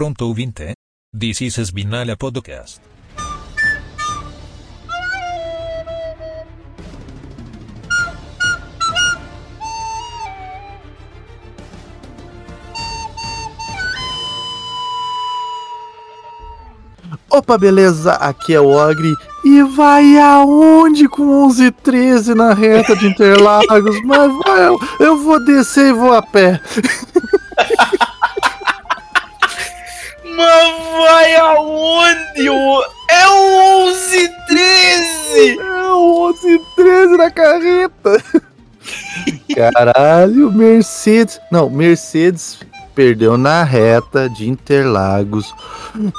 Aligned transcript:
pronto 0.00 0.24
ouvinte? 0.24 0.72
This 1.12 1.42
is 1.42 1.58
Spinala 1.58 2.16
Podcast. 2.16 2.80
Opa, 17.28 17.58
beleza? 17.58 18.12
Aqui 18.12 18.54
é 18.54 18.60
o 18.60 18.68
Ogre. 18.68 19.14
E 19.44 19.62
vai 19.64 20.18
aonde 20.18 21.10
com 21.10 21.44
11 21.44 21.64
e 21.64 21.70
13 21.70 22.34
na 22.34 22.54
reta 22.54 22.96
de 22.96 23.06
Interlagos? 23.06 24.02
Mas 24.06 24.32
vai, 24.46 24.66
eu 24.98 25.18
vou 25.18 25.44
descer 25.44 25.90
e 25.90 25.92
vou 25.92 26.14
a 26.14 26.22
pé. 26.22 26.58
Mas 30.40 30.72
vai 30.96 31.36
aonde? 31.36 32.48
É 33.10 33.28
o 33.28 33.88
11 33.88 34.28
13! 34.46 35.58
É 35.58 35.92
o 35.92 36.30
11 36.30 36.48
e 36.48 36.58
13 36.76 37.16
na 37.18 37.30
carreta. 37.30 38.24
Caralho, 39.54 40.50
Mercedes. 40.50 41.38
Não, 41.52 41.68
Mercedes 41.68 42.58
perdeu 42.94 43.36
na 43.36 43.62
reta 43.62 44.30
de 44.30 44.48
Interlagos 44.48 45.54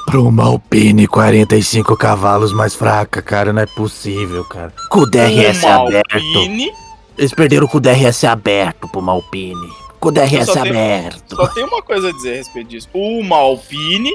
pro 0.05 0.27
uma 0.27 0.43
Alpine 0.45 1.07
45 1.07 1.97
cavalos 1.97 2.53
mais 2.53 2.75
fraca, 2.75 3.23
cara. 3.23 3.51
Não 3.51 3.63
é 3.63 3.65
possível, 3.65 4.43
cara. 4.45 4.71
Com 4.91 4.99
o 4.99 5.09
DRS 5.09 5.63
Uma 5.63 5.87
aberto. 5.87 6.13
Alpine. 6.13 6.71
Eles 7.17 7.33
perderam 7.33 7.67
com 7.67 7.77
o 7.77 7.81
DRS 7.81 8.23
aberto 8.23 8.87
pro 8.87 9.01
Malpine. 9.01 9.80
Com 10.01 10.09
o 10.09 10.11
DRS 10.11 10.45
Só 10.47 10.53
tem- 10.53 10.71
aberto. 10.71 11.35
Só 11.35 11.47
tem 11.47 11.63
uma 11.63 11.81
coisa 11.81 12.09
a 12.09 12.11
dizer 12.11 12.33
a 12.33 12.35
respeito 12.37 12.67
disso. 12.69 12.89
Uma 12.93 13.37
Alpine. 13.37 14.11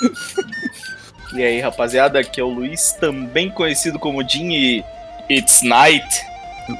e 1.34 1.42
aí, 1.42 1.60
rapaziada, 1.60 2.18
aqui 2.20 2.40
é 2.40 2.44
o 2.44 2.48
Luiz, 2.48 2.92
também 3.00 3.50
conhecido 3.50 3.98
como 3.98 4.22
Jim 4.28 4.50
e 4.52 4.84
It's 5.30 5.62
Night. 5.62 6.06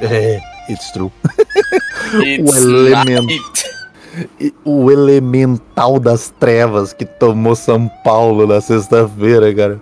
É, 0.02 0.40
it's 0.68 0.90
true. 0.92 1.10
It's 2.24 2.52
O 2.52 2.56
elemento. 2.56 3.26
night. 3.26 3.80
O 4.64 4.90
elemental 4.90 5.98
das 6.00 6.30
trevas 6.40 6.92
que 6.92 7.04
tomou 7.04 7.54
São 7.54 7.88
Paulo 8.04 8.46
na 8.46 8.60
sexta-feira, 8.60 9.54
cara. 9.54 9.80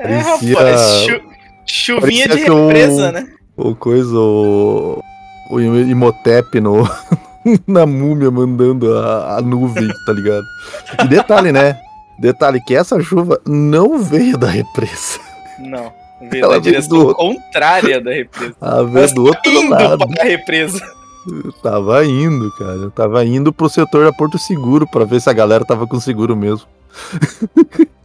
É, 0.00 0.22
Parecia 0.22 0.54
rapaz, 0.58 0.80
chu- 1.04 1.20
chuvinha 1.66 2.28
parecia 2.28 2.50
de 2.50 2.56
represa, 2.58 3.12
né? 3.12 3.26
o 3.56 3.74
coisa, 3.74 4.16
o, 4.16 5.02
o 5.50 5.60
Imhotep 5.60 6.58
no, 6.60 6.88
na 7.66 7.86
múmia 7.86 8.30
mandando 8.30 8.96
a, 8.98 9.36
a 9.36 9.40
nuvem, 9.42 9.88
tá 10.06 10.12
ligado? 10.12 10.44
E 11.04 11.08
detalhe, 11.08 11.52
né? 11.52 11.78
Detalhe 12.18 12.60
que 12.66 12.74
essa 12.74 13.00
chuva 13.00 13.40
não 13.46 13.98
veio 13.98 14.36
da 14.38 14.48
represa. 14.48 15.18
Não. 15.58 15.92
Veio 16.30 16.44
Ela 16.44 16.54
da 16.54 16.60
veio 16.60 16.62
direção 16.62 16.98
do- 17.06 17.14
contrária 17.14 18.00
da 18.00 18.10
represa. 18.10 18.54
A 18.60 18.82
ver 18.82 19.12
do 19.12 19.24
outro 19.26 19.50
Indo 19.50 19.70
lado. 19.70 20.08
para 20.08 20.22
a 20.22 20.26
represa. 20.26 20.80
Tava 21.62 22.04
indo, 22.06 22.50
cara. 22.52 22.90
Tava 22.90 23.24
indo 23.24 23.52
pro 23.52 23.68
setor 23.68 24.04
da 24.06 24.12
Porto 24.12 24.38
Seguro 24.38 24.86
pra 24.86 25.04
ver 25.04 25.20
se 25.20 25.28
a 25.28 25.32
galera 25.32 25.64
tava 25.64 25.86
com 25.86 25.98
seguro 26.00 26.34
mesmo. 26.36 26.66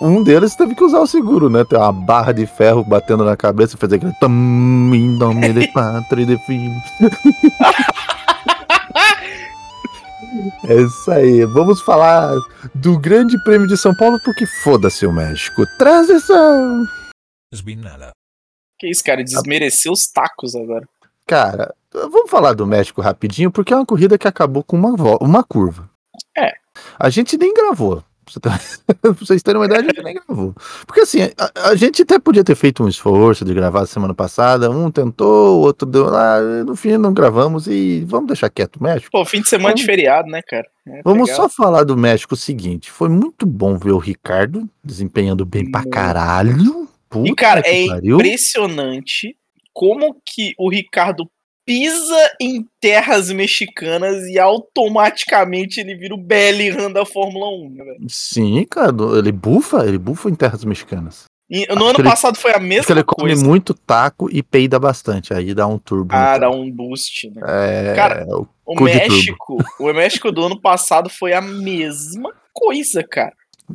um 0.00 0.22
deles 0.22 0.54
teve 0.54 0.74
que 0.74 0.84
usar 0.84 1.00
o 1.00 1.06
seguro, 1.06 1.48
né? 1.50 1.64
Tem 1.64 1.78
uma 1.78 1.92
barra 1.92 2.32
de 2.32 2.46
ferro 2.46 2.84
batendo 2.84 3.24
na 3.24 3.36
cabeça 3.36 3.76
e 3.76 3.78
fazer 3.78 3.96
aquele. 3.96 4.12
Tam, 4.14 4.30
em 4.30 5.08
nome 5.18 5.52
de 5.52 5.68
pátria 5.68 6.22
e 6.22 6.26
de 6.26 6.38
filho. 6.38 6.74
É 10.64 10.74
isso 10.74 11.10
aí. 11.10 11.44
Vamos 11.46 11.80
falar 11.80 12.34
do 12.74 12.98
Grande 12.98 13.42
Prêmio 13.42 13.66
de 13.66 13.76
São 13.76 13.94
Paulo, 13.94 14.20
porque 14.24 14.46
foda-se 14.46 15.06
o 15.06 15.12
México. 15.12 15.64
Transição! 15.78 16.86
Que 18.78 18.88
isso, 18.88 19.02
cara? 19.02 19.24
Desmereceu 19.24 19.92
os 19.92 20.06
tacos 20.06 20.54
agora. 20.54 20.86
Cara, 21.26 21.74
vamos 21.92 22.30
falar 22.30 22.52
do 22.52 22.66
México 22.66 23.00
rapidinho, 23.00 23.50
porque 23.50 23.72
é 23.72 23.76
uma 23.76 23.86
corrida 23.86 24.18
que 24.18 24.28
acabou 24.28 24.62
com 24.62 24.76
uma, 24.76 24.94
uma 25.20 25.42
curva. 25.42 25.90
É. 26.36 26.52
A 26.98 27.10
gente 27.10 27.36
nem 27.36 27.52
gravou. 27.52 28.04
Pra 28.40 29.12
vocês 29.12 29.42
terem 29.42 29.58
uma 29.60 29.66
ideia, 29.66 29.80
a 29.80 29.84
gente 29.84 30.02
nem 30.02 30.14
gravou. 30.14 30.54
Porque 30.86 31.00
assim, 31.00 31.22
a, 31.38 31.68
a 31.70 31.74
gente 31.74 32.02
até 32.02 32.18
podia 32.18 32.44
ter 32.44 32.54
feito 32.54 32.82
um 32.84 32.88
esforço 32.88 33.44
de 33.44 33.54
gravar 33.54 33.86
semana 33.86 34.14
passada. 34.14 34.70
Um 34.70 34.90
tentou, 34.90 35.58
o 35.58 35.60
outro 35.62 35.86
deu 35.88 36.04
lá. 36.06 36.40
No 36.64 36.76
fim, 36.76 36.96
não 36.96 37.12
gravamos 37.12 37.66
e 37.66 38.04
vamos 38.06 38.26
deixar 38.28 38.50
quieto 38.50 38.76
o 38.76 38.82
México. 38.82 39.10
Pô, 39.10 39.24
fim 39.24 39.40
de 39.40 39.48
semana 39.48 39.74
de 39.74 39.84
feriado, 39.84 40.28
né, 40.28 40.40
cara? 40.42 40.66
É 40.86 41.02
Vamos 41.04 41.28
legal. 41.28 41.42
só 41.42 41.48
falar 41.48 41.84
do 41.84 41.96
México 41.96 42.34
o 42.34 42.36
seguinte: 42.36 42.90
foi 42.90 43.08
muito 43.08 43.44
bom 43.46 43.76
ver 43.78 43.92
o 43.92 43.98
Ricardo 43.98 44.68
desempenhando 44.82 45.44
bem 45.44 45.70
pra 45.70 45.84
caralho. 45.84 46.88
Puta 47.08 47.28
E, 47.30 47.34
cara, 47.34 47.62
é 47.64 47.86
pariu. 47.86 48.16
impressionante 48.16 49.36
como 49.72 50.16
que 50.26 50.54
o 50.58 50.68
Ricardo 50.70 51.28
pisa 51.68 52.30
em 52.40 52.66
terras 52.80 53.30
mexicanas 53.30 54.24
e 54.26 54.38
automaticamente 54.38 55.78
ele 55.80 55.94
vira 55.94 56.14
o 56.14 56.18
Bellingham 56.18 56.90
da 56.90 57.04
Fórmula 57.04 57.46
1, 57.50 57.68
né, 57.74 57.84
velho? 57.84 57.98
Sim, 58.08 58.64
cara, 58.70 58.90
ele 59.18 59.30
bufa, 59.30 59.86
ele 59.86 59.98
bufa 59.98 60.30
em 60.30 60.34
terras 60.34 60.64
mexicanas. 60.64 61.24
E 61.50 61.66
no 61.68 61.74
Acho 61.74 61.84
ano 61.84 61.98
ele- 62.00 62.08
passado 62.08 62.38
foi 62.38 62.52
a 62.52 62.54
Acho 62.56 62.62
que 62.62 62.68
mesma 62.68 62.94
ele 62.94 63.04
come 63.04 63.28
coisa. 63.32 63.46
muito 63.46 63.74
taco 63.74 64.28
e 64.30 64.42
peida 64.42 64.78
bastante, 64.78 65.34
aí 65.34 65.52
dá 65.54 65.66
um 65.66 65.78
turbo. 65.78 66.14
Ah, 66.14 66.38
dá 66.38 66.50
um 66.50 66.70
boost, 66.70 67.30
né? 67.34 67.42
É, 67.46 67.94
Cara, 67.94 68.26
o 68.28 68.46
O 68.66 68.80
México, 68.82 69.58
o 69.78 69.92
México 69.92 70.32
do 70.32 70.44
ano 70.44 70.58
passado 70.60 71.08
foi 71.10 71.32
a 71.34 71.40
mesma 71.42 72.32
coisa, 72.52 73.02
cara. 73.02 73.32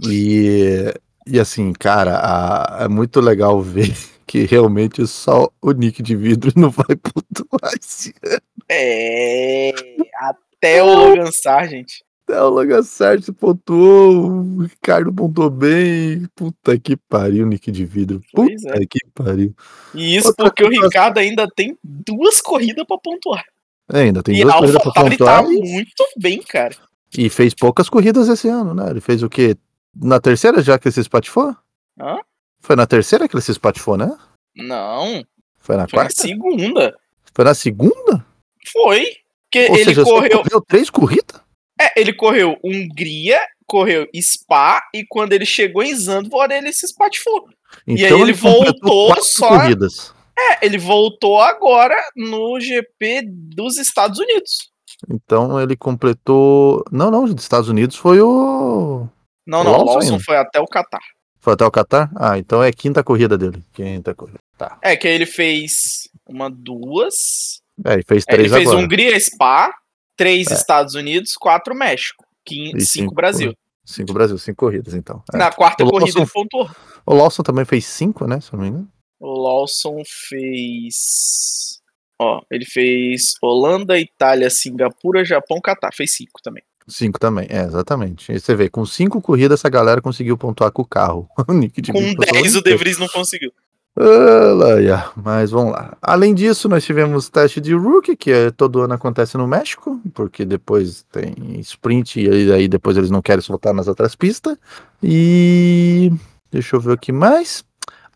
E, 0.08 0.94
e 1.28 1.40
assim, 1.40 1.72
cara, 1.74 2.18
a- 2.18 2.84
é 2.86 2.88
muito 2.88 3.20
legal 3.22 3.60
ver 3.62 3.92
que 4.34 4.46
realmente 4.46 5.06
só 5.06 5.48
o 5.62 5.72
Nick 5.74 6.02
de 6.02 6.16
vidro 6.16 6.52
não 6.58 6.72
vai 6.72 6.96
pontuar 6.96 7.72
esse 7.80 8.16
ano. 8.26 8.42
É. 8.68 9.72
Até 10.18 10.82
o 10.82 10.88
Logan 10.88 11.32
Sargent. 11.32 12.00
Até 12.24 12.42
o 12.42 12.50
Logan 12.50 12.82
Sartre 12.82 13.32
pontuou, 13.32 14.32
o 14.32 14.64
Ricardo 14.64 15.14
pontuou 15.14 15.52
bem. 15.52 16.26
Puta 16.34 16.80
que 16.80 16.98
pariu, 16.98 17.46
Nick 17.46 17.70
de 17.70 17.86
vidro. 17.86 18.22
Puta 18.34 18.70
é. 18.70 18.86
que 18.88 18.98
pariu. 19.14 19.54
E 19.94 20.16
isso 20.16 20.30
Outra 20.30 20.46
porque 20.46 20.64
o 20.64 20.70
Ricardo 20.70 21.20
ainda 21.20 21.48
tem 21.48 21.78
duas 21.84 22.42
corridas 22.42 22.88
pra 22.88 22.98
pontuar. 22.98 23.46
É, 23.92 24.00
ainda 24.00 24.24
tem 24.24 24.36
e 24.36 24.42
duas 24.42 24.56
corridas 24.56 24.82
pra 24.82 24.92
tá 24.94 25.02
pontuar 25.04 25.44
e, 25.44 25.60
muito 25.60 26.04
bem, 26.18 26.42
cara. 26.42 26.76
e 27.16 27.30
fez 27.30 27.54
poucas 27.54 27.88
corridas 27.88 28.28
esse 28.28 28.48
ano, 28.48 28.74
né? 28.74 28.90
Ele 28.90 29.02
fez 29.02 29.22
o 29.22 29.30
quê? 29.30 29.56
Na 29.96 30.20
terceira 30.20 30.60
já 30.64 30.80
que 30.80 30.88
ele 30.88 30.94
se 30.94 31.02
espatifou? 31.02 31.56
Hã? 32.00 32.18
Foi 32.64 32.76
na 32.76 32.88
terceira 32.88 33.28
que 33.28 33.36
ele 33.36 33.42
se 33.44 33.52
espatifou, 33.52 33.98
né? 33.98 34.18
Não, 34.56 35.24
Foi 35.60 35.76
na 35.76 35.88
foi 35.88 35.98
na 35.98 36.06
quarta? 36.06 36.22
segunda. 36.22 36.98
Foi 37.34 37.46
na 37.46 37.54
segunda? 37.54 38.26
Foi. 38.72 39.06
Porque 39.52 39.68
Ou 39.70 39.76
ele 39.76 39.84
seja, 39.86 40.04
correu. 40.04 40.42
correu 40.44 40.62
três 40.62 40.90
corridas? 40.90 41.42
É, 41.80 42.00
ele 42.00 42.14
correu 42.14 42.58
Hungria, 42.64 43.40
correu 43.68 44.08
Spa, 44.16 44.82
e 44.94 45.06
quando 45.08 45.34
ele 45.34 45.46
chegou 45.46 45.84
em 45.84 45.96
Zandvoort, 45.96 46.52
ele 46.54 46.72
se 46.72 46.86
espatifou. 46.86 47.48
Então 47.88 48.18
aí 48.18 48.22
ele 48.22 48.34
completou 48.38 49.08
voltou 49.08 49.24
só- 49.24 49.50
corridas. 49.50 50.14
É, 50.38 50.66
ele 50.66 50.78
voltou 50.78 51.40
agora 51.42 51.96
no 52.16 52.60
GP 52.60 53.24
dos 53.28 53.78
Estados 53.78 54.18
Unidos. 54.20 54.72
Então 55.10 55.60
ele 55.62 55.76
completou. 55.76 56.84
Não, 56.92 57.12
não, 57.12 57.26
dos 57.26 57.44
Estados 57.44 57.68
Unidos 57.70 57.96
foi 57.96 58.22
o. 58.22 59.08
Não, 59.46 59.62
O 59.62 59.64
não, 59.64 59.72
Lawson 59.72 59.94
Lawson 59.94 60.20
foi 60.20 60.38
até 60.38 60.60
o 60.60 60.66
Qatar. 60.68 61.02
Foi 61.44 61.54
até 61.54 61.66
o 61.66 61.70
Qatar? 61.72 62.10
Ah, 62.16 62.38
então 62.38 62.64
é 62.64 62.72
quinta 62.72 63.04
corrida 63.04 63.38
dele. 63.38 63.62
Quinta 63.74 64.16
corrida. 64.16 64.40
Tá. 64.58 64.78
É, 64.82 64.96
que 64.96 65.06
aí 65.10 65.14
ele 65.14 65.26
fez 65.26 66.08
uma, 66.26 66.50
duas. 66.50 67.60
É, 67.86 67.96
ele 67.96 68.04
fez 68.08 68.24
É, 68.30 68.32
ele 68.34 68.44
três 68.44 68.52
fez 68.54 68.68
agora. 68.70 68.82
Hungria, 68.82 69.20
Spa, 69.20 69.70
três 70.16 70.48
É. 70.50 70.54
Estados 70.54 70.96
Unidos, 70.96 71.34
quatro 71.34 71.76
México, 71.76 72.24
cinco, 72.48 72.80
cinco 72.80 73.14
Brasil. 73.14 73.54
Cinco 73.86 74.14
Brasil, 74.14 74.38
cinco 74.38 74.56
corridas, 74.60 74.94
então. 74.94 75.22
É. 75.34 75.38
Na 75.38 75.52
quarta 75.52 75.84
O 75.84 75.90
corrida 75.90 76.20
Lawson- 76.20 76.22
ele 76.22 76.30
pontuou. 76.32 76.70
O 77.06 77.14
Lawson 77.14 77.44
também 77.44 77.66
fez 77.66 77.86
cinco, 77.86 78.26
né? 78.26 78.40
Se 78.40 78.54
não 78.54 78.62
me 78.62 78.70
engano. 78.70 78.88
O 79.20 79.28
Lawson 79.42 80.02
fez. 80.30 81.82
Ó, 82.20 82.42
ele 82.50 82.64
fez 82.66 83.34
Holanda, 83.42 84.00
Itália, 84.00 84.50
Singapura, 84.50 85.26
Japão, 85.26 85.60
Catar. 85.60 85.92
Fez 85.94 86.16
cinco 86.16 86.42
também. 86.42 86.64
Cinco 86.88 87.20
também, 87.20 87.48
é, 87.50 87.64
exatamente. 87.64 88.32
E 88.32 88.40
você 88.40 88.54
vê, 88.56 88.70
com 88.70 88.86
cinco 88.86 89.22
corridas 89.22 89.60
essa 89.60 89.70
galera 89.70 90.02
conseguiu 90.02 90.38
pontuar 90.38 90.72
com 90.72 90.82
o 90.82 90.86
carro. 90.88 91.28
o 91.48 91.54
Nick 91.54 91.82
de 91.82 91.92
Com 91.92 92.00
Vries 92.00 92.16
passou 92.16 92.34
10 92.42 92.56
o. 92.56 92.62
De 92.64 92.76
Vries 92.76 92.98
não 93.00 93.08
conseguiu. 93.08 93.52
Ah, 93.96 94.54
lá, 94.56 94.82
ia. 94.82 95.06
Mas 95.16 95.52
vamos 95.52 95.72
lá. 95.72 95.96
Além 96.02 96.34
disso, 96.34 96.68
nós 96.68 96.84
tivemos 96.84 97.30
teste 97.30 97.62
de 97.62 97.76
rookie, 97.76 98.16
que 98.16 98.32
é, 98.32 98.50
todo 98.50 98.82
ano 98.82 98.96
acontece 98.96 99.38
no 99.38 99.48
México, 99.48 100.02
porque 100.16 100.44
depois 100.44 101.06
tem 101.12 101.60
sprint 101.60 102.20
e 102.20 102.28
aí- 102.30 102.52
aí 102.52 102.68
depois 102.68 102.98
eles 102.98 103.12
não 103.12 103.22
querem 103.22 103.42
soltar 103.42 103.72
nas 103.74 103.88
outras 103.88 104.16
pistas. 104.16 104.58
E 105.02 106.12
deixa 106.52 106.76
eu 106.76 106.80
ver 106.82 106.94
o 106.94 106.98
que 106.98 107.12
mais. 107.12 107.64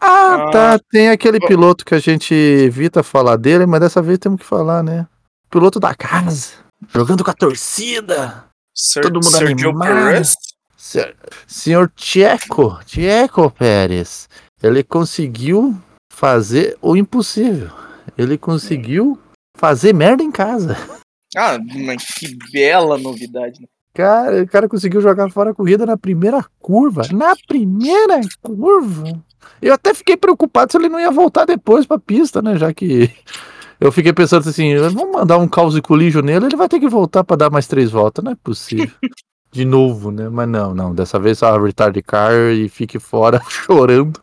Ah, 0.01 0.47
Ah, 0.47 0.51
tá. 0.51 0.79
Tem 0.91 1.09
aquele 1.09 1.39
bom. 1.39 1.47
piloto 1.47 1.85
que 1.85 1.93
a 1.93 1.99
gente 1.99 2.33
evita 2.33 3.03
falar 3.03 3.35
dele, 3.35 3.65
mas 3.65 3.79
dessa 3.79 4.01
vez 4.01 4.17
temos 4.17 4.39
que 4.39 4.45
falar, 4.45 4.81
né? 4.83 5.05
Piloto 5.49 5.79
da 5.79 5.93
casa, 5.93 6.53
jogando 6.93 7.23
com 7.23 7.29
a 7.31 7.33
torcida. 7.33 8.45
Ser 8.79 9.01
todo 9.01 9.15
mundo 9.15 9.25
Sergio 9.31 9.69
animado. 9.69 10.24
Se- 10.77 11.15
Senhor 11.47 11.91
Tcheco, 11.95 12.79
Tcheco 12.85 13.50
Pérez, 13.51 14.29
ele 14.62 14.83
conseguiu 14.83 15.75
fazer 16.13 16.77
o 16.81 16.95
impossível. 16.95 17.71
Ele 18.18 18.38
conseguiu 18.38 19.18
fazer 19.57 19.94
merda 19.94 20.24
em 20.24 20.31
casa. 20.31 20.77
Ah, 21.35 21.59
mas 21.85 22.06
que 22.18 22.35
bela 22.53 22.97
novidade. 22.97 23.59
né? 23.62 23.68
Cara, 23.94 24.41
o 24.44 24.47
cara 24.47 24.69
conseguiu 24.69 25.01
jogar 25.01 25.29
fora 25.29 25.51
a 25.51 25.53
corrida 25.53 25.85
na 25.85 25.97
primeira 25.97 26.44
curva. 26.57 27.01
Na 27.12 27.35
primeira 27.45 28.21
curva. 28.41 29.21
Eu 29.62 29.74
até 29.74 29.94
fiquei 29.94 30.15
preocupado 30.15 30.71
se 30.71 30.77
ele 30.77 30.88
não 30.88 30.97
ia 31.00 31.12
voltar 31.12 31.44
depois 31.45 31.85
pra 31.85 32.00
pista, 32.00 32.41
né? 32.41 32.57
Já 32.57 32.74
que 32.74 33.13
eu 33.79 33.91
fiquei 33.91 34.13
pensando 34.13 34.47
assim, 34.50 34.75
vamos 34.77 35.12
mandar 35.12 35.38
um 35.38 35.47
caos 35.47 35.77
e 35.77 35.81
colígio 35.81 36.21
nele, 36.21 36.45
ele 36.45 36.56
vai 36.56 36.68
ter 36.68 36.79
que 36.79 36.89
voltar 36.89 37.24
pra 37.24 37.35
dar 37.35 37.50
mais 37.50 37.68
três 37.68 37.91
voltas. 37.91 38.24
Não 38.24 38.31
é 38.31 38.35
possível. 38.35 38.91
De 39.51 39.63
novo, 39.63 40.12
né? 40.12 40.27
Mas 40.29 40.47
não, 40.50 40.74
não. 40.74 40.94
Dessa 40.94 41.18
vez 41.18 41.38
só 41.38 41.57
retard 41.57 42.00
car 42.01 42.33
e 42.51 42.68
fique 42.68 43.00
fora 43.00 43.41
chorando. 43.50 44.19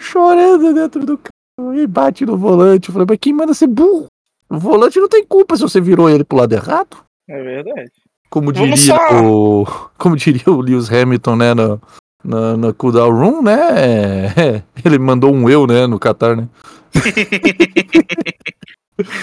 chorando 0.00 0.74
dentro 0.74 1.04
do 1.04 1.18
carro. 1.18 1.74
E 1.74 1.86
bate 1.86 2.26
no 2.26 2.36
volante. 2.36 2.88
Eu 2.88 2.92
falei, 2.92 3.06
mas 3.08 3.18
quem 3.18 3.32
manda 3.32 3.54
ser 3.54 3.68
burro? 3.68 4.06
O 4.48 4.58
volante 4.58 5.00
não 5.00 5.08
tem 5.08 5.24
culpa 5.24 5.56
se 5.56 5.62
você 5.62 5.80
virou 5.80 6.10
ele 6.10 6.24
pro 6.24 6.38
lado 6.38 6.52
errado. 6.52 6.98
É 7.28 7.42
verdade. 7.42 7.90
Como 8.28 8.52
diria 8.52 8.96
o. 9.22 9.66
Como 9.96 10.16
diria 10.16 10.48
o 10.48 10.60
Lewis 10.60 10.92
Hamilton, 10.92 11.36
né? 11.36 11.54
No, 11.54 11.80
na, 12.22 12.56
na 12.56 12.72
cooldown 12.72 13.10
room, 13.10 13.42
né? 13.42 13.56
é, 14.36 14.62
ele 14.84 14.98
mandou 14.98 15.32
um 15.32 15.48
eu, 15.48 15.66
né? 15.66 15.86
No 15.86 15.98
Qatar, 15.98 16.36
né? 16.36 16.48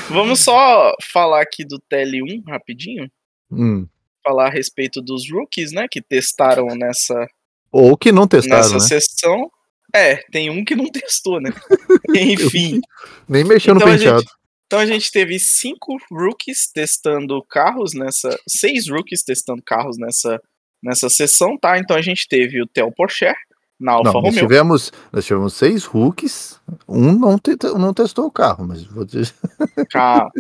Vamos 0.09 0.39
só 0.41 0.93
falar 1.11 1.41
aqui 1.41 1.65
do 1.65 1.79
TL1 1.91 2.43
rapidinho. 2.47 3.09
Hum. 3.51 3.87
Falar 4.23 4.47
a 4.47 4.51
respeito 4.51 5.01
dos 5.01 5.29
rookies, 5.29 5.71
né? 5.71 5.87
Que 5.89 6.01
testaram 6.01 6.67
nessa, 6.75 7.27
Ou 7.71 7.97
que 7.97 8.11
não 8.11 8.27
testaram, 8.27 8.61
nessa 8.61 8.73
né? 8.75 8.79
sessão. 8.79 9.49
É, 9.95 10.15
tem 10.31 10.49
um 10.49 10.63
que 10.65 10.75
não 10.75 10.85
testou, 10.91 11.39
né? 11.41 11.51
Enfim. 12.15 12.81
Nem 13.27 13.43
mexeu 13.43 13.75
Então 13.75 13.87
no 13.87 13.93
a 13.93 13.97
gente- 13.97 14.05
penteado. 14.09 14.25
Então 14.65 14.79
a 14.79 14.85
gente 14.87 15.11
teve 15.11 15.37
cinco 15.37 15.97
rookies 16.11 16.67
testando 16.73 17.43
carros 17.47 17.93
nessa. 17.93 18.35
Seis 18.49 18.87
rookies 18.87 19.21
testando 19.23 19.61
carros 19.63 19.97
nessa, 19.99 20.41
nessa 20.81 21.09
sessão, 21.09 21.57
tá? 21.59 21.77
Então 21.77 21.95
a 21.95 22.01
gente 22.01 22.27
teve 22.27 22.59
o 22.59 22.65
Theo 22.67 22.91
Porcher 22.91 23.35
na 23.83 23.91
Alfa 23.93 24.05
Não, 24.13 24.21
nós 24.21 24.23
Romeo. 24.33 24.39
tivemos, 24.47 24.91
nós 25.11 25.25
tivemos 25.25 25.53
seis 25.53 25.83
rookies. 25.85 26.59
Um 26.87 27.11
não, 27.13 27.37
te- 27.37 27.57
não 27.77 27.93
testou 27.93 28.25
o 28.25 28.31
carro, 28.31 28.65
mas 28.67 28.83
vou 28.85 29.03
dizer. 29.05 29.33
Calma. 29.91 30.31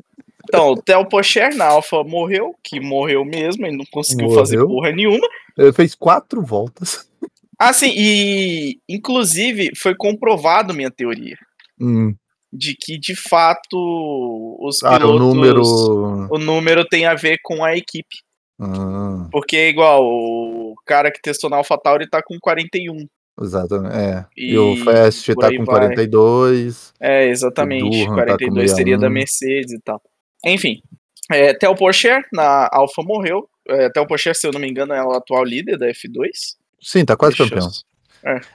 Então, 0.47 0.71
o 0.71 0.81
Theo 0.81 1.05
Porcher 1.07 1.55
na 1.55 1.65
Alfa 1.65 2.03
morreu, 2.03 2.53
que 2.63 2.79
morreu 2.79 3.23
mesmo, 3.23 3.65
ele 3.65 3.77
não 3.77 3.85
conseguiu 3.91 4.29
fazer 4.31 4.57
Morreu. 4.57 4.67
porra 4.75 4.91
nenhuma. 4.91 5.27
Ele 5.57 5.71
fez 5.73 5.95
quatro 5.95 6.41
voltas. 6.43 7.07
Ah, 7.59 7.71
sim, 7.71 7.91
e 7.95 8.77
inclusive 8.89 9.71
foi 9.77 9.95
comprovado 9.95 10.73
minha 10.73 10.91
teoria 10.91 11.37
Hum. 11.79 12.13
de 12.51 12.75
que 12.77 12.97
de 12.99 13.15
fato 13.15 14.57
os 14.59 14.83
Ah, 14.83 14.97
pilotos. 14.97 15.15
o 15.15 15.19
número. 15.19 15.61
o 16.31 16.37
número 16.37 16.85
tem 16.85 17.05
a 17.05 17.13
ver 17.15 17.37
com 17.43 17.63
a 17.63 17.75
equipe. 17.77 18.15
Ah, 18.59 19.27
Porque 19.31 19.69
igual, 19.69 20.03
o 20.05 20.73
cara 20.85 21.09
que 21.11 21.21
testou 21.21 21.49
na 21.49 21.57
AlphaTauri 21.57 22.09
tá 22.09 22.21
com 22.21 22.37
41. 22.39 23.07
Exatamente. 23.41 23.95
É. 23.95 24.25
E, 24.37 24.53
E 24.53 24.57
o 24.57 24.77
Fast 24.83 25.33
tá 25.35 25.49
com 25.49 25.65
vai. 25.65 25.65
42. 25.65 26.93
É, 26.99 27.27
exatamente. 27.27 27.83
O 27.85 27.89
Durham 27.89 28.05
tá 28.05 28.11
com 28.11 28.15
42 28.37 28.71
seria 28.71 28.97
da 28.97 29.07
61. 29.07 29.13
Mercedes 29.13 29.73
e 29.73 29.79
tal. 29.79 30.01
Enfim, 30.45 30.81
é, 31.31 31.53
Theo 31.53 31.75
Porcher 31.75 32.25
na 32.33 32.69
Alfa 32.71 33.01
morreu. 33.03 33.47
É, 33.67 33.89
Theo 33.89 34.05
Porcher, 34.07 34.35
se 34.35 34.45
eu 34.45 34.51
não 34.51 34.59
me 34.59 34.69
engano, 34.69 34.93
é 34.93 35.03
o 35.03 35.11
atual 35.11 35.43
líder 35.43 35.77
da 35.77 35.87
F2. 35.87 36.27
Sim, 36.81 37.05
tá 37.05 37.15
quase 37.15 37.35
Deixa 37.37 37.53
eu- 37.55 37.59
campeão. 37.59 37.71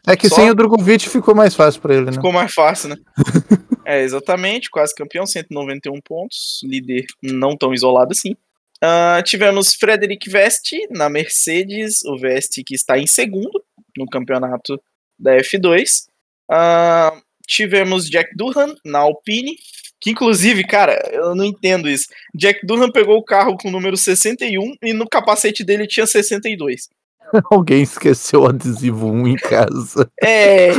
É 0.06 0.16
que 0.16 0.28
Só- 0.30 0.36
sem 0.36 0.50
o 0.50 0.54
Drogovic 0.54 1.08
ficou 1.08 1.34
mais 1.34 1.54
fácil 1.54 1.80
pra 1.82 1.94
ele, 1.94 2.06
né? 2.06 2.12
Ficou 2.12 2.32
mais 2.32 2.52
fácil, 2.54 2.88
né? 2.88 2.96
é, 3.84 4.02
exatamente, 4.02 4.70
quase 4.70 4.94
campeão, 4.94 5.26
191 5.26 6.00
pontos, 6.02 6.60
líder 6.64 7.04
não 7.22 7.54
tão 7.54 7.74
isolado 7.74 8.12
assim. 8.12 8.34
Ah, 8.82 9.20
tivemos 9.22 9.74
Frederic 9.74 10.30
Vest 10.30 10.70
na 10.90 11.10
Mercedes, 11.10 12.02
o 12.06 12.16
Vest 12.16 12.62
que 12.64 12.74
está 12.74 12.98
em 12.98 13.06
segundo 13.06 13.62
no 13.98 14.06
campeonato 14.06 14.80
da 15.18 15.36
F2. 15.36 16.06
Ah, 16.50 17.12
tivemos 17.46 18.08
Jack 18.08 18.30
Durham 18.36 18.74
na 18.84 19.00
Alpine, 19.00 19.56
que 20.00 20.10
inclusive, 20.10 20.64
cara, 20.64 20.94
eu 21.12 21.34
não 21.34 21.44
entendo 21.44 21.88
isso. 21.88 22.06
Jack 22.34 22.64
Durham 22.64 22.90
pegou 22.90 23.16
o 23.18 23.24
carro 23.24 23.56
com 23.58 23.68
o 23.68 23.72
número 23.72 23.96
61 23.96 24.74
e 24.82 24.92
no 24.92 25.08
capacete 25.08 25.64
dele 25.64 25.86
tinha 25.86 26.06
62. 26.06 26.88
Alguém 27.50 27.82
esqueceu 27.82 28.42
o 28.42 28.48
adesivo 28.48 29.10
1 29.10 29.28
em 29.28 29.36
casa. 29.36 30.10
É, 30.22 30.70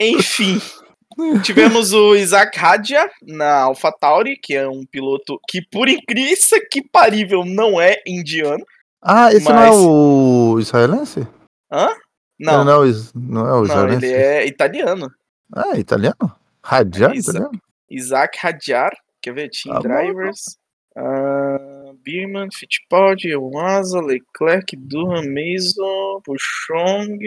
enfim. 0.00 0.60
Tivemos 1.44 1.92
o 1.92 2.16
Isaac 2.16 2.58
Radia 2.58 3.08
na 3.22 3.62
AlphaTauri, 3.62 4.36
que 4.36 4.54
é 4.54 4.68
um 4.68 4.84
piloto 4.84 5.38
que, 5.48 5.62
por 5.62 5.88
incrível 5.88 6.34
que 6.70 6.82
parível, 6.82 7.44
não 7.44 7.80
é 7.80 8.02
indiano. 8.06 8.64
Ah, 9.00 9.32
esse 9.32 9.48
não 9.48 9.62
é 9.62 9.68
Mas- 9.68 9.76
o 9.76 10.56
israelense? 10.58 11.28
Não, 12.44 12.64
Não, 12.64 12.84
é 12.84 12.92
não 13.14 13.46
é 13.46 13.52
o 13.52 13.56
não, 13.56 13.64
israelense. 13.64 14.06
ele 14.06 14.12
é 14.14 14.46
italiano. 14.46 15.10
Ah, 15.52 15.72
é 15.74 15.78
italiano? 15.78 16.32
Radiar, 16.62 17.12
É 17.12 17.16
italiano? 17.16 17.50
Isaac 17.90 18.38
Radiar, 18.40 18.92
quer 19.20 19.34
ver? 19.34 19.50
Team 19.50 19.74
Ah, 19.76 19.80
bom. 19.80 19.88
Drivers. 19.88 20.56
Ah, 20.96 21.92
Birman, 22.04 22.48
Fittipaldi, 22.52 23.30
Asa, 23.58 24.00
Leclerc, 24.00 24.76
Durham, 24.76 25.24
Mason, 25.32 26.20
Puchong. 26.24 27.18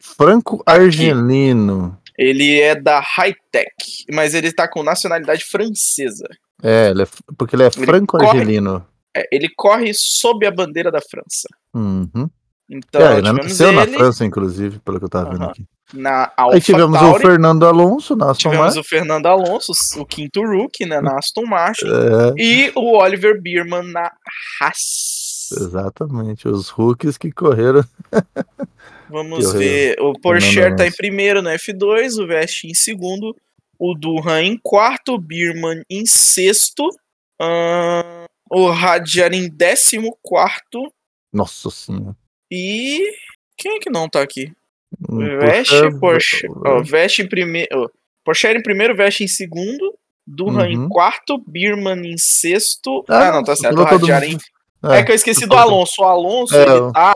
Franco-argelino. 0.00 1.98
Ele 2.18 2.60
é 2.60 2.74
da 2.74 3.00
Hightech, 3.00 4.04
mas 4.12 4.34
ele 4.34 4.52
tá 4.52 4.68
com 4.68 4.82
nacionalidade 4.82 5.44
francesa. 5.44 6.28
É, 6.62 6.90
ele 6.90 7.02
é, 7.02 7.06
porque 7.36 7.56
ele 7.56 7.64
é 7.64 7.70
franco-argelino. 7.70 8.86
É, 9.16 9.26
ele 9.32 9.48
corre 9.56 9.92
sob 9.94 10.46
a 10.46 10.50
bandeira 10.50 10.90
da 10.90 11.00
França. 11.00 11.48
Uhum. 11.74 12.28
Então, 12.74 13.00
é, 13.02 13.12
ele 13.18 13.22
tivemos 13.22 13.46
nasceu 13.46 13.72
na 13.72 13.82
ele 13.82 13.96
França, 13.98 14.24
inclusive, 14.24 14.78
pelo 14.78 14.98
que 14.98 15.04
eu 15.04 15.08
tava 15.10 15.30
vendo 15.30 15.42
Aham. 15.42 15.50
aqui. 15.50 15.66
na 15.92 16.32
Aí 16.38 16.60
tivemos 16.60 16.94
o 16.94 17.04
AlphaTauri. 17.04 17.22
Fernando 17.26 17.66
Alonso 17.66 18.16
na 18.16 18.30
Aston 18.30 18.48
Tivemos 18.50 18.64
Martin. 18.74 18.80
o 18.80 18.84
Fernando 18.84 19.26
Alonso, 19.26 19.72
o 19.98 20.06
quinto 20.06 20.42
rookie, 20.42 20.86
né, 20.86 21.00
na 21.02 21.18
Aston 21.18 21.44
Martin. 21.44 21.84
É, 21.86 22.34
E 22.42 22.72
o 22.74 22.96
Oliver 22.96 23.40
Bierman 23.42 23.82
na 23.92 24.10
Haas. 24.60 25.50
exatamente, 25.60 26.48
os 26.48 26.70
rookies 26.70 27.18
que 27.18 27.30
correram. 27.30 27.84
Vamos 29.10 29.52
Que 29.52 29.58
ver. 29.58 30.00
O 30.00 30.14
Porsche 30.18 30.74
tá 30.74 30.86
em 30.86 30.92
primeiro 30.92 31.42
no 31.42 31.50
F2, 31.50 32.22
o 32.22 32.26
Vest 32.26 32.64
em 32.64 32.72
segundo, 32.74 33.36
o 33.78 33.94
Durham 33.94 34.40
em 34.40 34.56
quarto, 34.62 35.12
o 35.14 35.18
Bierman 35.18 35.82
em 35.90 36.06
sexto, 36.06 36.88
ahn, 37.38 38.24
o 38.50 38.70
Radjar 38.70 39.34
em 39.34 39.50
décimo 39.50 40.16
quarto 40.22 40.90
Nossa 41.30 41.68
senhora. 41.70 42.16
E. 42.52 43.00
Quem 43.56 43.76
é 43.76 43.78
que 43.78 43.90
não 43.90 44.08
tá 44.08 44.20
aqui? 44.22 44.52
Um 45.08 45.18
Veste, 45.38 45.98
Porsche. 45.98 46.46
Ó, 46.66 46.82
Veste 46.82 47.22
em 47.22 47.28
primeiro. 47.28 47.90
Porsche 48.24 48.48
em 48.48 48.62
primeiro, 48.62 48.94
Veste 48.96 49.24
em 49.24 49.28
segundo. 49.28 49.94
Durham 50.26 50.66
em 50.66 50.78
Uhum. 50.78 50.88
quarto, 50.88 51.42
Birman 51.46 52.06
em 52.06 52.16
sexto. 52.18 53.04
Ah, 53.08 53.28
Ah, 53.28 53.32
não, 53.32 53.42
tá 53.42 53.56
certo. 53.56 53.76
Mundo. 53.76 54.10
em. 54.24 54.38
É, 54.84 55.02
que 55.02 55.12
eu 55.12 55.16
esqueci 55.16 55.46
do 55.46 55.54
Alonso. 55.56 56.02
O 56.02 56.04
Alonso, 56.04 56.54
É, 56.56 56.62
ele 56.62 56.92
tá 56.92 57.14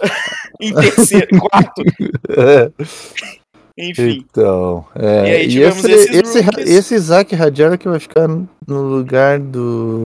em 0.60 0.74
terceiro, 0.74 1.26
em 1.32 1.38
quarto. 1.38 1.82
É, 2.30 2.70
Enfim. 3.76 4.24
então, 4.28 4.84
é, 4.96 5.28
E 5.28 5.34
aí 5.36 5.44
e 5.46 5.48
tivemos 5.50 5.84
esse, 5.84 6.10
esses 6.16 6.34
esse, 6.36 6.60
esse 6.72 6.94
Isaac 6.94 7.34
Radiar 7.34 7.78
que 7.78 7.88
vai 7.88 8.00
ficar 8.00 8.26
no 8.28 8.82
lugar 8.82 9.38
do, 9.38 10.00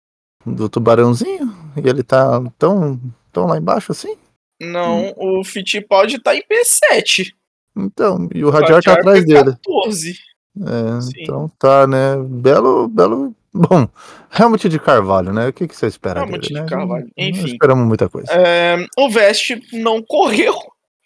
do 0.44 0.68
Tubarãozinho? 0.68 1.50
E 1.82 1.88
ele 1.88 2.02
tá 2.02 2.42
tão, 2.58 3.00
tão 3.32 3.46
lá 3.46 3.56
embaixo 3.56 3.92
assim? 3.92 4.14
Não, 4.62 5.12
o 5.16 5.42
Fittipaldi 5.44 6.18
tá 6.20 6.34
em 6.34 6.42
P7. 6.42 7.32
Então, 7.76 8.28
e 8.34 8.44
o 8.44 8.50
Radiar 8.50 8.82
tá 8.82 8.92
atrás 8.94 9.24
dele. 9.24 9.52
14. 9.64 10.14
É, 10.60 11.00
Sim. 11.00 11.10
então 11.18 11.50
tá, 11.58 11.86
né? 11.86 12.16
Belo, 12.28 12.86
belo. 12.88 13.34
Bom, 13.54 13.88
Helmut 14.38 14.68
de 14.68 14.78
Carvalho, 14.78 15.32
né? 15.32 15.48
O 15.48 15.52
que, 15.52 15.66
que 15.68 15.74
você 15.76 15.86
espera 15.86 16.20
Helmut 16.20 16.40
dele, 16.40 16.54
de 16.54 16.60
né? 16.60 16.66
Carvalho, 16.68 17.04
Não- 17.04 17.24
não 17.24 17.28
enfim. 17.30 17.46
esperamos 17.52 17.86
muita 17.86 18.08
coisa. 18.08 18.30
É, 18.32 18.86
o 18.98 19.08
Veste 19.10 19.60
não 19.72 20.02
correu. 20.02 20.54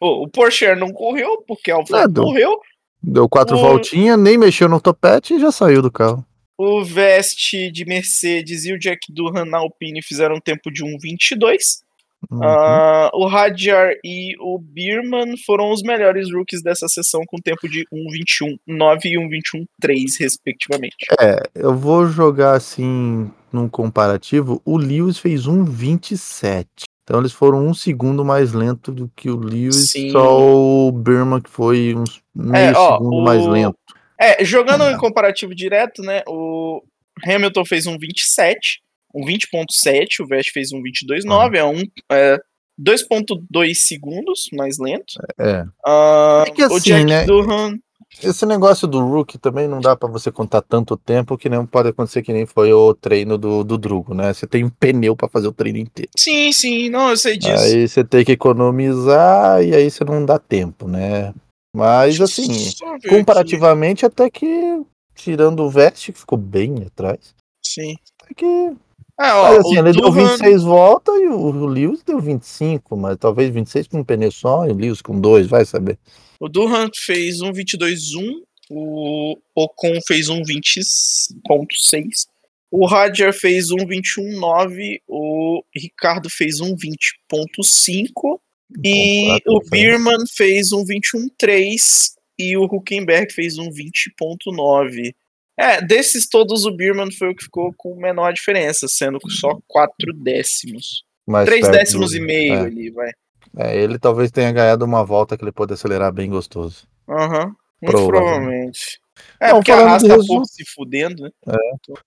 O, 0.00 0.28
Porsche 0.28 0.74
não 0.74 0.92
correu, 0.92 1.42
porque 1.48 1.70
a 1.70 1.76
Alfa 1.76 2.00
Nada. 2.00 2.20
correu. 2.20 2.60
Deu 3.02 3.28
quatro 3.28 3.56
o- 3.56 3.60
voltinhas, 3.60 4.18
nem 4.18 4.36
mexeu 4.36 4.68
no 4.68 4.80
topete 4.80 5.34
e 5.34 5.40
já 5.40 5.50
saiu 5.50 5.80
do 5.80 5.90
carro. 5.90 6.24
O 6.58 6.84
Veste 6.84 7.70
de 7.70 7.84
Mercedes 7.84 8.64
e 8.64 8.72
o 8.72 8.78
Jack 8.78 9.12
Durham 9.12 9.44
na 9.44 9.58
Alpine 9.58 10.02
fizeram 10.02 10.36
um 10.36 10.40
tempo 10.40 10.70
de 10.70 10.82
1,22. 10.84 11.82
Uhum. 12.30 12.40
Ah, 12.42 13.10
o 13.14 13.26
Radjar 13.26 13.92
e 14.04 14.34
o 14.40 14.58
Bierman 14.58 15.36
foram 15.46 15.70
os 15.70 15.82
melhores 15.82 16.32
rookies 16.32 16.62
dessa 16.62 16.88
sessão 16.88 17.22
com 17.26 17.36
tempo 17.38 17.68
de 17.68 17.84
1,21,9 17.92 19.00
e 19.04 19.16
1,21,3, 19.18 19.96
respectivamente. 20.20 20.96
É, 21.20 21.42
eu 21.54 21.74
vou 21.76 22.06
jogar 22.06 22.52
assim 22.54 23.30
num 23.52 23.68
comparativo. 23.68 24.60
O 24.64 24.76
Lewis 24.76 25.18
fez 25.18 25.46
um 25.46 25.64
27. 25.64 26.66
Então 27.04 27.20
eles 27.20 27.32
foram 27.32 27.64
um 27.64 27.72
segundo 27.72 28.24
mais 28.24 28.52
lento 28.52 28.90
do 28.90 29.08
que 29.14 29.30
o 29.30 29.36
Lewis, 29.36 29.90
Sim. 29.90 30.10
só 30.10 30.40
o 30.40 30.90
Birman 30.90 31.40
que 31.40 31.50
foi 31.50 31.94
uns 31.94 32.20
meio 32.34 32.74
ó, 32.76 32.94
segundo 32.98 33.16
o- 33.18 33.24
mais 33.24 33.46
lento. 33.46 33.76
É, 34.20 34.44
jogando 34.44 34.82
Ah. 34.82 34.90
em 34.92 34.96
comparativo 34.98 35.54
direto, 35.54 36.02
né? 36.02 36.22
O 36.26 36.82
Hamilton 37.24 37.64
fez 37.64 37.86
um 37.86 37.96
27, 37.96 38.80
um 39.14 39.24
20.7, 39.24 40.20
o 40.22 40.26
Vest 40.26 40.50
fez 40.52 40.72
um 40.72 40.82
22.9, 40.82 41.54
é 41.56 41.64
um 41.64 41.82
é, 42.10 42.38
2.2 42.80 43.74
segundos 43.74 44.48
mais 44.52 44.78
lento. 44.78 45.14
É. 45.38 45.64
Ah, 45.84 46.44
É 46.46 46.50
que 46.50 46.62
o 46.62 46.66
assim, 46.66 46.90
Jack 46.90 47.04
né? 47.06 47.24
Durham, 47.24 47.78
Esse 48.22 48.44
negócio 48.46 48.86
do 48.86 49.00
Rook 49.00 49.38
também 49.38 49.66
não 49.66 49.80
dá 49.80 49.96
pra 49.96 50.08
você 50.08 50.30
contar 50.30 50.60
tanto 50.62 50.96
tempo 50.96 51.36
que 51.38 51.48
não 51.48 51.66
pode 51.66 51.88
acontecer 51.88 52.22
que 52.22 52.32
nem 52.32 52.46
foi 52.46 52.72
o 52.72 52.94
treino 52.94 53.36
do, 53.38 53.64
do 53.64 53.76
Drugo, 53.78 54.14
né? 54.14 54.32
Você 54.32 54.46
tem 54.46 54.64
um 54.64 54.70
pneu 54.70 55.16
pra 55.16 55.28
fazer 55.28 55.48
o 55.48 55.52
treino 55.52 55.78
inteiro. 55.78 56.10
sim, 56.16 56.52
sim, 56.52 56.88
não, 56.90 57.10
eu 57.10 57.16
sei 57.16 57.36
disso. 57.36 57.62
Aí 57.62 57.88
você 57.88 58.04
tem 58.04 58.24
que 58.24 58.32
economizar 58.32 59.62
e 59.62 59.74
aí 59.74 59.90
você 59.90 60.04
não 60.04 60.24
dá 60.24 60.38
tempo, 60.38 60.86
né? 60.86 61.32
Mas 61.74 62.18
assim, 62.20 62.46
ver 62.48 62.86
aqui. 62.94 63.08
comparativamente 63.08 64.06
até 64.06 64.30
que 64.30 64.82
tirando 65.14 65.60
o 65.60 65.70
Vest 65.70 66.06
que 66.12 66.18
ficou 66.18 66.38
bem 66.38 66.84
atrás, 66.86 67.34
Sim. 67.64 67.96
até 68.22 68.34
que 68.34 68.76
É, 69.18 69.32
ó, 69.32 69.48
Mas, 69.50 69.58
assim, 69.60 69.78
ele 69.78 69.92
deu 69.92 70.10
Durham- 70.10 70.28
26 70.36 70.62
voltas 70.62 71.14
e 71.16 71.26
o, 71.26 71.38
o 71.38 71.66
Lewis 71.66 72.02
deu 72.02 72.20
25, 72.20 72.96
mas 72.96 73.16
talvez 73.16 73.52
26 73.52 73.88
com 73.88 74.00
um 74.00 74.04
pneu 74.04 74.30
só 74.30 74.66
e 74.66 74.70
o 74.70 74.74
Lewis 74.74 75.00
com 75.00 75.18
dois, 75.18 75.46
vai 75.46 75.64
saber. 75.64 75.98
O 76.38 76.48
Durham 76.48 76.90
fez 76.94 77.40
um 77.40 77.50
22.1, 77.50 78.42
o 78.70 79.36
Ocon 79.54 79.98
fez 80.06 80.28
um 80.28 80.42
20.6, 80.42 82.26
o 82.70 82.86
Roger 82.86 83.32
fez 83.32 83.70
um 83.70 83.76
21.9, 83.78 85.00
o 85.08 85.62
Ricardo 85.74 86.28
fez 86.28 86.60
um 86.60 86.74
20.5 86.74 88.38
e 88.84 89.28
Quatro 89.28 89.52
o 89.54 89.60
diferença. 89.60 89.70
Birman 89.70 90.26
fez 90.36 90.72
um 90.72 90.84
21.3 90.84 92.12
e 92.38 92.56
o 92.56 92.64
Huckenberg 92.64 93.32
fez 93.32 93.56
um 93.56 93.70
20.9. 93.70 95.14
É, 95.58 95.80
desses 95.80 96.28
todos 96.28 96.64
o 96.66 96.70
Birman 96.76 97.10
foi 97.12 97.30
o 97.30 97.34
que 97.34 97.44
ficou 97.44 97.72
com 97.76 97.96
menor 97.96 98.32
diferença, 98.32 98.86
sendo 98.88 99.18
só 99.30 99.58
4 99.66 100.12
décimos. 100.12 101.04
Mais 101.26 101.46
3 101.46 101.62
perto 101.62 101.78
décimos 101.78 102.10
do- 102.10 102.16
e 102.18 102.20
meio 102.20 102.54
é. 102.54 102.60
ali, 102.60 102.90
vai. 102.90 103.10
É, 103.58 103.76
ele 103.76 103.98
talvez 103.98 104.30
tenha 104.30 104.52
ganhado 104.52 104.84
uma 104.84 105.02
volta 105.04 105.36
que 105.36 105.42
ele 105.42 105.52
pôde 105.52 105.72
acelerar 105.72 106.12
bem 106.12 106.28
gostoso. 106.28 106.86
Aham, 107.08 107.52
muito 107.82 108.06
Provavelmente. 108.06 109.00
É, 109.40 109.48
Não, 109.48 109.56
porque 109.60 109.72
arrasta 109.72 110.08
resu- 110.14 110.26
porra 110.26 110.44
se 110.44 110.62
fudendo, 110.74 111.22
né? 111.22 111.30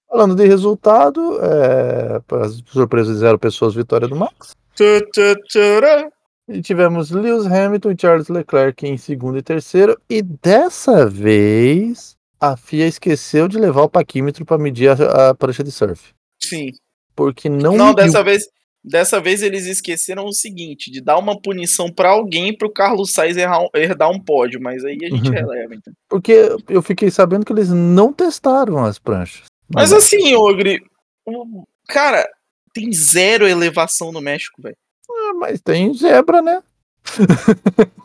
Falando 0.07 0.35
de 0.35 0.45
resultado, 0.47 1.39
é, 1.43 2.19
para 2.27 2.47
surpresa 2.49 3.11
de 3.11 3.17
zero 3.19 3.39
pessoas, 3.39 3.73
vitória 3.73 4.07
do 4.07 4.15
Max. 4.15 4.55
Tu, 4.75 4.83
tu, 5.11 5.35
turá. 5.51 6.07
E 6.47 6.61
tivemos 6.61 7.09
Lewis 7.11 7.45
Hamilton 7.45 7.91
e 7.91 7.97
Charles 7.99 8.27
Leclerc 8.27 8.85
em 8.87 8.97
segundo 8.97 9.37
e 9.37 9.41
terceiro. 9.41 9.99
E 10.09 10.21
dessa 10.21 11.07
vez, 11.07 12.15
a 12.39 12.55
FIA 12.57 12.87
esqueceu 12.87 13.47
de 13.47 13.57
levar 13.57 13.83
o 13.83 13.89
paquímetro 13.89 14.45
para 14.45 14.57
medir 14.57 14.89
a, 14.89 15.29
a 15.29 15.35
prancha 15.35 15.63
de 15.63 15.71
surf. 15.71 16.13
Sim. 16.41 16.71
Porque 17.15 17.49
não, 17.49 17.75
Não, 17.75 17.87
mediu. 17.87 17.95
dessa 17.95 18.23
vez, 18.23 18.43
dessa 18.83 19.19
vez 19.19 19.41
eles 19.43 19.65
esqueceram 19.65 20.25
o 20.25 20.31
seguinte, 20.33 20.89
de 20.89 21.01
dar 21.01 21.17
uma 21.17 21.39
punição 21.39 21.91
pra 21.91 22.09
alguém 22.11 22.55
pro 22.55 22.71
Carlos 22.71 23.11
Sainz 23.13 23.35
errar 23.35 23.67
herdar 23.75 24.09
um 24.09 24.19
pódio, 24.19 24.59
mas 24.61 24.85
aí 24.85 24.97
a 25.03 25.09
gente 25.09 25.27
Uhum. 25.27 25.33
releva, 25.33 25.75
então. 25.75 25.93
Porque 26.07 26.49
eu 26.69 26.81
fiquei 26.81 27.11
sabendo 27.11 27.45
que 27.45 27.51
eles 27.51 27.69
não 27.69 28.13
testaram 28.13 28.83
as 28.85 28.97
pranchas. 28.97 29.43
Mas 29.73 29.91
assim, 29.91 30.33
Ogre, 30.35 30.81
o- 31.25 31.65
cara, 31.87 32.25
tem 32.73 32.91
zero 32.93 33.45
elevação 33.47 34.11
no 34.11 34.21
México, 34.21 34.61
velho. 34.61 34.77
Ah, 35.11 35.33
mas 35.35 35.59
tem 35.61 35.93
zebra, 35.93 36.41
né? 36.41 36.63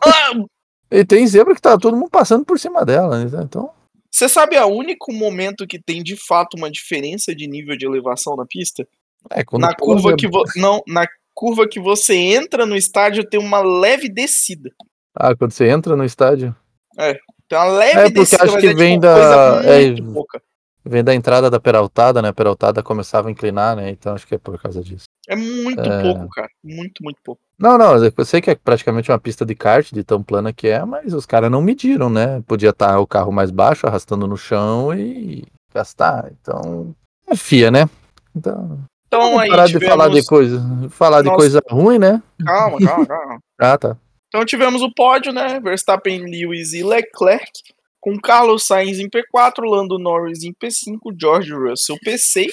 Ah, 0.03 0.31
E 0.91 1.03
tem 1.03 1.25
zebra 1.25 1.55
que 1.55 1.61
tá 1.61 1.77
todo 1.77 1.97
mundo 1.97 2.09
passando 2.11 2.45
por 2.45 2.59
cima 2.59 2.85
dela, 2.85 3.23
né? 3.25 3.41
Então, 3.43 3.71
Você 4.15 4.29
sabe 4.29 4.55
a 4.55 4.65
único 4.65 5.11
momento 5.11 5.67
que 5.67 5.77
tem 5.77 6.01
de 6.01 6.15
fato 6.15 6.55
uma 6.55 6.71
diferença 6.71 7.35
de 7.35 7.45
nível 7.47 7.75
de 7.77 7.85
elevação 7.85 8.37
na 8.37 8.45
pista? 8.45 8.87
é 9.29 9.43
quando 9.43 9.63
na 9.63 9.75
curva 9.75 10.15
que 10.15 10.25
vo... 10.25 10.41
não, 10.55 10.81
na 10.87 11.05
curva 11.33 11.67
que 11.67 11.81
você 11.81 12.15
entra 12.15 12.65
no 12.65 12.77
estádio 12.77 13.27
tem 13.27 13.37
uma 13.37 13.59
leve 13.59 14.07
descida. 14.07 14.71
Ah, 15.13 15.35
quando 15.35 15.51
você 15.51 15.67
entra 15.67 15.97
no 15.97 16.05
estádio, 16.05 16.55
Tem 17.49 17.57
uma 17.57 17.65
leve 17.65 17.99
É, 17.99 18.03
porque 18.03 18.19
descida, 18.21 18.43
acho 18.45 18.57
que 18.57 18.67
é, 18.67 18.73
vem 18.73 18.93
tipo, 18.93 19.01
da- 19.01 19.61
é, 19.65 20.01
pouca. 20.13 20.41
vem 20.85 21.03
da 21.03 21.13
entrada 21.13 21.49
da 21.49 21.59
peraltada, 21.59 22.21
né? 22.21 22.29
A 22.29 22.33
peraltada 22.33 22.81
começava 22.81 23.27
a 23.27 23.31
inclinar, 23.31 23.75
né? 23.75 23.89
Então 23.89 24.13
acho 24.13 24.25
que 24.25 24.35
é 24.35 24.37
por 24.37 24.57
causa 24.61 24.81
disso. 24.81 25.07
É 25.27 25.35
muito 25.35 25.81
É. 25.81 26.01
pouco, 26.01 26.29
cara. 26.29 26.49
Muito, 26.63 27.03
muito 27.03 27.17
pouco. 27.23 27.41
Não, 27.57 27.77
não, 27.77 27.95
eu 28.03 28.25
sei 28.25 28.41
que 28.41 28.51
é 28.51 28.55
praticamente 28.55 29.09
uma 29.11 29.19
pista 29.19 29.45
de 29.45 29.55
kart, 29.55 29.91
de 29.91 30.03
tão 30.03 30.21
plana 30.21 30.51
que 30.53 30.67
é, 30.67 30.83
mas 30.83 31.13
os 31.13 31.25
caras 31.25 31.49
não 31.49 31.61
mediram, 31.61 32.09
né? 32.09 32.43
Podia 32.45 32.69
estar 32.71 32.99
o 32.99 33.07
carro 33.07 33.31
mais 33.31 33.49
baixo, 33.49 33.87
arrastando 33.87 34.27
no 34.27 34.35
chão 34.37 34.93
e 34.93 35.43
gastar. 35.73 36.31
Então, 36.41 36.93
é 37.27 37.35
FIA, 37.35 37.71
né? 37.71 37.89
Então, 38.35 38.79
Então 39.07 39.21
vamos 39.21 39.39
aí 39.39 39.49
parar 39.49 39.67
tivemos... 39.67 39.85
de 39.85 39.89
falar 39.89 40.09
de 40.09 40.25
coisa, 40.25 40.89
falar 40.89 41.21
de 41.21 41.27
Nossa. 41.27 41.37
coisa 41.37 41.61
ruim, 41.69 41.97
né? 41.97 42.21
Calma, 42.45 42.77
calma, 42.79 43.05
calma. 43.07 43.39
Ah, 43.59 43.77
tá. 43.77 43.97
Então 44.27 44.45
tivemos 44.45 44.81
o 44.81 44.93
pódio, 44.93 45.31
né? 45.31 45.59
Verstappen, 45.61 46.23
Lewis 46.25 46.73
e 46.73 46.83
Leclerc. 46.83 47.51
Com 48.01 48.19
Carlos 48.19 48.65
Sainz 48.67 48.99
em 48.99 49.09
P4, 49.09 49.63
Lando 49.63 49.97
Norris 49.97 50.43
em 50.43 50.53
P5, 50.53 50.99
George 51.19 51.51
Russell 51.53 51.97
P6, 52.05 52.49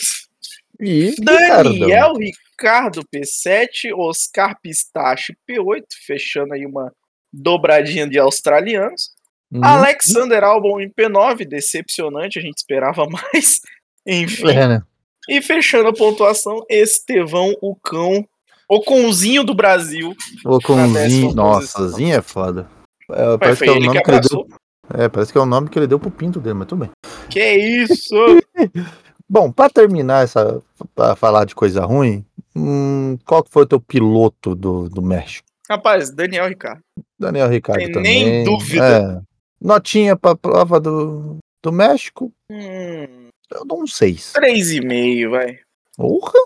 E 0.80 1.14
Daniel 1.18 2.14
Ricardo 2.14 2.32
P7, 2.62 3.92
Oscar 3.94 4.58
Pistache 4.60 5.34
P8, 5.48 5.84
fechando 6.06 6.54
aí 6.54 6.66
uma 6.66 6.92
dobradinha 7.32 8.08
de 8.08 8.18
australianos. 8.18 9.10
Hum, 9.52 9.60
Alexander 9.62 10.42
Albon 10.42 10.80
em 10.80 10.90
P9, 10.90 11.46
decepcionante, 11.46 12.38
a 12.38 12.42
gente 12.42 12.58
esperava 12.58 13.06
mais. 13.10 13.60
Enfim. 14.06 14.50
É, 14.50 14.68
né? 14.68 14.82
E 15.28 15.40
fechando 15.40 15.88
a 15.88 15.92
pontuação, 15.92 16.64
Estevão, 16.68 17.54
o 17.60 17.76
cão, 17.76 18.26
o 18.68 18.80
cãozinho 18.80 19.44
do 19.44 19.54
Brasil. 19.54 20.14
O 20.44 20.58
décima 20.58 20.86
Conzinho. 20.86 21.34
Nossa. 21.34 21.88
Zinho 21.88 22.16
é 22.16 22.22
foda. 22.22 22.68
É, 23.10 23.38
parece 23.38 23.62
que 23.62 23.68
é 23.68 23.72
o 23.72 23.76
ele 23.76 23.80
que 23.80 23.86
nome 23.86 24.02
que 24.02 24.10
ele 24.10 24.20
deu. 24.20 24.48
É, 24.94 25.08
parece 25.08 25.32
que 25.32 25.38
é 25.38 25.40
o 25.40 25.46
nome 25.46 25.68
que 25.68 25.78
ele 25.78 25.86
deu 25.86 25.98
pro 25.98 26.10
pinto 26.10 26.40
dele, 26.40 26.54
mas 26.54 26.68
tudo 26.68 26.80
bem. 26.80 26.90
Que 27.30 27.52
isso? 27.54 28.16
Bom, 29.28 29.50
pra 29.50 29.70
terminar 29.70 30.24
essa. 30.24 30.60
pra 30.94 31.14
falar 31.16 31.44
de 31.44 31.54
coisa 31.54 31.84
ruim, 31.84 32.24
hum, 32.54 33.16
qual 33.26 33.42
que 33.42 33.50
foi 33.50 33.62
o 33.62 33.66
teu 33.66 33.80
piloto 33.80 34.54
do, 34.54 34.88
do 34.88 35.02
México? 35.02 35.46
Rapaz, 35.68 36.10
Daniel 36.10 36.48
Ricardo. 36.48 36.82
Daniel 37.18 37.48
Ricardo 37.48 37.78
Tem 37.80 37.92
também. 37.92 38.24
nem 38.24 38.44
dúvida. 38.44 38.84
É. 38.84 39.32
Notinha 39.60 40.16
pra 40.16 40.34
prova 40.36 40.80
do, 40.80 41.38
do 41.62 41.72
México, 41.72 42.32
Hum, 42.50 43.28
eu 43.50 43.64
dou 43.64 43.82
um 43.82 43.86
6. 43.86 44.32
3,5, 44.34 45.30
vai. 45.30 45.58
Porra! 45.96 46.38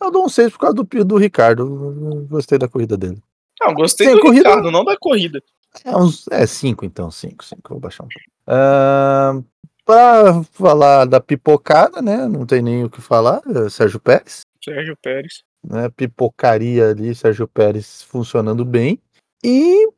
Eu 0.00 0.10
dou 0.10 0.24
um 0.24 0.28
6 0.28 0.52
por 0.52 0.58
causa 0.60 0.74
do, 0.76 1.04
do 1.04 1.16
Ricardo. 1.18 1.62
Eu 1.62 2.26
Gostei 2.26 2.58
da 2.58 2.68
corrida 2.68 2.96
dele. 2.96 3.20
Não, 3.60 3.74
gostei 3.74 4.06
Tem 4.06 4.16
do 4.16 4.22
corrida- 4.22 4.48
Ricardo, 4.48 4.70
não 4.70 4.84
da 4.84 4.96
corrida. 4.96 5.42
É, 5.84 5.94
uns, 5.94 6.26
é 6.30 6.46
5 6.46 6.84
então, 6.86 7.10
5, 7.10 7.44
5. 7.44 7.60
Vou 7.68 7.80
baixar 7.80 8.04
um 8.04 8.08
pouco. 8.08 8.30
Ah, 8.46 9.38
pra 9.84 10.42
falar 10.52 11.04
da 11.04 11.20
pipocada, 11.20 12.00
né? 12.00 12.26
Não 12.26 12.46
tem 12.46 12.62
nem 12.62 12.84
o 12.84 12.88
que 12.90 13.00
falar. 13.02 13.42
é 13.46 13.68
Sérgio 13.68 14.00
Pérez. 14.00 14.40
Sérgio 14.64 14.96
Pérez. 15.02 15.42
Né, 15.66 15.88
pipocaria 15.88 16.90
ali, 16.90 17.14
Sérgio 17.14 17.46
Pérez 17.46 18.02
funcionando 18.02 18.64
bem. 18.64 19.00
E 19.42 19.88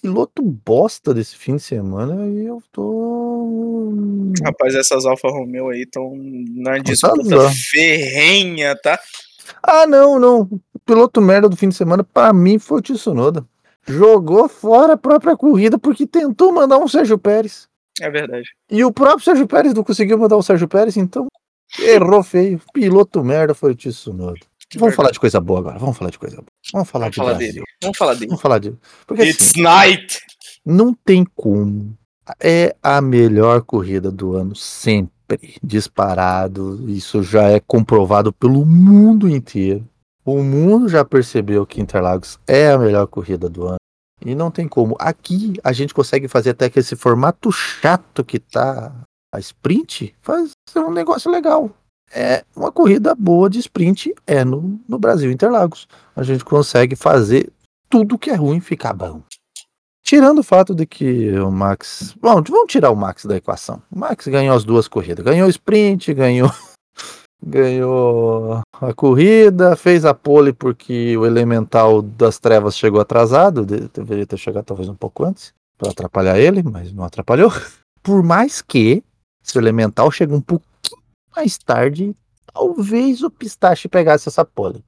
piloto 0.00 0.42
bosta 0.42 1.12
desse 1.12 1.36
fim 1.36 1.56
de 1.56 1.62
semana, 1.62 2.26
e 2.26 2.46
eu 2.46 2.62
tô. 2.72 4.32
Rapaz, 4.44 4.74
essas 4.74 5.04
Alfa 5.04 5.28
Romeo 5.28 5.68
aí 5.68 5.82
estão 5.82 6.14
na 6.16 6.78
disputa 6.78 7.36
Azar. 7.36 7.52
ferrenha, 7.70 8.76
tá? 8.76 8.98
Ah, 9.62 9.86
não, 9.86 10.18
não. 10.18 10.42
O 10.42 10.78
piloto 10.84 11.20
merda 11.20 11.48
do 11.48 11.56
fim 11.56 11.68
de 11.68 11.74
semana, 11.74 12.04
pra 12.04 12.32
mim, 12.32 12.58
foi 12.58 12.78
o 12.78 12.82
Tsunoda. 12.82 13.44
Jogou 13.86 14.48
fora 14.48 14.92
a 14.94 14.98
própria 14.98 15.36
corrida 15.36 15.78
porque 15.78 16.06
tentou 16.06 16.52
mandar 16.52 16.78
um 16.78 16.86
Sérgio 16.86 17.18
Pérez. 17.18 17.66
É 18.00 18.10
verdade. 18.10 18.50
E 18.70 18.84
o 18.84 18.92
próprio 18.92 19.24
Sérgio 19.24 19.46
Pérez 19.46 19.74
não 19.74 19.82
conseguiu 19.82 20.18
mandar 20.18 20.36
o 20.36 20.42
Sérgio 20.42 20.68
Pérez, 20.68 20.96
então 20.96 21.26
errou 21.80 22.22
feio. 22.22 22.60
Piloto 22.72 23.24
merda 23.24 23.54
foi 23.54 23.72
o 23.72 23.74
Tsunoda. 23.74 24.40
Vamos 24.76 24.94
falar 24.94 25.10
de 25.10 25.18
coisa 25.20 25.40
boa 25.40 25.60
agora, 25.60 25.78
vamos 25.78 25.96
falar 25.96 26.10
de 26.10 26.18
coisa 26.18 26.36
boa. 26.36 26.46
Vamos 26.72 26.88
falar 26.90 27.04
Vamos 27.06 27.14
de 27.14 27.16
falar 27.16 27.34
Brasil. 27.34 27.52
dele. 27.54 27.64
Vamos 27.82 27.96
falar 27.98 28.14
dele. 28.14 28.26
Vamos 28.26 28.42
falar 28.42 28.58
de. 28.58 28.76
Porque 29.06 29.22
assim, 29.22 29.30
It's 29.30 29.54
night! 29.54 30.20
Não 30.64 30.92
tem 30.92 31.24
como. 31.34 31.96
É 32.38 32.76
a 32.82 33.00
melhor 33.00 33.62
corrida 33.62 34.10
do 34.10 34.34
ano, 34.34 34.54
sempre. 34.54 35.54
Disparado. 35.62 36.84
Isso 36.90 37.22
já 37.22 37.44
é 37.48 37.60
comprovado 37.60 38.32
pelo 38.32 38.66
mundo 38.66 39.28
inteiro. 39.28 39.86
O 40.24 40.42
mundo 40.42 40.88
já 40.88 41.02
percebeu 41.04 41.64
que 41.66 41.80
Interlagos 41.80 42.38
é 42.46 42.70
a 42.70 42.78
melhor 42.78 43.06
corrida 43.06 43.48
do 43.48 43.66
ano. 43.66 43.78
E 44.24 44.34
não 44.34 44.50
tem 44.50 44.68
como. 44.68 44.94
Aqui 44.98 45.54
a 45.64 45.72
gente 45.72 45.94
consegue 45.94 46.28
fazer 46.28 46.50
até 46.50 46.68
que 46.68 46.78
esse 46.78 46.94
formato 46.96 47.50
chato 47.50 48.22
que 48.22 48.38
tá 48.38 48.92
a 49.32 49.38
sprint 49.38 50.14
faz 50.20 50.50
um 50.76 50.90
negócio 50.90 51.30
legal. 51.30 51.70
É 52.12 52.44
uma 52.54 52.72
corrida 52.72 53.14
boa 53.14 53.48
de 53.48 53.58
sprint 53.58 54.14
é 54.26 54.44
no, 54.44 54.80
no 54.88 54.98
Brasil 54.98 55.30
Interlagos. 55.30 55.86
A 56.14 56.22
gente 56.22 56.44
consegue 56.44 56.96
fazer 56.96 57.50
tudo 57.88 58.18
que 58.18 58.30
é 58.30 58.34
ruim 58.34 58.60
ficar 58.60 58.92
bom. 58.92 59.22
Tirando 60.02 60.38
o 60.38 60.42
fato 60.42 60.74
de 60.74 60.86
que 60.86 61.38
o 61.38 61.50
Max. 61.50 62.14
Bom, 62.20 62.42
vamos 62.42 62.72
tirar 62.72 62.90
o 62.90 62.96
Max 62.96 63.26
da 63.26 63.36
equação. 63.36 63.82
O 63.92 63.98
Max 63.98 64.26
ganhou 64.26 64.56
as 64.56 64.64
duas 64.64 64.88
corridas. 64.88 65.24
Ganhou 65.24 65.48
sprint, 65.48 66.14
ganhou. 66.14 66.50
ganhou 67.44 68.60
a 68.80 68.94
corrida, 68.94 69.76
fez 69.76 70.04
a 70.04 70.14
pole 70.14 70.52
porque 70.52 71.16
o 71.16 71.26
elemental 71.26 72.00
das 72.00 72.38
trevas 72.38 72.76
chegou 72.76 73.00
atrasado. 73.00 73.66
Deveria 73.66 74.26
ter 74.26 74.38
chegado 74.38 74.64
talvez 74.64 74.88
um 74.88 74.94
pouco 74.94 75.24
antes 75.24 75.52
para 75.76 75.90
atrapalhar 75.90 76.38
ele, 76.38 76.62
mas 76.62 76.90
não 76.92 77.04
atrapalhou. 77.04 77.52
Por 78.02 78.22
mais 78.22 78.62
que 78.62 79.02
se 79.42 79.58
o 79.58 79.60
elemental 79.60 80.10
chega 80.10 80.34
um 80.34 80.40
pouquinho 80.40 80.68
mais 81.34 81.56
tarde, 81.58 82.14
talvez 82.52 83.22
o 83.22 83.30
pistache 83.30 83.88
pegasse 83.88 84.28
essa 84.28 84.44
pole. 84.44 84.82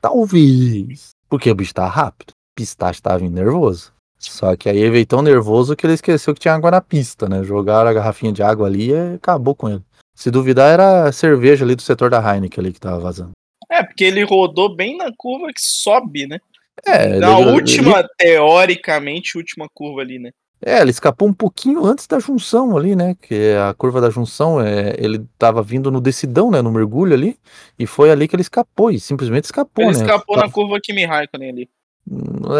talvez. 0.00 1.10
Porque 1.28 1.50
o 1.50 1.54
bicho 1.54 1.74
tá 1.74 1.86
rápido. 1.86 2.30
O 2.30 2.54
pistache 2.56 3.00
tava 3.02 3.18
vindo 3.18 3.34
nervoso. 3.34 3.92
Só 4.18 4.56
que 4.56 4.68
aí 4.68 4.78
ele 4.78 4.90
veio 4.90 5.06
tão 5.06 5.22
nervoso 5.22 5.74
que 5.76 5.84
ele 5.86 5.94
esqueceu 5.94 6.32
que 6.34 6.40
tinha 6.40 6.54
água 6.54 6.70
na 6.70 6.80
pista, 6.80 7.28
né? 7.28 7.42
Jogaram 7.42 7.90
a 7.90 7.92
garrafinha 7.92 8.32
de 8.32 8.42
água 8.42 8.66
ali 8.66 8.90
e 8.90 9.14
acabou 9.16 9.54
com 9.54 9.68
ele. 9.68 9.82
Se 10.14 10.30
duvidar, 10.30 10.72
era 10.72 11.08
a 11.08 11.12
cerveja 11.12 11.64
ali 11.64 11.74
do 11.74 11.82
setor 11.82 12.08
da 12.10 12.18
Heineken 12.20 12.62
ali 12.62 12.72
que 12.72 12.80
tava 12.80 13.00
vazando. 13.00 13.32
É, 13.70 13.82
porque 13.82 14.04
ele 14.04 14.22
rodou 14.22 14.74
bem 14.74 14.96
na 14.96 15.10
curva 15.16 15.48
que 15.48 15.60
sobe, 15.60 16.26
né? 16.26 16.38
É, 16.86 17.18
Na 17.18 17.40
ele- 17.40 17.50
última, 17.50 17.98
ele- 18.00 18.08
teoricamente, 18.16 19.36
última 19.36 19.66
curva 19.74 20.00
ali, 20.02 20.18
né? 20.18 20.30
É, 20.66 20.80
ele 20.80 20.90
escapou 20.90 21.28
um 21.28 21.32
pouquinho 21.34 21.84
antes 21.84 22.06
da 22.06 22.18
junção 22.18 22.74
ali, 22.76 22.96
né? 22.96 23.14
Que 23.20 23.52
a 23.54 23.74
curva 23.74 24.00
da 24.00 24.08
junção, 24.08 24.60
é, 24.60 24.94
ele 24.98 25.22
tava 25.38 25.62
vindo 25.62 25.90
no 25.90 26.00
decidão, 26.00 26.50
né? 26.50 26.62
No 26.62 26.72
mergulho 26.72 27.12
ali. 27.12 27.36
E 27.78 27.86
foi 27.86 28.10
ali 28.10 28.26
que 28.26 28.34
ele 28.34 28.40
escapou. 28.42 28.90
E 28.90 28.98
simplesmente 28.98 29.44
escapou, 29.44 29.84
Ele 29.84 29.92
né? 29.98 30.00
escapou 30.04 30.36
Tava- 30.36 30.46
na 30.46 30.52
curva 30.52 30.78
Kimi 30.82 31.04
Raikkonen 31.04 31.50
ali. 31.50 31.68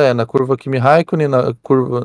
É, 0.00 0.12
na 0.14 0.25
curva 0.26 0.56
Kimi 0.56 0.78
Raikkonen, 0.78 1.28
na 1.28 1.54
curva. 1.62 2.02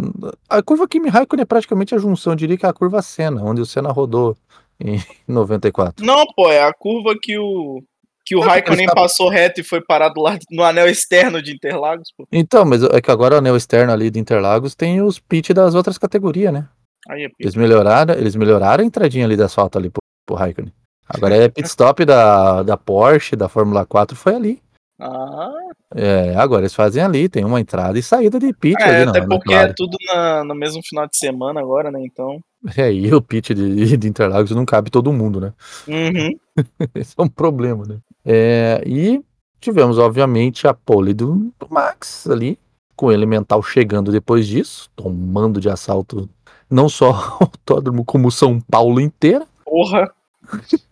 A 0.50 0.62
curva 0.62 0.88
Kimi 0.88 1.10
Raikkonen 1.10 1.44
é 1.44 1.46
praticamente 1.46 1.94
a 1.96 1.98
junção, 1.98 2.34
eu 2.34 2.38
diria 2.38 2.58
que 2.58 2.66
é 2.66 2.70
a 2.70 2.74
curva 2.74 3.02
Senna, 3.02 3.44
onde 3.44 3.62
o 3.62 3.66
Senna 3.66 3.92
rodou 3.92 4.36
em 4.80 5.02
94. 5.28 6.06
Não, 6.06 6.26
pô, 6.36 6.50
é 6.50 6.64
a 6.64 6.74
curva 6.74 7.14
que 7.22 7.38
o 7.38 7.82
que 8.30 8.36
o 8.36 8.40
Raikkonen 8.42 8.86
escapa- 8.86 9.02
passou 9.02 9.28
reto 9.28 9.60
e 9.60 9.64
foi 9.64 9.82
parar 9.82 10.10
do 10.10 10.22
lado 10.22 10.40
no 10.52 10.64
anel 10.64 10.88
externo 10.88 11.42
de 11.42 11.52
Interlagos, 11.52 12.10
pô. 12.16 12.28
Então, 12.32 12.64
mas 12.64 12.84
é 12.84 13.02
que 13.02 13.10
agora 13.10 13.34
o 13.36 13.38
anel 13.40 13.56
externo 13.58 13.92
ali 13.92 14.12
de 14.12 14.20
Interlagos 14.20 14.76
tem 14.76 15.02
os 15.02 15.18
pit 15.20 15.52
das 15.54 15.74
outras 15.74 15.98
categorias, 15.98 16.54
né? 16.54 16.68
Aí 17.10 17.24
é 17.24 17.30
Eles 17.40 17.56
melhoraram, 17.56 18.14
eles 18.14 18.36
melhoraram 18.36 18.84
a 18.84 18.86
entradinha 18.88 19.26
ali 19.26 19.36
de 19.36 19.42
asfalto 19.42 19.78
ali 19.80 19.90
pro, 19.90 20.02
pro 20.28 20.36
Raikkonen. 20.36 20.72
Agora 21.08 21.36
é 21.36 21.50
pit 21.50 21.68
stop 21.68 22.06
da, 22.06 22.62
da 22.62 22.78
Porsche, 22.78 23.36
da 23.36 23.50
Fórmula 23.50 23.84
4, 23.86 24.16
foi 24.16 24.36
ali. 24.36 24.62
Ah, 25.02 25.50
É, 25.96 26.36
agora 26.36 26.62
eles 26.62 26.74
fazem 26.76 27.02
ali, 27.02 27.28
tem 27.30 27.44
uma 27.46 27.60
entrada 27.60 27.98
e 27.98 28.04
saída 28.04 28.38
de 28.38 28.54
pit 28.54 28.80
é, 28.80 28.86
ali 28.86 29.06
na, 29.06 29.12
até 29.12 29.22
porque 29.22 29.34
McLaren. 29.52 29.70
é 29.70 29.74
tudo 29.76 29.98
na- 30.14 30.44
no 30.44 30.54
mesmo 30.54 30.82
final 30.88 31.08
de 31.08 31.18
semana 31.18 31.60
agora, 31.62 31.90
né? 31.90 32.00
Então. 32.04 32.40
É, 32.78 32.92
e 32.92 33.12
o 33.14 33.22
pit 33.22 33.54
de, 33.56 33.98
de 33.98 34.08
Interlagos 34.08 34.52
não 34.52 34.66
cabe 34.66 34.92
todo 34.92 35.14
mundo, 35.14 35.40
né? 35.40 35.54
Uhum. 35.88 36.38
Esse 36.94 37.16
é 37.18 37.22
um 37.24 37.30
problema, 37.30 37.86
né? 37.88 37.98
É, 38.32 38.84
e 38.86 39.24
tivemos, 39.60 39.98
obviamente, 39.98 40.68
a 40.68 40.74
pole 40.74 41.16
do, 41.16 41.52
do 41.60 41.68
Max 41.68 42.28
ali, 42.30 42.60
com 42.96 43.08
o 43.08 43.12
Elemental 43.12 43.64
chegando 43.64 44.12
depois 44.12 44.46
disso, 44.46 44.88
tomando 44.96 45.60
de 45.60 45.68
assalto 45.68 46.30
não 46.70 46.88
só 46.88 47.10
o 47.42 47.44
autódromo, 47.46 48.06
como 48.06 48.30
São 48.30 48.62
Paulo 48.62 49.02
inteira. 49.02 49.48
Porra. 49.66 50.14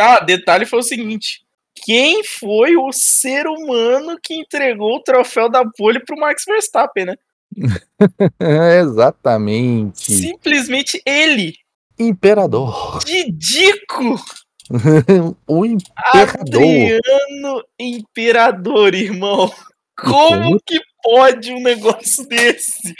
Ah, 0.00 0.20
detalhe 0.20 0.64
foi 0.64 0.78
o 0.78 0.82
seguinte. 0.82 1.40
Quem 1.84 2.22
foi 2.22 2.76
o 2.76 2.92
ser 2.92 3.48
humano 3.48 4.16
que 4.22 4.32
entregou 4.32 4.94
o 4.94 5.02
troféu 5.02 5.50
da 5.50 5.64
pole 5.76 5.98
pro 6.04 6.16
Max 6.16 6.44
Verstappen, 6.46 7.06
né? 7.06 7.16
Exatamente. 8.80 10.12
Simplesmente 10.12 11.02
ele. 11.04 11.54
Imperador. 11.98 13.00
Didico! 13.04 14.20
o 15.46 15.64
imperador. 15.64 16.62
Adriano 16.62 17.62
Imperador, 17.78 18.94
irmão. 18.94 19.50
Como 20.00 20.60
que 20.64 20.78
pode 21.02 21.52
um 21.52 21.60
negócio 21.60 22.26
desse? 22.28 22.94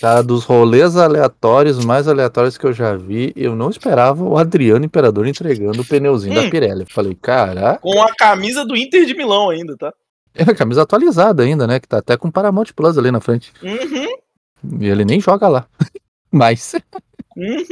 Cara, 0.00 0.22
dos 0.22 0.44
rolês 0.44 0.96
aleatórios, 0.96 1.84
mais 1.84 2.08
aleatórios 2.08 2.56
que 2.56 2.64
eu 2.64 2.72
já 2.72 2.96
vi, 2.96 3.32
eu 3.36 3.54
não 3.54 3.68
esperava 3.68 4.24
o 4.24 4.38
Adriano 4.38 4.84
Imperador 4.84 5.26
entregando 5.26 5.82
o 5.82 5.84
pneuzinho 5.84 6.34
da 6.34 6.42
Hum. 6.42 6.50
Pirelli. 6.50 6.82
Eu 6.82 6.86
Falei, 6.90 7.14
cara, 7.20 7.78
Com 7.78 8.00
a 8.02 8.14
camisa 8.14 8.64
do 8.64 8.74
Inter 8.76 9.04
de 9.04 9.14
Milão 9.14 9.50
ainda, 9.50 9.76
tá? 9.76 9.92
é 10.34 10.42
a 10.44 10.54
camisa 10.54 10.82
atualizada 10.82 11.42
ainda, 11.42 11.66
né? 11.66 11.80
Que 11.80 11.88
tá 11.88 11.98
até 11.98 12.16
com 12.16 12.30
Paramount 12.30 12.66
Plus 12.74 12.96
ali 12.96 13.10
na 13.10 13.20
frente. 13.20 13.52
Uhum, 13.62 14.80
E 14.80 14.86
ele 14.86 15.04
nem 15.04 15.20
joga 15.20 15.48
lá. 15.48 15.66
Mas 16.32 16.74
uhum. 17.36 17.64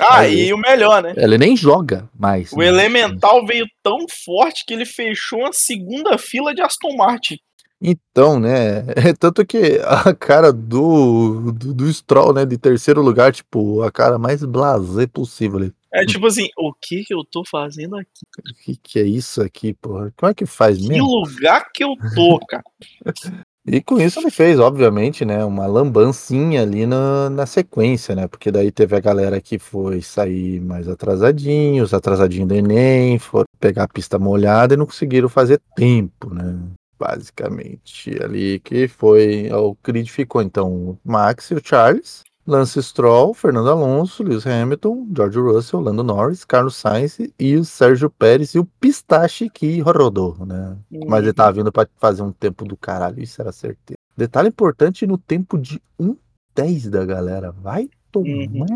Ah, 0.00 0.18
Aí. 0.20 0.48
e 0.48 0.52
o 0.52 0.58
melhor, 0.58 1.02
né? 1.02 1.14
ele 1.16 1.36
nem 1.38 1.56
joga 1.56 2.08
mais. 2.18 2.52
O 2.52 2.62
Elemental 2.62 3.44
veio 3.46 3.66
tão 3.82 4.06
forte 4.24 4.64
que 4.66 4.72
ele 4.72 4.84
fechou 4.84 5.40
uma 5.40 5.52
segunda 5.52 6.16
fila 6.18 6.54
de 6.54 6.62
Aston 6.62 6.96
Martin. 6.96 7.36
Então, 7.80 8.38
né? 8.40 8.84
É 8.96 9.12
tanto 9.12 9.44
que 9.44 9.78
a 9.84 10.14
cara 10.14 10.52
do, 10.52 11.52
do, 11.52 11.74
do 11.74 11.92
Stroll, 11.92 12.32
né? 12.32 12.46
De 12.46 12.56
terceiro 12.56 13.02
lugar, 13.02 13.32
tipo, 13.32 13.82
a 13.82 13.90
cara 13.90 14.18
mais 14.18 14.44
blasé 14.44 15.06
possível 15.06 15.58
ali. 15.58 15.72
É 15.92 16.04
tipo 16.04 16.26
assim, 16.26 16.48
o 16.58 16.72
que 16.72 17.04
que 17.04 17.14
eu 17.14 17.24
tô 17.24 17.44
fazendo 17.44 17.96
aqui? 17.96 18.26
O 18.38 18.64
que, 18.64 18.76
que 18.76 18.98
é 18.98 19.04
isso 19.04 19.40
aqui, 19.40 19.74
porra? 19.74 20.12
Como 20.16 20.30
é 20.30 20.34
que 20.34 20.44
faz 20.44 20.76
Que 20.78 20.88
mesmo? 20.88 21.06
lugar 21.06 21.70
que 21.72 21.84
eu 21.84 21.94
tô, 22.14 22.40
cara? 22.48 22.64
E 23.66 23.80
com 23.80 23.98
isso 23.98 24.20
ele 24.20 24.30
fez, 24.30 24.58
obviamente, 24.60 25.24
né, 25.24 25.42
uma 25.42 25.66
lambancinha 25.66 26.62
ali 26.62 26.86
na, 26.86 27.30
na 27.30 27.46
sequência, 27.46 28.14
né, 28.14 28.28
porque 28.28 28.50
daí 28.50 28.70
teve 28.70 28.94
a 28.94 29.00
galera 29.00 29.40
que 29.40 29.58
foi 29.58 30.02
sair 30.02 30.60
mais 30.60 30.86
atrasadinhos, 30.86 31.94
atrasadinho 31.94 32.46
do 32.46 32.54
Enem, 32.54 33.18
foram 33.18 33.46
pegar 33.58 33.84
a 33.84 33.88
pista 33.88 34.18
molhada 34.18 34.74
e 34.74 34.76
não 34.76 34.84
conseguiram 34.84 35.30
fazer 35.30 35.62
tempo, 35.74 36.32
né, 36.34 36.60
basicamente, 36.98 38.10
ali 38.22 38.60
que 38.60 38.86
foi, 38.86 39.50
o 39.50 39.74
grid 39.82 40.12
ficou 40.12 40.42
então 40.42 40.70
o 40.70 40.98
Max 41.02 41.50
e 41.50 41.54
o 41.54 41.62
Charles, 41.64 42.22
Lance 42.46 42.82
Stroll, 42.82 43.32
Fernando 43.32 43.70
Alonso, 43.70 44.22
Lewis 44.22 44.46
Hamilton, 44.46 45.06
George 45.16 45.38
Russell, 45.38 45.80
Lando 45.80 46.02
Norris, 46.04 46.44
Carlos 46.44 46.76
Sainz 46.76 47.18
e 47.38 47.56
o 47.56 47.64
Sérgio 47.64 48.10
Pérez 48.10 48.54
e 48.54 48.58
o 48.58 48.64
Pistache 48.78 49.48
que 49.48 49.80
rodou, 49.80 50.36
né, 50.44 50.76
mas 51.06 51.22
ele 51.22 51.32
tava 51.32 51.52
vindo 51.52 51.72
pra 51.72 51.86
fazer 51.96 52.22
um 52.22 52.30
tempo 52.32 52.64
do 52.66 52.76
caralho, 52.76 53.22
isso 53.22 53.40
era 53.40 53.50
certeza. 53.50 53.96
Detalhe 54.16 54.48
importante 54.48 55.06
no 55.06 55.16
tempo 55.18 55.56
de 55.58 55.80
1,10 56.00 56.88
da 56.90 57.04
galera. 57.04 57.50
Vai 57.50 57.88
tomar. 58.12 58.66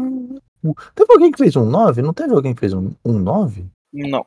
cu. 0.62 0.74
Teve 0.94 1.12
alguém 1.12 1.30
que 1.30 1.38
fez 1.38 1.54
um 1.54 1.64
9? 1.64 2.02
Não 2.02 2.12
teve 2.12 2.34
alguém 2.34 2.54
que 2.54 2.60
fez 2.60 2.72
um, 2.72 2.90
um 3.04 3.18
9? 3.18 3.66
Não. 3.92 4.26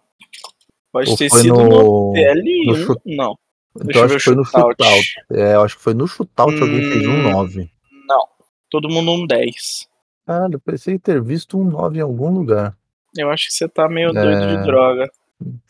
Pode 0.93 1.10
Ou 1.10 1.17
ter 1.17 1.30
sido 1.30 1.56
no, 1.56 1.63
no. 1.67 2.13
TL1, 2.13 2.65
no 2.67 2.75
chute- 2.75 3.01
não. 3.17 3.36
Então 3.75 3.86
Deixa 3.88 3.99
eu 3.99 4.04
acho 4.06 4.13
ver 4.13 4.17
que 4.19 4.23
foi 4.23 4.36
no 4.36 4.45
shootout. 4.45 5.13
É, 5.32 5.56
eu 5.56 5.62
acho 5.63 5.77
que 5.77 5.84
foi 5.84 5.93
no 5.93 6.08
shootout 6.08 6.62
alguém 6.62 6.91
fez 6.91 7.08
um 7.08 7.12
Hum. 7.12 7.32
9. 7.32 7.71
Todo 8.71 8.89
mundo 8.89 9.12
um 9.12 9.27
10. 9.27 9.88
Caralho, 10.25 10.55
eu 10.55 10.60
pensei 10.60 10.97
ter 10.97 11.21
visto 11.21 11.60
um 11.60 11.63
9 11.65 11.97
em 11.97 12.01
algum 12.01 12.31
lugar. 12.31 12.75
Eu 13.17 13.29
acho 13.29 13.47
que 13.47 13.53
você 13.53 13.67
tá 13.67 13.89
meio 13.89 14.10
É. 14.10 14.13
doido 14.13 14.47
de 14.57 14.63
droga. 14.65 15.12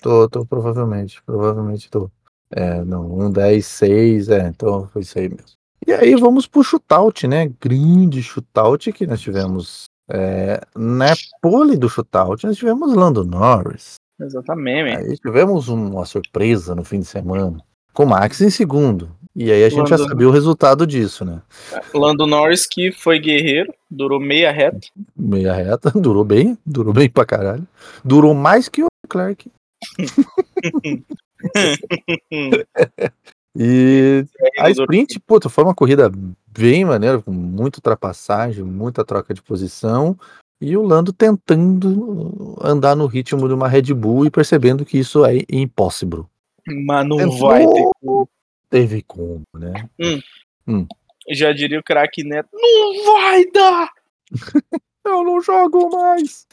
Tô, 0.02 0.30
tô, 0.30 0.46
provavelmente. 0.46 1.22
Provavelmente 1.26 1.90
tô. 1.90 2.10
É, 2.52 2.84
não, 2.84 3.12
um 3.12 3.32
10, 3.32 3.66
6, 3.66 4.30
é, 4.30 4.48
então 4.48 4.88
foi 4.90 5.02
isso 5.02 5.18
aí 5.18 5.28
mesmo. 5.30 5.58
E 5.88 5.92
aí 5.94 6.16
vamos 6.16 6.46
pro 6.46 6.64
shootout, 6.64 7.26
né? 7.28 7.50
Grande 7.60 8.22
shootout 8.22 8.92
que 8.94 9.08
nós 9.08 9.20
tivemos. 9.20 9.86
É, 10.14 10.62
na 10.76 11.14
pole 11.42 11.78
do 11.78 11.88
shootout, 11.90 12.46
nós 12.46 12.58
tivemos 12.58 12.94
Lando 12.94 13.24
Norris. 13.24 13.96
Exatamente. 14.20 14.98
Aí 14.98 15.18
tivemos 15.18 15.70
uma 15.70 16.06
surpresa 16.06 16.76
no 16.76 16.84
fim 16.84 17.00
de 17.00 17.06
semana. 17.06 17.58
Com 17.94 18.04
o 18.04 18.08
Max 18.08 18.42
em 18.42 18.50
segundo. 18.50 19.16
E 19.36 19.50
aí 19.52 19.64
a 19.64 19.70
gente 19.70 19.88
já 19.90 19.96
Lando- 19.96 20.10
sabia 20.10 20.28
o 20.28 20.32
resultado 20.32 20.86
disso, 20.86 21.24
né? 21.24 21.42
Lando 21.94 22.28
Norris, 22.28 22.68
que 22.68 22.92
foi 22.92 23.18
guerreiro, 23.20 23.74
durou 23.90 24.20
meia 24.20 24.52
reta. 24.52 24.80
Meia 25.16 25.54
reta, 25.54 25.90
durou 25.96 26.24
bem, 26.26 26.58
durou 26.66 26.94
bem 26.94 27.10
pra 27.10 27.26
caralho. 27.26 27.66
Durou 28.04 28.34
mais 28.34 28.68
que 28.68 28.84
o 28.84 28.88
Clark. 29.08 29.50
e 33.56 34.26
a 34.60 34.70
sprint, 34.70 35.20
puta, 35.22 35.50
foi 35.50 35.64
uma 35.64 35.76
corrida 35.76 36.12
bem 36.48 36.86
maneira, 36.86 37.22
com 37.22 37.32
muita 37.32 37.80
ultrapassagem, 37.80 38.64
muita 38.64 39.04
troca 39.06 39.34
de 39.34 39.42
posição. 39.42 40.18
E 40.62 40.78
o 40.78 40.84
Lando 40.84 41.12
tentando 41.12 42.56
andar 42.62 42.96
no 42.96 43.08
ritmo 43.08 43.48
de 43.48 43.54
uma 43.54 43.68
Red 43.68 43.94
Bull 43.94 44.26
e 44.28 44.30
percebendo 44.30 44.86
que 44.86 45.00
isso 45.00 45.26
é 45.26 45.40
impossível. 45.52 46.28
Mas 46.68 47.08
não 47.08 47.18
Tentou. 47.18 47.40
vai 47.40 47.66
ter. 47.66 47.84
Teve 48.72 49.04
como, 49.04 49.44
né? 49.54 49.90
Já 51.30 51.52
diria 51.52 51.80
o 51.80 51.84
craque 51.84 52.24
Neto, 52.24 52.50
não 52.54 53.06
vai 53.06 53.46
dar! 53.52 53.92
Eu 55.06 55.24
não 55.24 55.42
jogo 55.42 55.90
mais. 55.90 56.48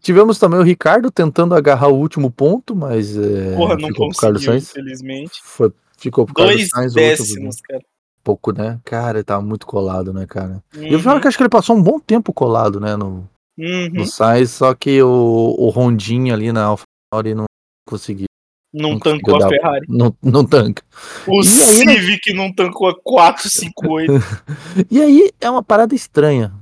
Tivemos 0.00 0.38
também 0.38 0.60
o 0.60 0.64
Ricardo 0.64 1.10
tentando 1.10 1.54
agarrar 1.54 1.88
o 1.88 1.96
último 1.96 2.30
ponto, 2.30 2.76
mas 2.76 3.16
é, 3.16 3.56
Porra, 3.56 3.76
não 3.76 3.88
ficou 3.88 4.10
Carlos 4.10 4.44
Sainz. 4.44 4.70
infelizmente. 4.70 5.40
Foi, 5.42 5.72
ficou 5.96 6.26
pro 6.26 6.34
Carlos 6.34 6.56
Dois 6.56 6.68
Sainz 6.68 6.92
décimos, 6.92 7.60
cara. 7.60 7.82
pouco, 8.22 8.52
né? 8.52 8.80
Cara, 8.84 9.18
ele 9.18 9.24
tava 9.24 9.42
muito 9.42 9.66
colado, 9.66 10.12
né, 10.12 10.26
cara? 10.26 10.62
Uhum, 10.76 11.00
pior 11.00 11.16
é 11.16 11.20
que 11.20 11.28
acho 11.28 11.36
que 11.36 11.42
ele 11.42 11.50
passou 11.50 11.76
um 11.76 11.82
bom 11.82 11.98
tempo 11.98 12.32
colado, 12.32 12.78
né, 12.80 12.96
no, 12.96 13.28
uhum. 13.58 13.90
no 13.92 14.06
Sainz, 14.06 14.50
só 14.50 14.74
que 14.74 15.02
o, 15.02 15.54
o 15.58 15.68
Rondinho 15.70 16.34
ali 16.34 16.52
na 16.52 16.64
AlphaTauri 16.64 17.34
não 17.34 17.44
conseguiu, 17.88 18.26
Não 18.72 18.90
não 18.92 18.98
tancou 18.98 19.36
a 19.36 19.48
Ferrari. 19.48 19.86
não, 19.88 20.16
não 20.22 20.44
tanca. 20.46 20.82
O 21.26 21.42
E 21.42 21.48
aí, 21.48 21.84
né? 21.84 21.94
Civic 21.94 22.32
não 22.32 22.52
tancou 22.52 22.88
a 22.88 22.94
458. 23.02 24.12
E 24.90 25.00
aí 25.00 25.30
é 25.40 25.50
uma 25.50 25.62
parada 25.62 25.94
estranha, 25.94 26.52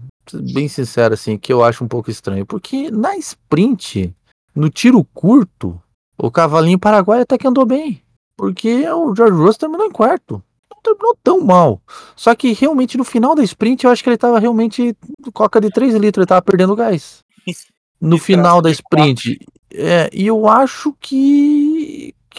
bem 0.52 0.66
sincero 0.68 1.14
assim, 1.14 1.38
que 1.38 1.52
eu 1.52 1.62
acho 1.62 1.84
um 1.84 1.88
pouco 1.88 2.10
estranho, 2.10 2.44
porque 2.44 2.90
na 2.90 3.16
sprint, 3.16 4.12
no 4.54 4.68
tiro 4.68 5.04
curto, 5.14 5.80
o 6.18 6.30
cavalinho 6.30 6.78
paraguaio 6.78 7.22
até 7.22 7.38
que 7.38 7.46
andou 7.46 7.64
bem, 7.64 8.02
porque 8.36 8.88
o 8.88 9.14
George 9.14 9.36
Russell 9.36 9.60
terminou 9.60 9.86
em 9.86 9.90
quarto. 9.92 10.42
Não 10.72 10.82
terminou 10.82 11.16
tão 11.22 11.40
mal. 11.40 11.80
Só 12.16 12.34
que 12.34 12.52
realmente 12.52 12.96
no 12.98 13.04
final 13.04 13.34
da 13.34 13.44
sprint 13.44 13.84
eu 13.84 13.90
acho 13.90 14.02
que 14.02 14.08
ele 14.10 14.16
tava 14.18 14.38
realmente 14.38 14.96
coca 15.32 15.60
de 15.60 15.70
3 15.70 15.94
litros, 15.94 16.22
ele 16.22 16.26
tava 16.28 16.42
perdendo 16.42 16.74
gás. 16.74 17.20
No 18.02 18.16
final 18.16 18.62
da 18.62 18.70
sprint. 18.70 19.38
É, 19.70 20.08
e 20.10 20.26
eu 20.26 20.48
acho 20.48 20.96
que, 20.98 21.79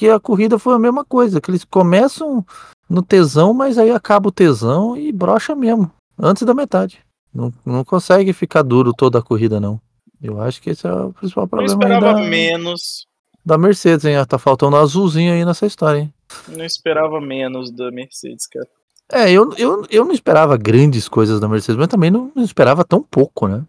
que 0.01 0.09
a 0.09 0.19
corrida 0.19 0.57
foi 0.57 0.73
a 0.73 0.79
mesma 0.79 1.05
coisa, 1.05 1.39
que 1.39 1.51
eles 1.51 1.63
começam 1.63 2.43
no 2.89 3.03
tesão, 3.03 3.53
mas 3.53 3.77
aí 3.77 3.91
acaba 3.91 4.29
o 4.29 4.31
tesão 4.31 4.97
e 4.97 5.11
brocha 5.11 5.55
mesmo, 5.55 5.91
antes 6.17 6.41
da 6.41 6.55
metade. 6.55 7.05
Não, 7.31 7.53
não 7.63 7.83
consegue 7.83 8.33
ficar 8.33 8.63
duro 8.63 8.93
toda 8.97 9.19
a 9.19 9.21
corrida, 9.21 9.59
não. 9.59 9.79
Eu 10.19 10.41
acho 10.41 10.59
que 10.59 10.71
esse 10.71 10.87
é 10.87 10.91
o 10.91 11.13
principal 11.13 11.47
problema 11.47 11.71
aí 11.71 11.77
esperava 11.77 12.13
da, 12.15 12.27
menos. 12.27 13.05
da 13.45 13.59
Mercedes, 13.59 14.03
hein? 14.05 14.15
Tá 14.25 14.39
faltando 14.39 14.75
azulzinho 14.75 15.33
aí 15.33 15.45
nessa 15.45 15.67
história, 15.67 15.99
hein? 15.99 16.13
Não 16.47 16.65
esperava 16.65 17.21
menos 17.21 17.69
da 17.69 17.91
Mercedes, 17.91 18.47
cara. 18.47 18.67
É, 19.11 19.31
eu, 19.31 19.53
eu, 19.55 19.85
eu 19.87 20.03
não 20.03 20.13
esperava 20.13 20.57
grandes 20.57 21.07
coisas 21.07 21.39
da 21.39 21.47
Mercedes, 21.47 21.77
mas 21.77 21.89
também 21.89 22.09
não, 22.09 22.31
não 22.35 22.43
esperava 22.43 22.83
tão 22.83 23.03
pouco, 23.03 23.47
né? 23.47 23.63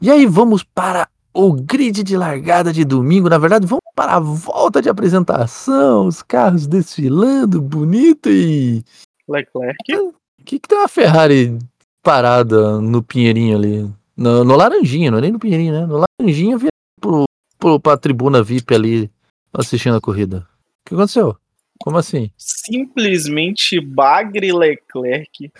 E 0.00 0.10
aí 0.10 0.24
vamos 0.24 0.62
para 0.62 1.06
o 1.38 1.52
grid 1.52 2.02
de 2.02 2.16
largada 2.16 2.72
de 2.72 2.84
domingo. 2.84 3.28
Na 3.28 3.38
verdade, 3.38 3.64
vamos 3.64 3.84
para 3.94 4.16
a 4.16 4.20
volta 4.20 4.82
de 4.82 4.88
apresentação, 4.88 6.08
os 6.08 6.20
carros 6.20 6.66
desfilando 6.66 7.62
bonito 7.62 8.28
e. 8.28 8.84
Leclerc. 9.28 9.76
O 9.94 10.14
que, 10.44 10.58
que 10.58 10.68
tem 10.68 10.78
uma 10.78 10.88
Ferrari 10.88 11.56
parada 12.02 12.80
no 12.80 13.04
Pinheirinho 13.04 13.56
ali? 13.56 13.88
No, 14.16 14.42
no 14.42 14.56
Laranjinha, 14.56 15.12
não 15.12 15.18
é 15.18 15.20
nem 15.20 15.32
no 15.32 15.38
Pinheirinho, 15.38 15.72
né? 15.72 15.86
No 15.86 16.04
Laranjinha 16.20 16.58
vira 16.58 16.72
pro, 17.00 17.24
pro, 17.56 17.78
pra 17.78 17.96
tribuna 17.96 18.42
VIP 18.42 18.74
ali 18.74 19.10
assistindo 19.52 19.96
a 19.96 20.00
corrida. 20.00 20.38
O 20.38 20.88
que 20.88 20.94
aconteceu? 20.94 21.36
Como 21.80 21.96
assim? 21.98 22.30
Simplesmente 22.36 23.80
Bagre 23.80 24.52
Leclerc 24.52 25.50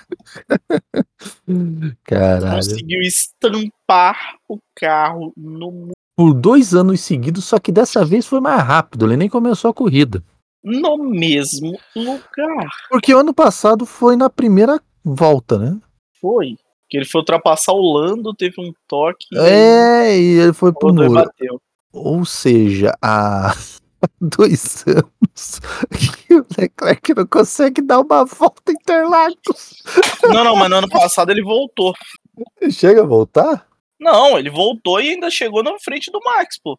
Caralho. 2.04 2.56
conseguiu 2.56 3.00
estampar 3.02 4.36
o 4.48 4.58
carro 4.74 5.32
no, 5.36 5.90
Por 6.16 6.34
dois 6.34 6.74
anos 6.74 7.00
seguidos, 7.00 7.44
só 7.44 7.58
que 7.58 7.72
dessa 7.72 8.04
vez 8.04 8.26
foi 8.26 8.40
mais 8.40 8.62
rápido, 8.62 9.06
ele 9.06 9.16
nem 9.16 9.28
começou 9.28 9.70
a 9.70 9.74
corrida. 9.74 10.22
no 10.62 10.98
mesmo 10.98 11.78
lugar. 11.94 12.68
Porque 12.90 13.14
o 13.14 13.18
ano 13.18 13.32
passado 13.32 13.86
foi 13.86 14.16
na 14.16 14.28
primeira 14.28 14.80
volta, 15.04 15.58
né? 15.58 15.78
Foi. 16.20 16.56
Que 16.90 16.96
ele 16.96 17.04
foi 17.06 17.20
ultrapassar 17.20 17.72
o 17.72 17.92
Lando, 17.92 18.34
teve 18.34 18.54
um 18.60 18.72
toque 18.88 19.26
É, 19.36 20.18
e 20.18 20.38
ele 20.40 20.52
foi 20.52 20.72
pro 20.72 20.92
muro. 20.92 21.12
bateu. 21.12 21.60
Ou 21.92 22.24
seja, 22.24 22.92
há 23.02 23.54
dois 24.20 24.84
anos 24.86 25.60
que 26.26 26.34
o 26.34 26.46
Leclerc 26.58 27.14
não 27.14 27.26
consegue 27.26 27.80
dar 27.82 28.00
uma 28.00 28.24
volta 28.24 28.70
em 28.72 28.74
Interlagos. 28.74 29.82
Não, 30.24 30.44
não, 30.44 30.56
mas 30.56 30.70
no 30.70 30.76
ano 30.76 30.88
passado 30.88 31.30
ele 31.30 31.42
voltou. 31.42 31.94
Chega 32.70 33.02
a 33.02 33.06
voltar? 33.06 33.66
Não, 34.00 34.38
ele 34.38 34.50
voltou 34.50 35.00
e 35.00 35.10
ainda 35.10 35.30
chegou 35.30 35.62
na 35.62 35.76
frente 35.80 36.10
do 36.10 36.20
Max, 36.24 36.58
pô. 36.62 36.78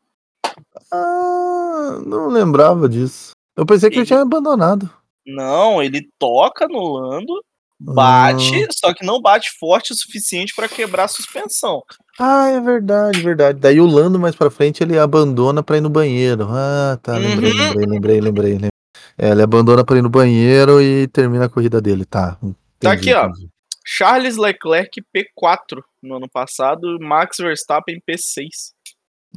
Ah, 0.91 1.99
não 2.05 2.27
lembrava 2.27 2.87
disso. 2.87 3.31
Eu 3.57 3.65
pensei 3.65 3.89
que 3.89 3.95
ele 3.95 4.01
Ele- 4.01 4.07
tinha 4.07 4.21
abandonado. 4.21 4.89
Não, 5.25 5.81
ele 5.83 6.09
toca 6.17 6.67
no 6.67 6.81
Lando, 6.93 7.43
bate, 7.79 8.67
só 8.71 8.93
que 8.93 9.05
não 9.05 9.21
bate 9.21 9.51
forte 9.59 9.93
o 9.93 9.95
suficiente 9.95 10.53
pra 10.55 10.67
quebrar 10.67 11.05
a 11.05 11.07
suspensão. 11.07 11.81
Ah, 12.19 12.49
é 12.49 12.59
verdade, 12.59 13.21
verdade. 13.21 13.59
Daí 13.59 13.79
o 13.79 13.85
Lando 13.85 14.19
mais 14.19 14.35
pra 14.35 14.49
frente 14.51 14.83
ele 14.83 14.97
abandona 14.99 15.63
pra 15.63 15.77
ir 15.77 15.81
no 15.81 15.89
banheiro. 15.89 16.47
Ah, 16.51 16.99
tá, 17.01 17.17
lembrei, 17.17 17.51
Uhum. 17.53 17.57
lembrei, 17.57 17.85
lembrei, 17.85 18.21
lembrei, 18.21 18.51
lembrei. 18.53 18.69
É, 19.17 19.29
ele 19.31 19.41
abandona 19.41 19.83
pra 19.85 19.97
ir 19.97 20.01
no 20.01 20.09
banheiro 20.09 20.81
e 20.81 21.07
termina 21.07 21.45
a 21.45 21.49
corrida 21.49 21.81
dele, 21.81 22.05
tá. 22.05 22.37
Tá 22.79 22.93
entendi, 22.93 23.11
aqui, 23.11 23.13
ó. 23.13 23.27
entendi. 23.29 23.49
Charles 23.85 24.37
Leclerc 24.37 25.01
P4 25.15 25.81
no 26.03 26.17
ano 26.17 26.29
passado, 26.29 26.97
Max 27.01 27.37
Verstappen 27.39 27.99
P6. 28.07 28.73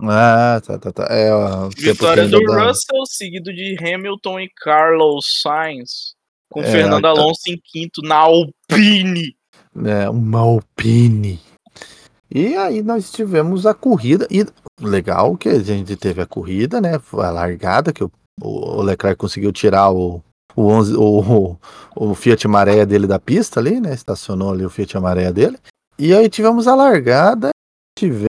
Ah, 0.04 0.60
tá, 0.64 0.78
tá, 0.78 0.92
tá. 0.92 1.06
É, 1.10 1.32
ó, 1.32 1.68
Vitória 1.76 2.26
do 2.26 2.38
Russell, 2.38 3.04
seguido 3.06 3.52
de 3.52 3.76
Hamilton 3.80 4.40
e 4.40 4.50
Carlos 4.56 5.40
Sainz. 5.42 6.14
Com 6.52 6.60
É, 6.62 6.70
Fernando 6.70 7.02
tá. 7.02 7.08
Alonso 7.08 7.40
em 7.48 7.58
quinto 7.62 8.02
na 8.02 8.16
Alpine. 8.16 9.34
É, 9.84 10.08
uma 10.10 10.40
Alpine. 10.40 11.40
E 12.30 12.54
aí 12.56 12.82
nós 12.82 13.10
tivemos 13.10 13.66
a 13.66 13.74
corrida. 13.74 14.26
E 14.30 14.44
legal 14.80 15.36
que 15.36 15.48
a 15.48 15.58
gente 15.58 15.96
teve 15.96 16.20
a 16.22 16.26
corrida, 16.26 16.80
né? 16.80 16.98
Foi 16.98 17.24
a 17.24 17.30
largada, 17.30 17.92
que 17.92 18.04
o, 18.04 18.10
o 18.42 18.82
Leclerc 18.82 19.18
conseguiu 19.18 19.52
tirar 19.52 19.90
o, 19.90 20.22
o, 20.54 20.62
11, 20.62 20.94
o, 20.96 21.56
o 21.96 22.14
Fiat 22.14 22.46
Maré 22.48 22.84
dele 22.86 23.06
da 23.06 23.18
pista 23.18 23.60
ali, 23.60 23.80
né? 23.80 23.94
Estacionou 23.94 24.52
ali 24.52 24.64
o 24.64 24.70
Fiat 24.70 24.98
Maré 24.98 25.32
dele. 25.32 25.58
E 25.98 26.14
aí 26.14 26.28
tivemos 26.28 26.66
a 26.66 26.74
largada 26.74 27.48
e 27.48 28.00
tivemos 28.00 28.26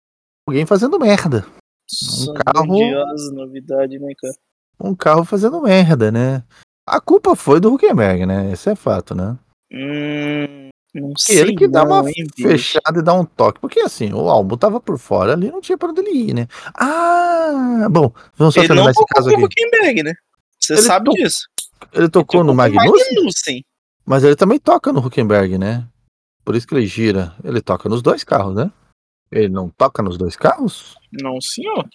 alguém 0.48 0.66
fazendo 0.66 1.00
merda. 1.00 1.46
Nossa, 1.92 2.34
carro- 2.34 3.34
novidade, 3.34 4.00
né, 4.00 4.14
cara? 4.18 4.34
Um 4.80 4.96
carro 4.96 5.24
fazendo 5.24 5.62
merda, 5.62 6.12
né? 6.12 6.44
A 6.86 7.00
culpa 7.00 7.36
foi 7.36 7.60
do 7.60 7.74
Huckenberg, 7.74 8.26
né? 8.26 8.52
Esse 8.52 8.70
é 8.72 8.76
fato, 8.76 9.16
né? 9.16 9.38
Hum, 9.72 10.70
não 10.94 11.14
sei. 11.18 11.40
Ele 11.40 11.56
que 11.56 11.68
dá 11.68 11.86
não, 11.86 12.02
uma 12.02 12.10
hein, 12.10 12.26
fechada 12.36 13.00
e 13.00 13.02
dá 13.02 13.14
um 13.14 13.26
toque. 13.26 13.60
Porque 13.60 13.80
assim, 13.80 14.12
o 14.14 14.30
álbum 14.30 14.58
tava 14.58 14.80
por 14.82 14.98
fora 15.00 15.34
ali, 15.34 15.50
não 15.50 15.62
tinha 15.62 15.78
pra 15.78 15.90
onde 15.90 16.02
ele 16.02 16.12
ir, 16.12 16.34
né? 16.34 16.48
Ah, 16.76 17.88
bom, 17.90 18.12
vamos 18.36 18.54
só 18.54 18.60
Ele 18.60 18.68
terminar 18.68 18.84
não 18.86 18.92
esse 18.92 19.00
tocou 19.00 19.16
caso 19.16 19.30
aqui. 19.30 19.44
Huckenberg, 19.44 20.04
né? 20.04 20.14
Você 20.60 20.74
Ele 20.74 20.82
sabe 20.82 21.06
to- 21.06 21.12
disso. 21.16 21.48
Ele 21.94 22.10
tocou 22.10 22.42
Ele 22.42 22.48
no 22.48 22.52
com 22.52 22.54
o 22.54 22.58
Magnussen, 22.58 23.16
Magnussen. 23.16 23.66
mas 24.06 24.24
ele 24.24 24.36
também 24.36 24.60
toca 24.60 24.92
no 24.94 25.00
Huckenberg, 25.06 25.58
né? 25.58 25.86
Por 26.46 26.56
isso 26.56 26.68
que 26.68 26.76
ele 26.76 26.86
gira. 26.86 27.34
Ele 27.44 27.62
toca 27.62 27.88
nos 27.88 28.02
dois 28.02 28.24
carros, 28.24 28.56
né? 28.56 28.72
Ele 29.32 29.50
não 29.50 29.70
toca 29.70 30.04
nos 30.04 30.18
dois 30.18 30.36
carros? 30.36 30.96
Não, 31.12 31.40
senhor. 31.42 31.88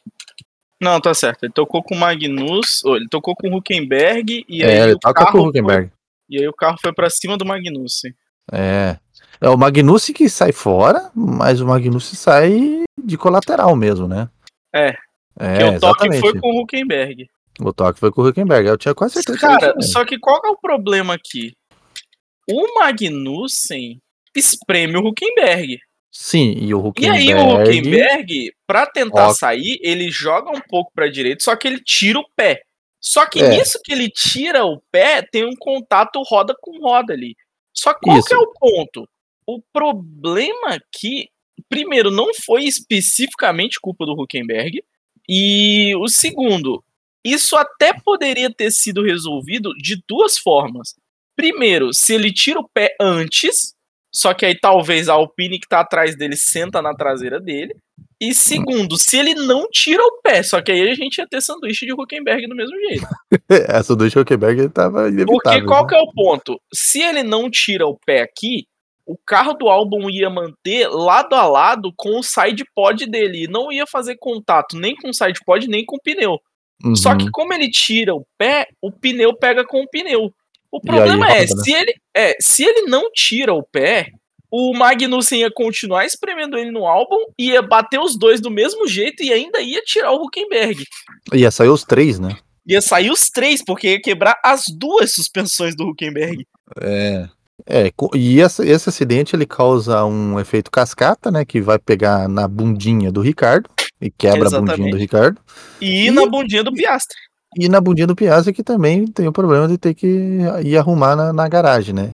Não, 0.81 1.01
tá 1.01 1.13
certo. 1.13 1.45
Ele 1.45 1.53
tocou 1.53 1.83
com 1.83 1.95
o 1.95 1.99
Magnus, 1.99 2.85
ou 2.85 2.97
ele 2.97 3.09
tocou 3.09 3.35
com 3.35 3.49
o 3.49 3.57
Huckenberg 3.57 4.45
e 4.49 4.65
aí 4.65 4.71
é, 4.71 4.83
ele 4.85 4.93
o 4.95 4.99
toca 4.99 5.25
carro 5.25 5.33
com 5.33 5.45
o 5.45 5.49
Huckenberg. 5.49 5.89
Foi, 5.89 5.99
e 6.31 6.41
aí 6.41 6.49
o 6.49 6.53
carro 6.53 6.77
foi 6.81 6.93
pra 6.93 7.11
cima 7.11 7.37
do 7.37 7.45
Magnussen. 7.45 8.15
É. 8.53 8.97
É 9.41 9.49
o 9.49 9.57
Magnussen 9.57 10.15
que 10.15 10.29
sai 10.29 10.53
fora, 10.53 11.11
mas 11.15 11.61
o 11.61 11.67
Magnussen 11.67 12.15
sai 12.17 12.85
de 13.03 13.17
colateral 13.17 13.75
mesmo, 13.77 14.09
né? 14.09 14.29
É, 14.75 14.97
É, 15.39 15.59
que 15.59 15.65
o 15.65 15.81
toque 15.81 16.19
foi 16.19 16.39
com 16.39 16.49
o 16.49 16.63
Huckenberg. 16.63 17.29
O 17.61 17.73
toque 17.73 17.99
foi 17.99 18.11
com 18.13 18.23
o 18.23 18.29
Huckenberg. 18.29 18.69
Eu 18.69 18.79
tinha 18.79 18.95
quase 18.95 19.15
certeza 19.15 19.39
que 19.39 19.47
Cara, 19.47 19.75
mesmo. 19.75 19.83
só 19.83 20.05
que 20.05 20.19
qual 20.19 20.41
que 20.41 20.49
é 20.49 20.51
o 20.51 20.59
problema 20.59 21.15
aqui? 21.15 21.53
O 22.49 22.79
Magnussen 22.79 24.01
espreme 24.35 24.97
o 24.97 25.07
Huckenberg. 25.07 25.79
Sim, 26.11 26.53
e 26.59 26.75
o 26.75 26.79
E 26.79 26.89
Huckenberg. 26.89 27.33
aí 27.33 27.35
o 27.35 27.61
Huckenberg, 27.63 28.53
pra 28.67 28.87
tentar 28.87 29.29
Ó. 29.29 29.35
sair, 29.35 29.79
ele 29.83 30.11
joga 30.11 30.51
um 30.51 30.61
pouco 30.61 30.91
pra 30.95 31.09
direita, 31.09 31.45
só 31.45 31.55
que 31.55 31.69
ele 31.69 31.81
tira 31.83 32.19
o 32.19 32.29
pé. 32.35 32.63
Só 33.01 33.27
que 33.27 33.41
É. 33.41 33.49
nisso 33.51 33.79
que 33.85 33.93
ele 33.93 34.09
tira 34.11 34.65
o 34.65 34.81
pé, 34.91 35.23
tem 35.23 35.45
um 35.45 35.55
contato 35.57 36.21
roda 36.27 36.55
com 36.61 36.81
roda 36.81 37.13
ali. 37.13 37.37
Só 37.73 37.93
que 37.95 38.01
qual 38.01 38.23
que 38.25 38.35
é 38.35 38.39
o 38.39 38.53
ponto? 38.55 39.09
O 39.47 39.61
problema 39.73 40.75
aqui, 40.75 41.29
primeiro, 41.69 42.11
não 42.11 42.33
foi 42.45 42.65
especificamente 42.65 43.79
culpa 43.81 44.05
do 44.05 44.13
Huckenberg. 44.21 44.83
E 45.29 45.95
o 45.97 46.09
segundo, 46.09 46.83
isso 47.25 47.55
até 47.57 47.93
poderia 47.93 48.53
ter 48.53 48.71
sido 48.73 49.03
resolvido 49.05 49.73
de 49.75 50.03
duas 50.09 50.39
formas. 50.39 50.95
Primeiro, 51.37 51.93
se 51.95 52.15
ele 52.15 52.33
tira 52.33 52.59
o 52.59 52.69
pé 52.69 52.97
antes, 53.01 53.75
só 54.13 54.33
que 54.33 54.47
aí 54.47 54.59
talvez 54.59 55.09
a 55.09 55.15
Alpine 55.15 55.59
que 55.59 55.69
tá 55.69 55.81
atrás 55.81 56.17
dele 56.17 56.37
senta 56.37 56.81
na 56.81 56.95
traseira 56.95 57.41
dele. 57.41 57.75
E 58.21 58.35
segundo, 58.35 58.97
se 58.99 59.17
ele 59.17 59.35
não 59.35 59.69
tira 59.71 60.03
o 60.03 60.21
pé, 60.23 60.43
só 60.43 60.61
que 60.61 60.73
aí 60.73 60.91
a 60.91 60.95
gente 60.95 61.19
ia 61.19 61.27
ter 61.27 61.41
sanduíche 61.41 61.87
de 61.87 61.93
Huckenberg 61.93 62.49
do 62.49 62.57
mesmo 62.57 62.77
jeito. 62.89 63.07
Essa 63.69 63.95
do 63.95 64.07
Huckenberg 64.07 64.69
tava 64.71 65.09
inevitável. 65.09 65.27
Porque 65.27 65.63
qual 65.63 65.83
né? 65.83 65.89
que 65.89 65.95
é 65.95 66.01
o 66.01 66.13
ponto? 66.13 66.61
Se 66.75 67.01
ele 67.01 67.23
não 67.23 67.49
tira 67.49 67.87
o 67.87 67.97
pé 68.05 68.23
aqui, 68.23 68.67
o 69.07 69.17
carro 69.25 69.55
do 69.55 69.69
álbum 69.69 70.11
ia 70.11 70.29
manter 70.29 70.89
lado 70.89 71.35
a 71.35 71.47
lado 71.47 71.93
com 71.97 72.19
o 72.19 72.23
side 72.23 72.65
pod 72.75 73.07
dele. 73.07 73.45
E 73.45 73.49
não 73.49 73.71
ia 73.71 73.87
fazer 73.87 74.17
contato 74.19 74.77
nem 74.77 74.97
com 74.97 75.11
o 75.11 75.15
side 75.15 75.39
pod 75.47 75.69
nem 75.69 75.85
com 75.85 75.97
o 75.97 76.03
pneu. 76.03 76.39
Uhum. 76.85 76.97
Só 76.97 77.17
que 77.17 77.31
como 77.31 77.53
ele 77.53 77.71
tira 77.71 78.15
o 78.15 78.27
pé, 78.37 78.67
o 78.83 78.91
pneu 78.91 79.35
pega 79.35 79.65
com 79.65 79.81
o 79.81 79.89
pneu. 79.89 80.33
O 80.71 80.81
problema 80.81 81.27
aí 81.27 81.33
é, 81.33 81.41
roda, 81.41 81.55
né? 81.57 81.63
se 81.65 81.73
ele, 81.73 81.95
é, 82.15 82.37
se 82.41 82.65
ele 82.65 82.83
não 82.83 83.11
tira 83.13 83.55
o 83.55 83.63
pé, 83.63 84.09
o 84.51 84.73
Magnussen 84.75 85.41
ia 85.41 85.51
continuar 85.51 86.05
espremendo 86.07 86.57
ele 86.59 86.71
no 86.71 86.87
álbum, 86.87 87.17
ia 87.39 87.61
bater 87.63 87.99
os 88.01 88.19
dois 88.19 88.41
do 88.41 88.51
mesmo 88.51 88.87
jeito 88.87 89.23
e 89.23 89.33
ainda 89.33 89.61
ia 89.61 89.81
tirar 89.83 90.13
o 90.13 90.23
Huckenberg. 90.23 90.85
Ia 91.35 91.51
sair 91.51 91.69
os 91.69 91.85
três, 91.85 92.19
né? 92.19 92.37
Ia 92.67 92.81
sair 92.83 93.11
os 93.11 93.29
três, 93.31 93.63
porque 93.65 93.89
ia 93.93 94.01
quebrar 94.01 94.39
as 94.45 94.63
duas 94.79 95.13
suspensões 95.13 95.75
do 95.75 95.85
Huckenberg. 95.89 96.47
É. 96.81 97.29
É, 97.67 97.91
e 98.15 98.41
essa- 98.41 98.65
esse 98.65 98.89
acidente 98.89 99.35
ele 99.35 99.45
causa 99.45 100.05
um 100.05 100.39
efeito 100.39 100.71
cascata, 100.71 101.31
né? 101.31 101.45
Que 101.45 101.61
vai 101.61 101.79
pegar 101.79 102.29
na 102.29 102.47
bundinha 102.47 103.11
do 103.11 103.21
Ricardo 103.21 103.69
e 104.01 104.11
quebra 104.11 104.47
a 104.49 104.51
bundinha 104.51 104.59
Exatamente. 104.65 104.91
do 104.93 104.97
Ricardo. 104.97 105.41
E 105.81 106.07
E- 106.07 106.11
na 106.11 106.25
bundinha 106.25 106.63
do 106.63 106.73
Piastre. 106.73 107.17
E 107.57 107.69
na 107.69 107.81
bundinha 107.81 108.07
do 108.07 108.15
Piazza 108.17 108.53
que 108.53 108.63
também 108.63 109.07
tem 109.07 109.27
o 109.27 109.33
problema 109.33 109.67
de 109.67 109.79
ter 109.79 109.95
que 109.95 110.39
ir 110.65 110.77
arrumar 110.77 111.17
na, 111.17 111.33
na 111.33 111.49
garagem, 111.49 111.95
né? 111.95 112.11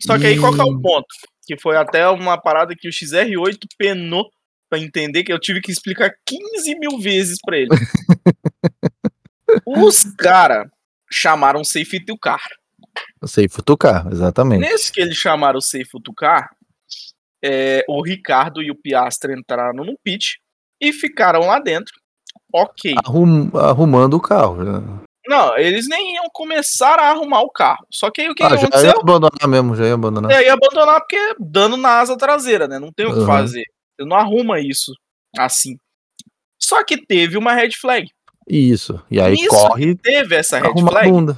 Só 0.00 0.18
que 0.18 0.26
aí 0.26 0.38
qual 0.38 0.52
que 0.54 0.60
é 0.60 0.64
E- 0.64 0.66
o 0.74 0.80
ponto? 0.80 1.06
Que 1.46 1.56
foi 1.60 1.76
até 1.76 2.08
uma 2.08 2.40
parada 2.40 2.74
que 2.76 2.88
o 2.88 2.92
XR8 2.92 3.58
penou 3.78 4.28
pra 4.68 4.78
entender 4.78 5.22
que 5.22 5.32
eu 5.32 5.38
tive 5.38 5.60
que 5.60 5.70
explicar 5.70 6.12
15 6.26 6.78
mil 6.78 6.98
vezes 6.98 7.38
pra 7.44 7.58
ele. 7.58 7.68
Os 9.66 10.02
cara 10.16 10.70
chamaram 11.10 11.62
Safety 11.64 12.04
to 12.06 12.18
Car. 12.18 12.40
Eu 13.20 13.28
sei 13.28 13.48
futucar, 13.48 14.06
exatamente. 14.10 14.60
Nesse 14.60 14.90
que 14.92 15.00
eles 15.00 15.16
chamaram 15.16 15.60
Safety 15.60 16.02
to 16.02 16.12
Car, 16.14 16.48
é, 17.44 17.84
o 17.88 18.02
Ricardo 18.02 18.62
e 18.62 18.70
o 18.70 18.74
Piastre 18.74 19.34
entraram 19.38 19.84
no 19.84 19.96
pit 20.02 20.38
e 20.80 20.92
ficaram 20.92 21.40
lá 21.40 21.58
dentro. 21.58 21.92
Ok. 22.52 22.94
Arrum- 23.04 23.50
arrumando 23.56 24.14
o 24.14 24.20
carro. 24.20 24.62
né? 24.62 24.82
Não, 25.26 25.56
eles 25.56 25.88
nem 25.88 26.14
iam 26.16 26.24
começar 26.32 26.98
a 26.98 27.10
arrumar 27.10 27.40
o 27.42 27.50
carro. 27.50 27.86
Só 27.92 28.10
que 28.10 28.20
aí 28.22 28.28
o 28.28 28.34
que 28.34 28.42
Ah, 28.42 28.48
já 28.50 28.54
ia 28.56 28.60
aconteceu? 28.66 29.00
abandonar 29.00 29.48
mesmo, 29.48 29.76
já 29.76 29.86
ia 29.86 29.94
abandonar. 29.94 30.30
E 30.30 30.34
aí 30.34 30.48
abandonar 30.48 31.00
porque 31.00 31.16
é 31.16 31.34
dano 31.38 31.76
na 31.76 32.00
asa 32.00 32.16
traseira, 32.16 32.66
né? 32.66 32.78
Não 32.78 32.92
tem 32.92 33.06
o 33.06 33.12
que 33.12 33.20
Uhum. 33.20 33.26
fazer. 33.26 33.64
Você 33.98 34.06
não 34.06 34.16
arruma 34.16 34.58
isso 34.60 34.92
assim. 35.38 35.76
Só 36.60 36.82
que 36.84 36.96
teve 37.06 37.38
uma 37.38 37.54
red 37.54 37.70
flag. 37.80 38.08
Isso. 38.48 39.00
E 39.10 39.20
aí 39.20 39.34
Nisso 39.34 39.48
corre 39.48 39.94
Teve 39.96 40.34
essa 40.34 40.58
red 40.58 40.68
a 40.70 40.86
flag. 40.86 41.10
bunda. 41.10 41.36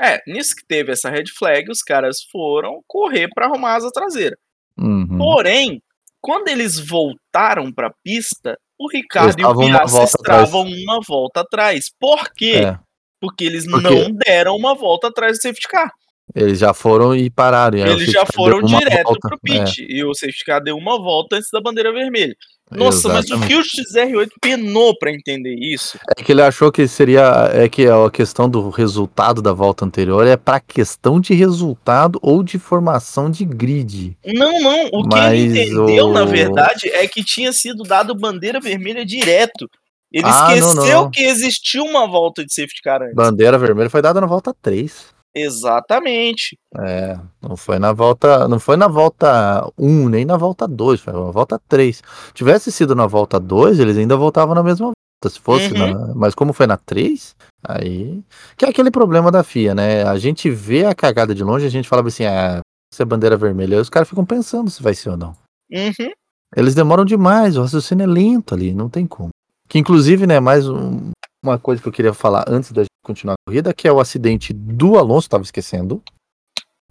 É, 0.00 0.20
nisso 0.26 0.54
que 0.56 0.64
teve 0.66 0.92
essa 0.92 1.10
red 1.10 1.24
flag, 1.36 1.70
os 1.70 1.82
caras 1.82 2.16
foram 2.30 2.80
correr 2.86 3.28
pra 3.34 3.46
arrumar 3.46 3.72
a 3.72 3.76
asa 3.76 3.90
traseira. 3.92 4.36
Uhum. 4.78 5.18
Porém, 5.18 5.80
quando 6.20 6.48
eles 6.48 6.78
voltaram 6.78 7.70
pra 7.72 7.92
pista, 8.02 8.56
o 8.78 8.88
Ricardo 8.90 9.28
e 9.38 9.44
o 9.44 9.46
estavam 9.50 9.64
uma 9.66 9.78
Piastri 9.78 9.92
volta 9.98 10.16
atrás. 10.18 10.42
estavam 10.48 10.62
uma 10.66 11.00
volta 11.06 11.40
atrás. 11.40 11.84
Por 11.98 12.32
quê? 12.34 12.62
É, 12.66 12.78
Porque 13.20 13.44
eles 13.44 13.64
Porque- 13.64 13.88
não 13.88 14.10
deram 14.12 14.54
uma 14.56 14.74
volta 14.74 15.08
atrás 15.08 15.38
do 15.38 15.42
safety 15.42 15.66
car. 15.68 15.90
eles 16.34 16.58
já 16.58 16.74
foram 16.74 17.14
e 17.14 17.30
pararam. 17.30 17.78
e 17.78 17.82
Eles 17.82 18.10
já 18.10 18.24
foram 18.26 18.60
direto 18.62 19.04
volta. 19.04 19.28
pro 19.28 19.38
pit. 19.40 19.82
E 19.88 20.04
o 20.04 20.12
safety 20.14 20.44
car 20.44 20.62
deu 20.62 20.76
uma 20.76 20.98
volta 20.98 21.36
antes 21.36 21.48
da 21.52 21.60
bandeira 21.60 21.92
vermelha. 21.92 22.34
Nossa, 22.70 23.08
mas 23.08 23.26
o 23.30 23.34
exatamente. 23.34 23.48
que 23.48 23.56
o 23.56 23.62
XR8 23.62 24.28
penou 24.40 24.96
pra 24.98 25.12
entender 25.12 25.54
isso? 25.54 25.98
É 26.18 26.22
que 26.22 26.32
ele 26.32 26.42
achou 26.42 26.72
que 26.72 26.88
seria. 26.88 27.50
É 27.52 27.68
que 27.68 27.86
a 27.86 28.10
questão 28.10 28.48
do 28.48 28.68
resultado 28.70 29.40
da 29.42 29.52
volta 29.52 29.84
anterior 29.84 30.26
é 30.26 30.36
pra 30.36 30.58
questão 30.58 31.20
de 31.20 31.34
resultado 31.34 32.18
ou 32.22 32.42
de 32.42 32.58
formação 32.58 33.30
de 33.30 33.44
grid. 33.44 34.16
Não, 34.26 34.60
não. 34.60 34.86
O 34.92 35.08
que 35.08 35.16
Mas 35.16 35.32
ele 35.34 35.62
entendeu, 35.62 36.06
o- 36.06 36.12
na 36.12 36.24
verdade, 36.24 36.88
é 36.88 37.06
que 37.06 37.22
tinha 37.22 37.52
sido 37.52 37.84
dado 37.84 38.14
bandeira 38.14 38.58
vermelha 38.60 39.04
direto. 39.04 39.68
Ele 40.12 40.24
Ah, 40.26 40.48
não, 40.48 40.70
esqueceu 40.70 41.02
não. 41.02 41.10
que 41.10 41.22
existiu 41.22 41.84
uma 41.84 42.06
volta 42.08 42.44
de 42.44 42.52
safety 42.54 42.80
car 42.82 43.02
antes. 43.02 43.14
Bandeira 43.14 43.58
vermelha 43.58 43.90
foi 43.90 44.00
dada 44.00 44.20
na 44.20 44.26
volta 44.26 44.54
3. 44.62 45.12
Exatamente. 45.34 46.56
É, 46.78 47.18
não 47.42 47.56
foi 47.56 47.78
na 47.78 47.92
volta, 47.92 48.46
não 48.48 48.58
foi 48.60 48.76
na 48.76 48.86
volta 48.88 49.68
1, 49.78 50.08
nem 50.08 50.24
na 50.24 50.36
volta 50.36 50.66
2, 50.68 51.00
foi 51.00 51.12
na 51.12 51.30
volta 51.30 51.60
3. 51.68 52.02
Tivesse 52.32 52.70
sido 52.70 52.94
na 52.94 53.06
volta 53.06 53.38
2, 53.40 53.78
eles 53.80 53.96
ainda 53.96 54.16
voltavam 54.16 54.54
na 54.54 54.62
mesma 54.62 54.86
volta. 54.86 54.94
Se 55.28 55.40
fosse 55.40 55.72
Uhum. 55.72 55.78
na, 55.78 56.14
mas 56.14 56.34
como 56.34 56.52
foi 56.52 56.66
na 56.66 56.76
3, 56.76 57.34
aí 57.66 58.22
que 58.58 58.64
é 58.66 58.68
aquele 58.68 58.90
problema 58.90 59.30
da 59.30 59.42
FIA, 59.42 59.74
né? 59.74 60.02
A 60.04 60.18
gente 60.18 60.50
vê 60.50 60.84
a 60.84 60.94
cagada 60.94 61.34
de 61.34 61.42
longe, 61.42 61.64
a 61.64 61.70
gente 61.70 61.88
fala 61.88 62.06
assim, 62.06 62.26
ah, 62.26 62.60
se 62.92 63.00
é 63.00 63.04
bandeira 63.06 63.34
vermelha, 63.36 63.76
aí 63.76 63.80
os 63.80 63.88
caras 63.88 64.06
ficam 64.08 64.24
pensando 64.24 64.68
se 64.70 64.82
vai 64.82 64.92
ser 64.94 65.10
ou 65.10 65.16
não. 65.16 65.34
Uhum. 65.72 66.10
Eles 66.54 66.74
demoram 66.74 67.04
demais, 67.06 67.56
o 67.56 67.62
raciocínio 67.62 68.04
é 68.04 68.06
lento 68.06 68.54
ali, 68.54 68.74
não 68.74 68.88
tem 68.90 69.06
como. 69.06 69.30
Que 69.66 69.78
inclusive, 69.78 70.26
né, 70.26 70.38
mais 70.40 70.68
um- 70.68 71.10
uma 71.42 71.58
coisa 71.58 71.80
que 71.80 71.88
eu 71.88 71.92
queria 71.92 72.12
falar 72.12 72.44
antes 72.46 72.70
da 72.70 72.82
continuar 73.04 73.34
a 73.34 73.50
corrida, 73.50 73.72
que 73.72 73.86
é 73.86 73.92
o 73.92 74.00
acidente 74.00 74.52
do 74.52 74.98
Alonso, 74.98 75.30
tava 75.30 75.44
esquecendo, 75.44 76.02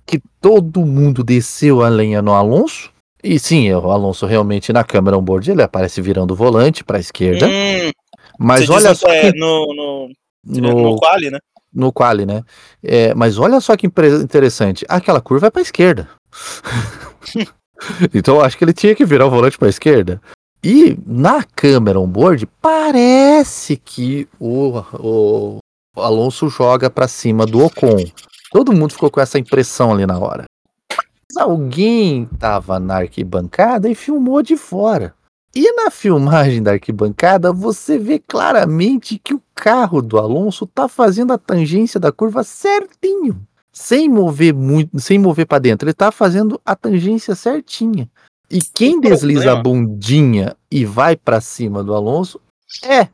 que 0.05 0.21
todo 0.39 0.85
mundo 0.85 1.23
desceu 1.23 1.83
a 1.83 1.89
lenha 1.89 2.21
no 2.21 2.33
Alonso. 2.33 2.91
E 3.23 3.39
sim, 3.39 3.71
o 3.73 3.89
Alonso 3.89 4.25
realmente 4.25 4.71
na 4.73 4.83
câmera 4.83 5.17
on-board 5.17 5.49
ele 5.49 5.63
aparece 5.63 6.01
virando 6.01 6.31
o 6.31 6.35
volante 6.35 6.83
para 6.83 6.97
a 6.97 6.99
esquerda, 6.99 7.47
Hum, 7.47 7.91
mas 8.37 8.69
olha 8.69 8.93
só 8.93 9.07
é, 9.07 9.31
que 9.31 9.39
no, 9.39 9.73
no, 9.73 10.09
no, 10.45 10.91
no 10.91 10.95
quali, 10.97 11.31
né? 11.31 11.39
no 11.73 11.91
quali, 11.91 12.25
né? 12.25 12.43
É, 12.83 13.13
mas 13.15 13.37
olha 13.37 13.59
só 13.59 13.75
que 13.75 13.87
interessante, 14.21 14.85
aquela 14.87 15.21
curva 15.21 15.47
é 15.47 15.49
para 15.49 15.61
a 15.61 15.63
esquerda. 15.63 16.09
então 18.13 18.35
eu 18.35 18.41
acho 18.41 18.57
que 18.57 18.63
ele 18.63 18.73
tinha 18.73 18.95
que 18.95 19.05
virar 19.05 19.25
o 19.25 19.31
volante 19.31 19.57
para 19.57 19.67
a 19.67 19.69
esquerda. 19.69 20.21
E 20.63 20.97
na 21.05 21.43
câmera 21.43 21.99
on-board 21.99 22.47
parece 22.61 23.75
que 23.75 24.27
o, 24.39 24.79
o 24.93 25.57
Alonso 26.01 26.49
joga 26.49 26.89
para 26.89 27.07
cima 27.07 27.45
do 27.45 27.63
Ocon. 27.63 28.03
Todo 28.51 28.73
mundo 28.73 28.93
ficou 28.93 29.11
com 29.11 29.21
essa 29.21 29.37
impressão 29.37 29.93
ali 29.93 30.05
na 30.05 30.17
hora. 30.17 30.45
Mas 30.91 31.37
alguém 31.37 32.25
tava 32.39 32.79
na 32.79 32.97
arquibancada 32.97 33.89
e 33.89 33.95
filmou 33.95 34.41
de 34.41 34.57
fora. 34.57 35.13
E 35.55 35.71
na 35.73 35.91
filmagem 35.91 36.63
da 36.63 36.71
arquibancada, 36.71 37.53
você 37.53 37.99
vê 37.99 38.17
claramente 38.17 39.19
que 39.23 39.35
o 39.35 39.41
carro 39.53 40.01
do 40.01 40.17
Alonso 40.17 40.65
tá 40.65 40.87
fazendo 40.87 41.31
a 41.31 41.37
tangência 41.37 41.99
da 41.99 42.11
curva 42.11 42.43
certinho, 42.43 43.39
sem 43.71 44.09
mover 44.09 44.53
muito, 44.53 44.99
sem 44.99 45.19
mover 45.19 45.45
para 45.45 45.59
dentro. 45.59 45.87
Ele 45.87 45.93
tá 45.93 46.11
fazendo 46.11 46.59
a 46.65 46.75
tangência 46.75 47.35
certinha. 47.35 48.09
E 48.49 48.61
quem 48.61 48.99
desliza 48.99 49.51
a 49.51 49.55
bundinha 49.55 50.55
e 50.71 50.85
vai 50.85 51.15
para 51.15 51.39
cima 51.39 51.83
do 51.83 51.93
Alonso 51.93 52.41
é 52.83 53.09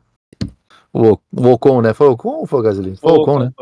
o, 0.92 1.18
o 1.32 1.48
Ocon, 1.48 1.80
né? 1.80 1.94
Foi 1.94 2.08
o 2.08 2.12
Ocon 2.12 2.40
ou 2.40 2.46
foi 2.46 2.60
o 2.60 2.62
Gasly? 2.62 2.96
Foi 2.96 3.12
o 3.12 3.16
Ocon, 3.16 3.38
né? 3.38 3.52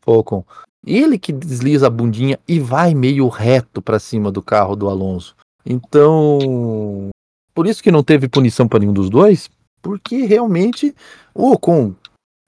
Foi 0.00 0.14
o 0.14 0.18
Ocon. 0.18 0.44
Ele 0.86 1.18
que 1.18 1.32
desliza 1.32 1.88
a 1.88 1.90
bundinha 1.90 2.38
e 2.46 2.60
vai 2.60 2.94
meio 2.94 3.28
reto 3.28 3.82
para 3.82 3.98
cima 3.98 4.30
do 4.30 4.40
carro 4.40 4.76
do 4.76 4.88
Alonso. 4.88 5.34
Então, 5.64 7.10
por 7.52 7.66
isso 7.66 7.82
que 7.82 7.90
não 7.90 8.04
teve 8.04 8.28
punição 8.28 8.68
para 8.68 8.78
nenhum 8.78 8.92
dos 8.92 9.10
dois, 9.10 9.50
porque 9.82 10.24
realmente 10.24 10.94
o 11.34 11.50
Ocon 11.50 11.92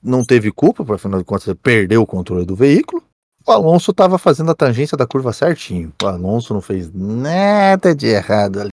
não 0.01 0.24
teve 0.24 0.53
culpa, 0.53 0.85
por 0.85 0.94
afinal 0.94 1.18
de 1.18 1.24
contas 1.24 1.48
ele 1.48 1.59
perdeu 1.61 2.03
o 2.03 2.07
controle 2.07 2.46
do 2.46 2.55
veículo. 2.55 3.03
O 3.44 3.51
Alonso 3.51 3.90
estava 3.90 4.18
fazendo 4.18 4.51
a 4.51 4.55
tangência 4.55 4.96
da 4.96 5.07
curva 5.07 5.33
certinho. 5.33 5.92
O 6.03 6.07
Alonso 6.07 6.53
não 6.53 6.61
fez 6.61 6.92
nada 6.92 7.94
de 7.94 8.07
errado 8.07 8.61
ali. 8.61 8.70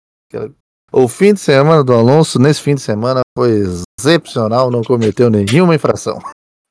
O 0.92 1.08
fim 1.08 1.34
de 1.34 1.40
semana 1.40 1.82
do 1.82 1.92
Alonso, 1.92 2.38
nesse 2.38 2.62
fim 2.62 2.74
de 2.74 2.80
semana, 2.80 3.20
foi 3.36 3.64
excepcional, 3.98 4.70
não 4.70 4.82
cometeu 4.82 5.28
nenhuma 5.28 5.74
infração. 5.74 6.18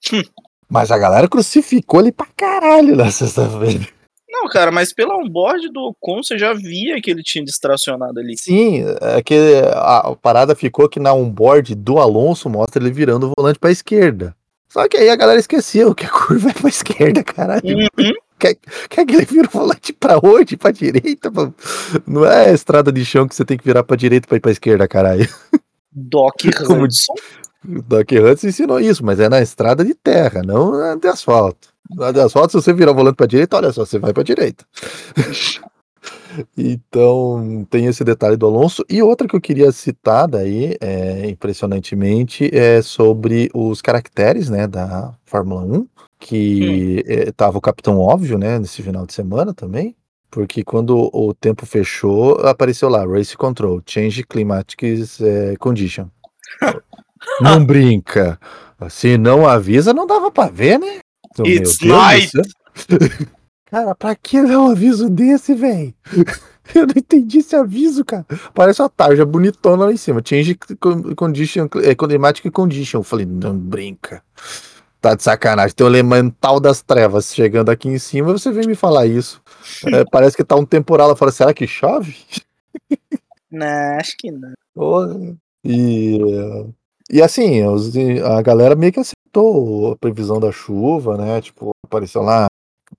Mas 0.69 0.89
a 0.89 0.97
galera 0.97 1.27
crucificou 1.27 1.99
ele 1.99 2.11
pra 2.11 2.27
caralho 2.35 2.95
na 2.95 3.11
sexta-feira. 3.11 3.87
Não, 4.27 4.49
cara, 4.49 4.69
mas 4.69 4.93
pela 4.93 5.15
onboard 5.15 5.71
do 5.71 5.79
Ocon 5.79 6.21
você 6.21 6.37
já 6.37 6.53
via 6.53 7.01
que 7.01 7.09
ele 7.09 7.23
tinha 7.23 7.43
distracionado 7.43 8.19
ali. 8.19 8.35
Sim, 8.37 8.83
é 8.99 9.21
que 9.23 9.61
a, 9.73 9.99
a 9.99 10.15
parada 10.15 10.53
ficou 10.53 10.89
que 10.89 10.99
na 10.99 11.13
onboard 11.13 11.73
do 11.73 11.99
Alonso 11.99 12.49
mostra 12.49 12.83
ele 12.83 12.91
virando 12.91 13.27
o 13.27 13.33
volante 13.37 13.57
pra 13.57 13.71
esquerda. 13.71 14.35
Só 14.67 14.89
que 14.89 14.97
aí 14.97 15.09
a 15.09 15.15
galera 15.15 15.39
esqueceu 15.39 15.95
que 15.95 16.05
a 16.05 16.09
curva 16.09 16.49
é 16.49 16.53
pra 16.53 16.67
esquerda, 16.67 17.23
caralho. 17.23 17.61
Uhum. 17.65 18.13
Quer, 18.37 18.55
quer 18.89 19.05
que 19.05 19.15
ele 19.15 19.25
vira 19.25 19.47
o 19.47 19.51
volante 19.51 19.93
pra 19.93 20.19
onde? 20.21 20.57
Pra 20.57 20.71
direita? 20.71 21.31
Pra- 21.31 21.51
Não 22.05 22.25
é 22.25 22.53
estrada 22.53 22.91
de 22.91 23.05
chão 23.05 23.27
que 23.27 23.35
você 23.35 23.45
tem 23.45 23.57
que 23.57 23.63
virar 23.65 23.83
pra 23.83 23.95
direita 23.95 24.27
pra 24.27 24.37
ir 24.37 24.41
pra 24.41 24.51
esquerda, 24.51 24.87
caralho. 24.87 25.27
Doc 25.91 26.35
Hudson. 26.69 27.13
Doc 27.63 28.11
Hudson 28.11 28.47
ensinou 28.47 28.79
isso, 28.79 29.03
mas 29.05 29.19
é 29.19 29.29
na 29.29 29.41
estrada 29.41 29.83
de 29.85 29.93
terra, 29.95 30.41
não 30.43 30.71
na 30.71 30.95
de 30.95 31.07
asfalto. 31.07 31.69
Na 31.89 32.11
de 32.11 32.19
asfalto, 32.19 32.51
se 32.51 32.61
você 32.63 32.73
virar 32.73 32.91
o 32.91 32.95
volante 32.95 33.15
pra 33.15 33.25
direita, 33.25 33.55
olha 33.57 33.71
só, 33.71 33.85
você 33.85 33.97
vai 33.99 34.11
pra 34.13 34.23
direita. 34.23 34.65
Então, 36.57 37.65
tem 37.69 37.85
esse 37.85 38.03
detalhe 38.03 38.35
do 38.37 38.45
Alonso. 38.45 38.83
E 38.89 39.01
outra 39.01 39.27
que 39.27 39.35
eu 39.35 39.41
queria 39.41 39.71
citar 39.71 40.27
daí, 40.27 40.75
é, 40.79 41.29
impressionantemente, 41.29 42.49
é 42.55 42.81
sobre 42.81 43.49
os 43.53 43.81
caracteres, 43.81 44.49
né, 44.49 44.67
da 44.67 45.13
Fórmula 45.25 45.61
1, 45.61 45.87
que 46.19 47.03
eh, 47.07 47.31
tava 47.31 47.57
o 47.57 47.61
Capitão 47.61 47.99
Óbvio, 47.99 48.37
né, 48.37 48.57
nesse 48.57 48.81
final 48.81 49.05
de 49.05 49.13
semana 49.13 49.53
também. 49.53 49.95
Porque 50.31 50.63
quando 50.63 51.09
o 51.13 51.33
tempo 51.33 51.65
fechou, 51.65 52.45
apareceu 52.45 52.89
lá, 52.89 53.05
Race 53.05 53.37
Control, 53.37 53.81
Change 53.85 54.23
Climatic 54.23 54.83
é, 55.21 55.55
Condition. 55.57 56.07
não 57.39 57.63
brinca. 57.65 58.39
Se 58.89 59.17
não 59.17 59.47
avisa, 59.47 59.93
não 59.93 60.05
dava 60.05 60.29
pra 60.31 60.49
ver, 60.49 60.77
né? 60.79 60.99
Então, 61.31 61.45
It's 61.45 61.79
night! 61.79 62.31
Cara, 63.65 63.95
pra 63.95 64.15
que 64.15 64.41
dar 64.43 64.59
um 64.59 64.71
aviso 64.71 65.09
desse, 65.09 65.53
velho? 65.55 65.93
Eu 66.73 66.87
não 66.87 66.93
entendi 66.95 67.39
esse 67.39 67.55
aviso, 67.55 68.03
cara. 68.03 68.25
Parece 68.53 68.81
uma 68.81 68.89
tarja 68.89 69.25
bonitona 69.25 69.85
lá 69.85 69.91
em 69.91 69.97
cima. 69.97 70.21
Change 70.23 70.57
condition, 71.15 71.67
é, 71.83 71.93
climatic 71.93 72.51
condition. 72.51 72.99
Eu 72.99 73.03
falei, 73.03 73.25
não 73.25 73.55
brinca. 73.55 74.23
Tá 74.99 75.13
de 75.13 75.21
sacanagem. 75.21 75.75
Tem 75.75 75.85
o 75.85 75.89
elemental 75.89 76.59
das 76.59 76.81
trevas 76.81 77.33
chegando 77.33 77.69
aqui 77.69 77.87
em 77.87 77.99
cima. 77.99 78.31
Você 78.31 78.51
vem 78.51 78.65
me 78.65 78.73
falar 78.73 79.05
isso. 79.05 79.41
É, 79.85 80.03
parece 80.09 80.35
que 80.35 80.43
tá 80.43 80.55
um 80.55 80.65
temporal. 80.65 81.09
Eu 81.09 81.15
falei, 81.15 81.33
será 81.33 81.53
que 81.53 81.67
chove? 81.67 82.15
Não, 83.51 83.97
acho 83.99 84.17
que 84.17 84.31
não. 84.31 85.37
E, 85.63 86.17
e 87.11 87.21
assim, 87.21 87.61
a 88.23 88.41
galera 88.41 88.75
meio 88.75 88.91
que 88.91 88.99
aceitou 88.99 89.91
a 89.91 89.95
previsão 89.95 90.39
da 90.39 90.51
chuva, 90.51 91.15
né? 91.17 91.41
Tipo, 91.41 91.71
apareceu 91.83 92.21
lá 92.23 92.47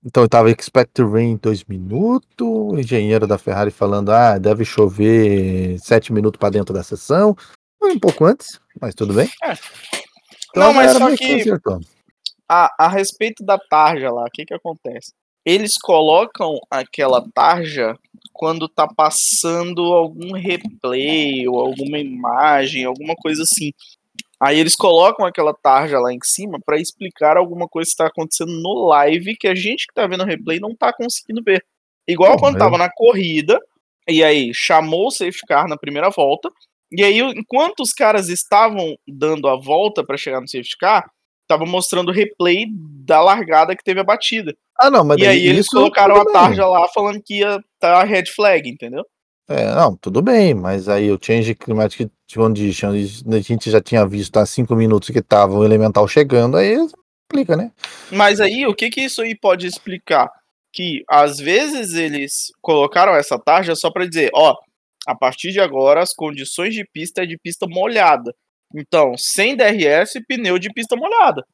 então 0.07 0.23
eu 0.23 0.29
tava 0.29 0.49
expect 0.49 1.03
rain 1.03 1.31
em 1.31 1.35
dois 1.35 1.65
minutos, 1.65 2.47
o 2.47 2.79
engenheiro 2.79 3.27
da 3.27 3.37
Ferrari 3.37 3.71
falando, 3.71 4.09
ah, 4.09 4.37
deve 4.37 4.63
chover 4.63 5.77
sete 5.79 6.13
minutos 6.13 6.39
para 6.39 6.51
dentro 6.51 6.73
da 6.73 6.81
sessão. 6.81 7.35
Foi 7.77 7.91
um 7.91 7.99
pouco 7.99 8.23
antes, 8.23 8.57
mas 8.79 8.95
tudo 8.95 9.13
bem. 9.13 9.29
É. 9.43 9.51
Então, 10.49 10.63
Não, 10.63 10.73
mas 10.73 10.93
só 10.93 11.13
que 11.13 11.43
a, 12.47 12.85
a 12.85 12.87
respeito 12.87 13.43
da 13.43 13.57
tarja 13.57 14.09
lá, 14.09 14.23
o 14.23 14.31
que 14.31 14.45
que 14.45 14.53
acontece? 14.53 15.11
Eles 15.45 15.73
colocam 15.77 16.57
aquela 16.71 17.21
tarja 17.33 17.93
quando 18.31 18.69
tá 18.69 18.87
passando 18.87 19.81
algum 19.81 20.31
replay 20.33 21.45
ou 21.49 21.59
alguma 21.59 21.99
imagem, 21.99 22.85
alguma 22.85 23.13
coisa 23.15 23.43
assim. 23.43 23.71
Aí 24.39 24.59
eles 24.59 24.75
colocam 24.75 25.25
aquela 25.25 25.53
tarja 25.53 25.99
lá 25.99 26.13
em 26.13 26.19
cima 26.23 26.59
para 26.63 26.79
explicar 26.79 27.37
alguma 27.37 27.67
coisa 27.67 27.87
que 27.87 27.93
está 27.93 28.07
acontecendo 28.07 28.51
no 28.61 28.85
live 28.87 29.35
que 29.35 29.47
a 29.47 29.55
gente 29.55 29.87
que 29.87 29.93
tá 29.93 30.05
vendo 30.05 30.23
o 30.23 30.27
replay 30.27 30.59
não 30.59 30.75
tá 30.75 30.93
conseguindo 30.93 31.41
ver. 31.43 31.65
Igual 32.07 32.35
oh, 32.35 32.39
quando 32.39 32.57
tava 32.57 32.77
na 32.77 32.89
corrida, 32.89 33.59
e 34.07 34.23
aí 34.23 34.51
chamou 34.53 35.07
o 35.07 35.11
safety 35.11 35.45
car 35.47 35.67
na 35.67 35.75
primeira 35.75 36.09
volta, 36.09 36.49
e 36.91 37.03
aí 37.03 37.19
enquanto 37.19 37.81
os 37.81 37.91
caras 37.91 38.29
estavam 38.29 38.95
dando 39.07 39.47
a 39.47 39.59
volta 39.59 40.05
para 40.05 40.17
chegar 40.17 40.39
no 40.39 40.47
safety 40.47 40.77
car, 40.77 41.09
tava 41.47 41.65
mostrando 41.65 42.09
o 42.09 42.13
replay 42.13 42.65
da 42.71 43.21
largada 43.21 43.75
que 43.75 43.83
teve 43.83 43.99
a 43.99 44.03
batida. 44.03 44.55
Ah, 44.79 44.91
não, 44.91 45.03
mas 45.03 45.19
E 45.19 45.25
aí 45.25 45.47
eles 45.47 45.67
colocaram 45.67 46.15
a 46.15 46.25
tarja 46.31 46.65
lá 46.67 46.87
falando 46.89 47.21
que 47.23 47.39
ia 47.39 47.59
tá 47.79 48.03
red 48.03 48.25
flag, 48.27 48.69
entendeu? 48.69 49.03
É, 49.49 49.73
não, 49.73 49.95
tudo 49.95 50.21
bem, 50.21 50.53
mas 50.53 50.89
aí 50.89 51.09
o 51.09 51.19
Change 51.21 51.55
Climatic 51.55 52.09
Condition, 52.33 52.89
a 52.89 53.39
gente 53.39 53.71
já 53.71 53.79
tinha 53.81 54.05
visto 54.05 54.35
há 54.37 54.45
cinco 54.45 54.75
minutos 54.75 55.09
que 55.09 55.21
tava 55.21 55.53
o 55.53 55.63
Elemental 55.63 56.05
chegando, 56.07 56.57
aí 56.57 56.75
explica, 57.27 57.55
né? 57.55 57.71
Mas 58.11 58.41
aí, 58.41 58.65
o 58.65 58.75
que 58.75 58.89
que 58.89 59.01
isso 59.01 59.21
aí 59.21 59.35
pode 59.35 59.65
explicar? 59.65 60.29
Que 60.73 61.03
às 61.09 61.37
vezes 61.37 61.93
eles 61.93 62.51
colocaram 62.61 63.15
essa 63.15 63.39
tarja 63.39 63.73
só 63.75 63.89
para 63.89 64.05
dizer, 64.05 64.29
ó, 64.33 64.53
a 65.07 65.15
partir 65.15 65.51
de 65.51 65.61
agora 65.61 66.01
as 66.01 66.13
condições 66.13 66.73
de 66.73 66.85
pista 66.91 67.23
é 67.23 67.25
de 67.25 67.37
pista 67.37 67.65
molhada. 67.67 68.33
Então, 68.75 69.13
sem 69.17 69.55
DRS, 69.55 70.19
pneu 70.27 70.59
de 70.59 70.69
pista 70.73 70.97
molhada. 70.97 71.45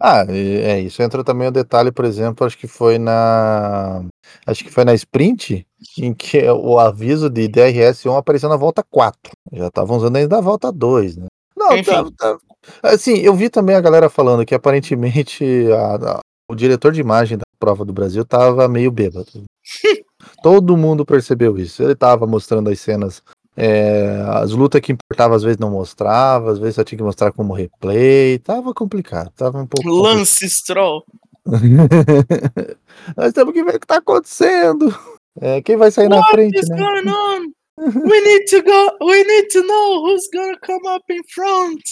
Ah, 0.00 0.24
é 0.28 0.80
isso. 0.80 1.02
Entra 1.02 1.24
também 1.24 1.48
o 1.48 1.52
detalhe, 1.52 1.90
por 1.90 2.04
exemplo, 2.04 2.46
acho 2.46 2.58
que 2.58 2.66
foi 2.66 2.98
na. 2.98 4.04
Acho 4.46 4.62
que 4.62 4.70
foi 4.70 4.84
na 4.84 4.94
sprint 4.94 5.66
em 5.98 6.12
que 6.12 6.42
o 6.50 6.78
aviso 6.78 7.30
de 7.30 7.48
DRS1 7.48 8.18
apareceu 8.18 8.48
na 8.48 8.56
volta 8.56 8.82
4. 8.90 9.32
Já 9.52 9.68
estavam 9.68 9.96
usando 9.96 10.16
ainda 10.16 10.38
a 10.38 10.40
volta 10.40 10.70
2, 10.70 11.16
né? 11.16 11.26
Não, 11.56 11.82
tá, 11.82 12.04
tá, 12.18 12.38
assim, 12.82 13.16
eu 13.18 13.34
vi 13.34 13.48
também 13.48 13.74
a 13.74 13.80
galera 13.80 14.10
falando 14.10 14.44
que 14.44 14.54
aparentemente 14.54 15.44
a, 15.72 15.94
a, 15.94 16.20
o 16.50 16.54
diretor 16.54 16.92
de 16.92 17.00
imagem 17.00 17.38
da 17.38 17.44
prova 17.58 17.84
do 17.84 17.92
Brasil 17.94 18.24
tava 18.24 18.68
meio 18.68 18.90
bêbado. 18.90 19.44
Todo 20.42 20.76
mundo 20.76 21.06
percebeu 21.06 21.58
isso. 21.58 21.82
Ele 21.82 21.94
tava 21.94 22.26
mostrando 22.26 22.68
as 22.68 22.78
cenas 22.80 23.22
é, 23.56 24.22
as 24.28 24.52
lutas 24.52 24.82
que 24.82 24.92
importava 24.92 25.34
às 25.34 25.42
vezes 25.42 25.58
não 25.58 25.70
mostrava, 25.70 26.52
às 26.52 26.58
vezes 26.58 26.74
só 26.74 26.84
tinha 26.84 26.98
que 26.98 27.04
mostrar 27.04 27.32
como 27.32 27.54
replay. 27.54 28.38
Tava 28.40 28.74
complicado, 28.74 29.30
tava 29.34 29.58
um 29.58 29.66
pouco. 29.66 29.88
Lance 29.88 30.48
Stroll. 30.48 31.04
Nós 33.16 33.32
temos 33.32 33.54
que 33.54 33.64
ver 33.64 33.76
o 33.76 33.80
que 33.80 33.86
tá 33.86 33.96
acontecendo. 33.96 34.94
É, 35.40 35.62
quem 35.62 35.76
vai 35.76 35.90
sair 35.90 36.08
What 36.08 36.20
na 36.20 36.28
frente, 36.28 36.58
is 36.58 36.68
né? 36.68 36.76
Going 36.76 37.08
on? 37.08 37.52
We 37.78 38.20
need 38.20 38.44
to 38.50 38.62
go. 38.62 39.06
We 39.06 39.22
need 39.24 39.48
to 39.52 39.62
know 39.62 40.06
who's 40.06 40.28
gonna 40.32 40.58
come 40.60 40.88
up 40.88 41.04
in 41.10 41.22
front. 41.34 41.82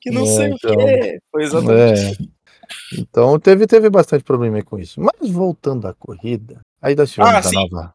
Que 0.00 0.10
não 0.10 0.22
é, 0.22 0.26
sei 0.26 0.46
então, 0.48 0.74
o 0.74 0.76
que. 0.76 1.18
Foi 1.30 1.42
exatamente. 1.42 2.22
É. 2.22 2.34
Então 2.98 3.38
teve, 3.38 3.66
teve 3.66 3.90
bastante 3.90 4.22
problema 4.22 4.62
com 4.62 4.78
isso. 4.78 5.00
Mas 5.00 5.30
voltando 5.30 5.86
à 5.86 5.94
corrida, 5.94 6.60
aí 6.80 6.94
nós 6.94 7.10
tivemos 7.10 7.34
ah, 7.34 7.38
a 7.38 7.42
sim. 7.42 7.54
nova 7.54 7.94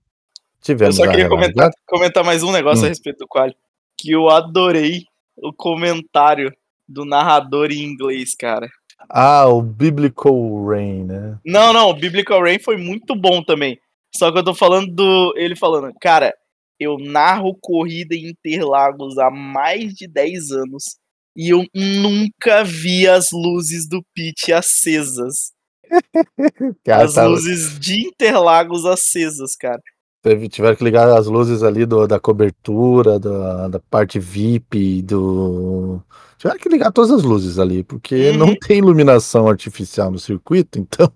Tivemos 0.61 0.97
eu 0.97 1.05
só 1.05 1.09
queria 1.09 1.29
comentar, 1.29 1.71
comentar, 1.87 2.23
mais 2.23 2.43
um 2.43 2.51
negócio 2.51 2.83
hum. 2.83 2.85
a 2.85 2.89
respeito 2.89 3.19
do 3.19 3.27
quali. 3.27 3.55
Que 3.97 4.11
eu 4.11 4.29
adorei 4.29 5.03
o 5.37 5.53
comentário 5.53 6.53
do 6.87 7.05
narrador 7.05 7.71
em 7.71 7.83
inglês, 7.83 8.35
cara. 8.35 8.69
Ah, 9.09 9.47
o 9.47 9.61
Biblical 9.61 10.65
Rain, 10.65 11.05
né? 11.05 11.37
Não, 11.45 11.71
não, 11.71 11.89
o 11.89 11.93
Biblical 11.93 12.41
Rain 12.41 12.59
foi 12.59 12.77
muito 12.77 13.15
bom 13.15 13.41
também. 13.41 13.79
Só 14.15 14.31
que 14.31 14.39
eu 14.39 14.43
tô 14.43 14.53
falando 14.53 14.93
do. 14.93 15.33
Ele 15.37 15.55
falando, 15.55 15.93
cara, 16.01 16.33
eu 16.79 16.97
narro 16.97 17.57
corrida 17.61 18.15
em 18.15 18.29
Interlagos 18.29 19.17
há 19.17 19.29
mais 19.29 19.93
de 19.93 20.07
10 20.07 20.51
anos 20.51 20.83
e 21.35 21.49
eu 21.49 21.65
nunca 21.73 22.63
vi 22.63 23.07
as 23.07 23.27
luzes 23.31 23.87
do 23.87 24.03
pit 24.13 24.51
acesas. 24.51 25.53
Cara, 26.85 27.05
as 27.05 27.13
tá... 27.15 27.25
luzes 27.25 27.79
de 27.79 28.07
Interlagos 28.07 28.85
acesas, 28.85 29.55
cara. 29.55 29.81
Teve, 30.21 30.49
tiveram 30.49 30.75
que 30.75 30.84
ligar 30.84 31.08
as 31.17 31.27
luzes 31.27 31.63
ali 31.63 31.86
do, 31.86 32.05
da 32.05 32.19
cobertura, 32.19 33.17
da, 33.17 33.69
da 33.69 33.79
parte 33.79 34.19
VIP, 34.19 35.01
do. 35.01 36.01
Tiveram 36.38 36.60
que 36.60 36.67
ligar 36.67 36.91
todas 36.91 37.12
as 37.12 37.23
luzes 37.23 37.58
ali, 37.58 37.84
porque 37.84 38.32
uhum. 38.32 38.38
não 38.38 38.55
tem 38.55 38.79
iluminação 38.79 39.47
artificial 39.47 40.12
no 40.12 40.19
circuito, 40.19 40.77
então 40.79 41.10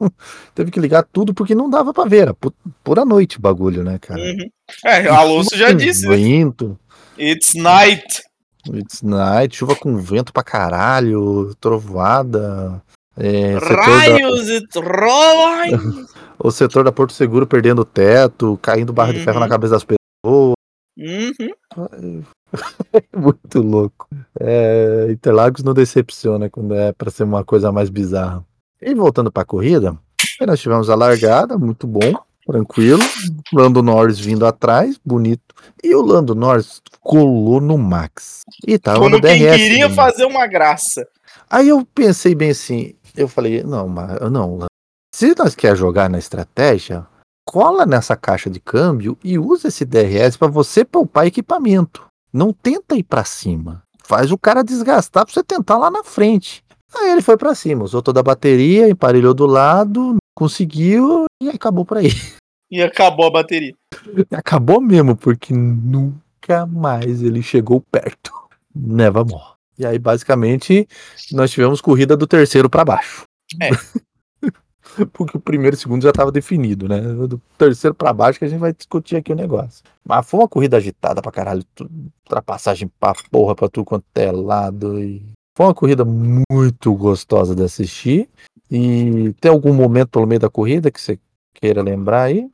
teve 0.56 0.72
que 0.72 0.80
ligar 0.80 1.04
tudo 1.04 1.34
porque 1.34 1.54
não 1.54 1.70
dava 1.70 1.94
pra 1.94 2.06
ver, 2.06 2.24
era 2.24 2.36
pura 2.84 3.04
noite 3.04 3.38
o 3.38 3.42
bagulho, 3.42 3.84
né, 3.84 4.00
cara? 4.00 4.22
Uhum. 4.22 4.50
É, 4.86 5.08
a 5.08 5.24
Lúcio 5.24 5.58
já 5.58 5.74
disse. 5.74 6.08
Né? 6.08 6.16
Vento. 6.16 6.80
It's 7.18 7.54
night. 7.56 8.24
It's 8.74 9.02
night, 9.02 9.56
chuva 9.58 9.76
com 9.76 9.98
vento 9.98 10.32
pra 10.32 10.44
caralho, 10.44 11.54
trovoada. 11.60 12.82
É, 13.18 13.58
Raios 13.58 14.48
da... 14.48 14.54
e 14.54 14.68
trovões! 14.68 16.08
o 16.40 16.52
setor 16.52 16.84
da 16.84 16.92
Porto 16.92 17.14
Seguro 17.14 17.46
perdendo 17.46 17.84
o 17.84 17.86
teto, 17.86 18.58
caindo 18.62 18.92
barra 18.92 19.10
uhum. 19.10 19.18
de 19.18 19.24
ferro 19.24 19.40
na 19.40 19.46
uhum. 19.46 19.52
cabeça 19.52 19.74
das 19.74 19.84
pessoas. 19.84 20.54
Uhum. 20.98 22.24
Muito 23.16 23.62
louco. 23.62 24.08
É, 24.40 25.08
Interlagos 25.10 25.64
não 25.64 25.74
decepciona 25.74 26.50
quando 26.50 26.76
é 26.76 26.92
para 26.92 27.12
ser 27.12 27.24
uma 27.24 27.44
coisa 27.44 27.72
mais 27.72 27.90
bizarra. 27.90 28.44
E 28.82 28.94
voltando 28.94 29.32
para 29.32 29.44
a 29.44 29.46
corrida, 29.46 29.98
nós 30.42 30.60
tivemos 30.60 30.90
a 30.90 30.96
largada, 30.96 31.58
muito 31.58 31.88
bom, 31.88 32.14
tranquilo. 32.46 33.02
Lando 33.54 33.82
Norris 33.82 34.20
vindo 34.20 34.46
atrás, 34.46 35.00
bonito. 35.04 35.56
E 35.82 35.96
o 35.96 36.02
Lando 36.02 36.36
Norris 36.36 36.82
colou 37.00 37.62
no 37.62 37.78
Max. 37.78 38.42
E 38.68 38.78
tava 38.78 39.00
Como 39.00 39.12
no 39.12 39.22
DRS. 39.22 39.38
Quem 39.38 39.58
queria 39.58 39.90
fazer 39.90 40.26
uma 40.26 40.46
graça. 40.48 41.08
Aí 41.50 41.70
eu 41.70 41.88
pensei 41.96 42.36
bem 42.36 42.50
assim, 42.50 42.94
eu 43.16 43.28
falei, 43.28 43.64
não, 43.64 43.88
mas 43.88 44.20
não, 44.32 44.66
se 45.14 45.36
nós 45.38 45.54
quer 45.54 45.76
jogar 45.76 46.10
na 46.10 46.18
estratégia, 46.18 47.06
cola 47.48 47.86
nessa 47.86 48.16
caixa 48.16 48.50
de 48.50 48.60
câmbio 48.60 49.16
e 49.24 49.38
usa 49.38 49.68
esse 49.68 49.86
DRS 49.86 50.38
para 50.38 50.48
você 50.48 50.84
poupar 50.84 51.28
equipamento. 51.28 52.06
Não 52.34 52.52
tenta 52.52 52.96
ir 52.96 53.04
para 53.04 53.24
cima. 53.24 53.84
Faz 54.04 54.32
o 54.32 54.38
cara 54.38 54.64
desgastar 54.64 55.24
para 55.24 55.34
você 55.34 55.44
tentar 55.44 55.78
lá 55.78 55.92
na 55.92 56.04
frente. 56.04 56.64
Aí 56.96 57.12
ele 57.12 57.22
foi 57.22 57.38
para 57.38 57.54
cima, 57.56 57.84
usou 57.84 58.02
toda 58.02 58.20
a 58.20 58.24
bateria, 58.24 58.90
emparelhou 58.90 59.34
do 59.34 59.46
lado, 59.46 60.18
conseguiu 60.36 61.26
e 61.42 61.50
acabou 61.50 61.86
por 61.86 61.98
aí. 61.98 62.10
E 62.72 62.82
acabou 62.82 63.28
a 63.28 63.32
bateria. 63.32 63.76
Acabou 64.34 64.82
mesmo, 64.82 65.16
porque 65.16 65.54
nunca 65.54 66.66
mais 66.66 67.22
ele 67.22 67.44
chegou 67.44 67.80
perto. 67.80 68.32
Nevermore. 68.76 69.54
E 69.78 69.86
aí, 69.86 69.98
basicamente, 69.98 70.88
nós 71.32 71.52
tivemos 71.52 71.82
corrida 71.82 72.16
do 72.16 72.28
terceiro 72.28 72.70
para 72.70 72.86
baixo. 72.86 73.24
É. 73.62 73.70
Porque 75.12 75.38
o 75.38 75.40
primeiro 75.40 75.76
e 75.76 75.78
o 75.78 75.80
segundo 75.80 76.04
já 76.04 76.10
estava 76.10 76.32
definido, 76.32 76.88
né? 76.88 77.00
Do 77.02 77.42
terceiro 77.58 77.96
para 77.96 78.14
baixo 78.14 78.38
que 78.38 78.46
a 78.46 78.48
gente 78.48 78.60
vai 78.60 78.74
discutir 78.74 79.16
aqui 79.16 79.32
o 79.32 79.36
negócio. 79.36 79.84
Mas 80.06 80.30
foi 80.30 80.42
uma 80.42 80.48
corrida 80.48 80.78
agitada 80.78 81.22
pra 81.22 81.32
caralho. 81.32 81.64
Ultrapassagem 82.26 82.90
pra 83.00 83.14
porra 83.32 83.56
pra 83.56 83.70
tudo 83.70 83.86
quanto 83.86 84.06
é 84.16 84.32
lado. 84.32 85.00
E... 85.02 85.26
Foi 85.58 85.66
uma 85.66 85.74
corrida 85.74 86.06
muito 86.06 86.94
gostosa 86.96 87.56
de 87.56 87.64
assistir. 87.64 88.30
E 88.70 89.34
tem 89.40 89.52
algum 89.52 89.74
momento 89.74 90.10
pelo 90.10 90.28
meio 90.28 90.40
da 90.40 90.50
corrida 90.50 90.92
que 90.92 91.02
você 91.02 91.20
queira 91.54 91.82
lembrar 91.82 92.24
aí? 92.24 92.50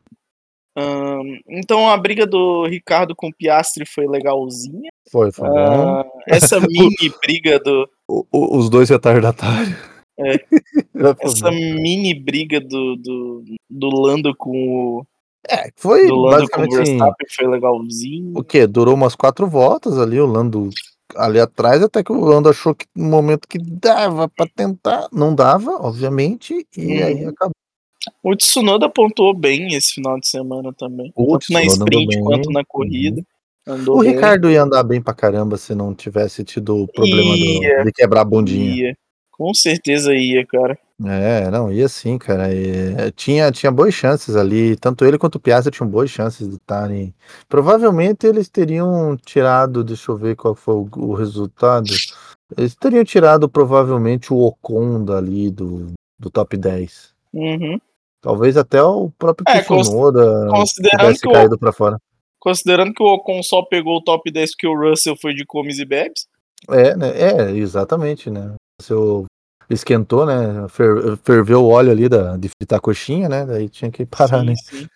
Então 1.47 1.89
a 1.89 1.97
briga 1.97 2.25
do 2.25 2.65
Ricardo 2.67 3.15
com 3.15 3.27
o 3.27 3.33
Piastri 3.35 3.85
foi 3.85 4.07
legalzinha. 4.07 4.89
Foi, 5.11 5.31
foi. 5.31 5.47
Ah, 5.49 6.05
essa 6.27 6.59
mini 6.67 7.11
briga 7.21 7.59
do. 7.59 7.89
O- 8.07 8.25
o- 8.31 8.57
os 8.57 8.69
dois 8.69 8.89
retardatários. 8.89 9.75
É. 10.19 10.33
Essa 11.21 11.49
mini 11.49 12.13
briga 12.13 12.59
do, 12.59 12.95
do, 12.97 13.43
do 13.69 13.87
Lando 14.01 14.35
com 14.35 14.51
o. 14.97 15.05
É, 15.49 15.69
foi 15.77 16.07
Do 16.07 16.15
Lando 16.15 16.49
com 16.49 16.61
o 16.61 16.69
Verstappen 16.69 17.27
foi 17.33 17.47
legalzinho. 17.47 18.33
o 18.37 18.43
quê? 18.43 18.67
Durou 18.67 18.93
umas 18.95 19.15
quatro 19.15 19.47
voltas 19.47 19.97
ali, 19.97 20.19
o 20.19 20.25
Lando 20.25 20.69
ali 21.15 21.39
atrás, 21.39 21.81
até 21.81 22.03
que 22.03 22.11
o 22.11 22.19
Lando 22.19 22.49
achou 22.49 22.75
que 22.75 22.85
no 22.93 23.05
momento 23.05 23.47
que 23.47 23.57
dava 23.57 24.27
pra 24.27 24.45
tentar, 24.53 25.07
não 25.13 25.33
dava, 25.33 25.71
obviamente, 25.79 26.67
e 26.75 26.85
Uhum. 26.85 27.05
aí 27.05 27.25
acabou. 27.25 27.53
O 28.23 28.35
Tsunoda 28.35 28.89
pontuou 28.89 29.33
bem 29.33 29.73
esse 29.75 29.93
final 29.95 30.19
de 30.19 30.27
semana 30.27 30.73
também. 30.73 31.11
O 31.15 31.37
Tanto 31.37 31.51
na 31.53 31.61
Tsunoda 31.61 31.83
andou 31.83 32.01
sprint 32.01 32.23
quanto 32.23 32.51
na 32.51 32.63
corrida. 32.65 33.21
Andou 33.67 33.97
O 33.97 34.01
bem. 34.01 34.11
Ricardo 34.13 34.49
ia 34.49 34.63
andar 34.63 34.83
bem 34.83 35.01
pra 35.01 35.13
caramba 35.13 35.57
se 35.57 35.75
não 35.75 35.93
tivesse 35.93 36.43
tido 36.43 36.83
o 36.83 36.87
problema 36.87 37.35
do- 37.35 37.83
de 37.85 37.91
quebrar 37.93 38.21
a 38.21 38.25
bundinha. 38.25 38.75
Ia. 38.89 38.97
Com 39.31 39.53
certeza 39.53 40.13
ia, 40.13 40.45
cara. 40.45 40.77
É, 41.05 41.49
não, 41.49 41.71
ia 41.71 41.87
sim, 41.87 42.17
cara. 42.17 42.53
E, 42.53 43.09
tinha, 43.15 43.49
tinha 43.51 43.71
boas 43.71 43.93
chances 43.93 44.35
ali. 44.35 44.75
Tanto 44.75 45.05
ele 45.05 45.17
quanto 45.17 45.35
o 45.35 45.39
Piazza 45.39 45.71
tinham 45.71 45.87
boas 45.89 46.09
chances 46.09 46.47
de 46.49 46.55
estarem. 46.55 47.13
Provavelmente 47.47 48.27
eles 48.27 48.49
teriam 48.49 49.15
tirado, 49.15 49.81
deixa 49.83 50.11
eu 50.11 50.17
ver 50.17 50.35
qual 50.35 50.53
foi 50.55 50.75
o, 50.75 50.89
o 50.97 51.13
resultado. 51.13 51.89
Eles 52.57 52.75
teriam 52.75 53.03
tirado 53.05 53.47
provavelmente 53.47 54.33
o 54.33 54.37
Ocon 54.39 55.05
dali 55.05 55.49
do, 55.49 55.93
do 56.19 56.29
top 56.29 56.57
10. 56.57 57.13
Uhum. 57.33 57.79
Talvez 58.21 58.57
até 58.57 58.81
o 58.83 59.09
próprio 59.17 59.45
É, 59.47 59.61
considerando 59.63 60.99
tivesse 60.99 61.21
que 61.21 61.27
o- 61.27 61.31
caído 61.31 61.57
pra 61.57 61.71
fora. 61.71 61.97
Considerando 62.39 62.93
que 62.93 63.03
o 63.03 63.07
Ocon 63.07 63.41
só 63.43 63.61
pegou 63.63 63.97
o 63.97 64.03
top 64.03 64.31
10 64.31 64.51
porque 64.51 64.67
o 64.67 64.77
Russell 64.77 65.15
foi 65.17 65.33
de 65.33 65.45
comes 65.45 65.77
e 65.79 65.85
bebes. 65.85 66.25
É, 66.69 66.95
né? 66.95 67.09
É, 67.17 67.51
exatamente, 67.51 68.29
né? 68.29 68.53
Seu 68.81 69.25
esquentou, 69.69 70.25
né? 70.25 70.67
Fer- 70.69 71.17
ferveu 71.23 71.63
o 71.63 71.69
óleo 71.69 71.91
ali 71.91 72.07
da, 72.09 72.35
de 72.37 72.49
fritar 72.49 72.79
coxinha, 72.81 73.27
né? 73.29 73.45
Daí 73.45 73.69
tinha 73.69 73.91
que 73.91 74.05
parar, 74.05 74.39
sim, 74.41 74.45
né? 74.47 74.53
sim. 74.55 74.87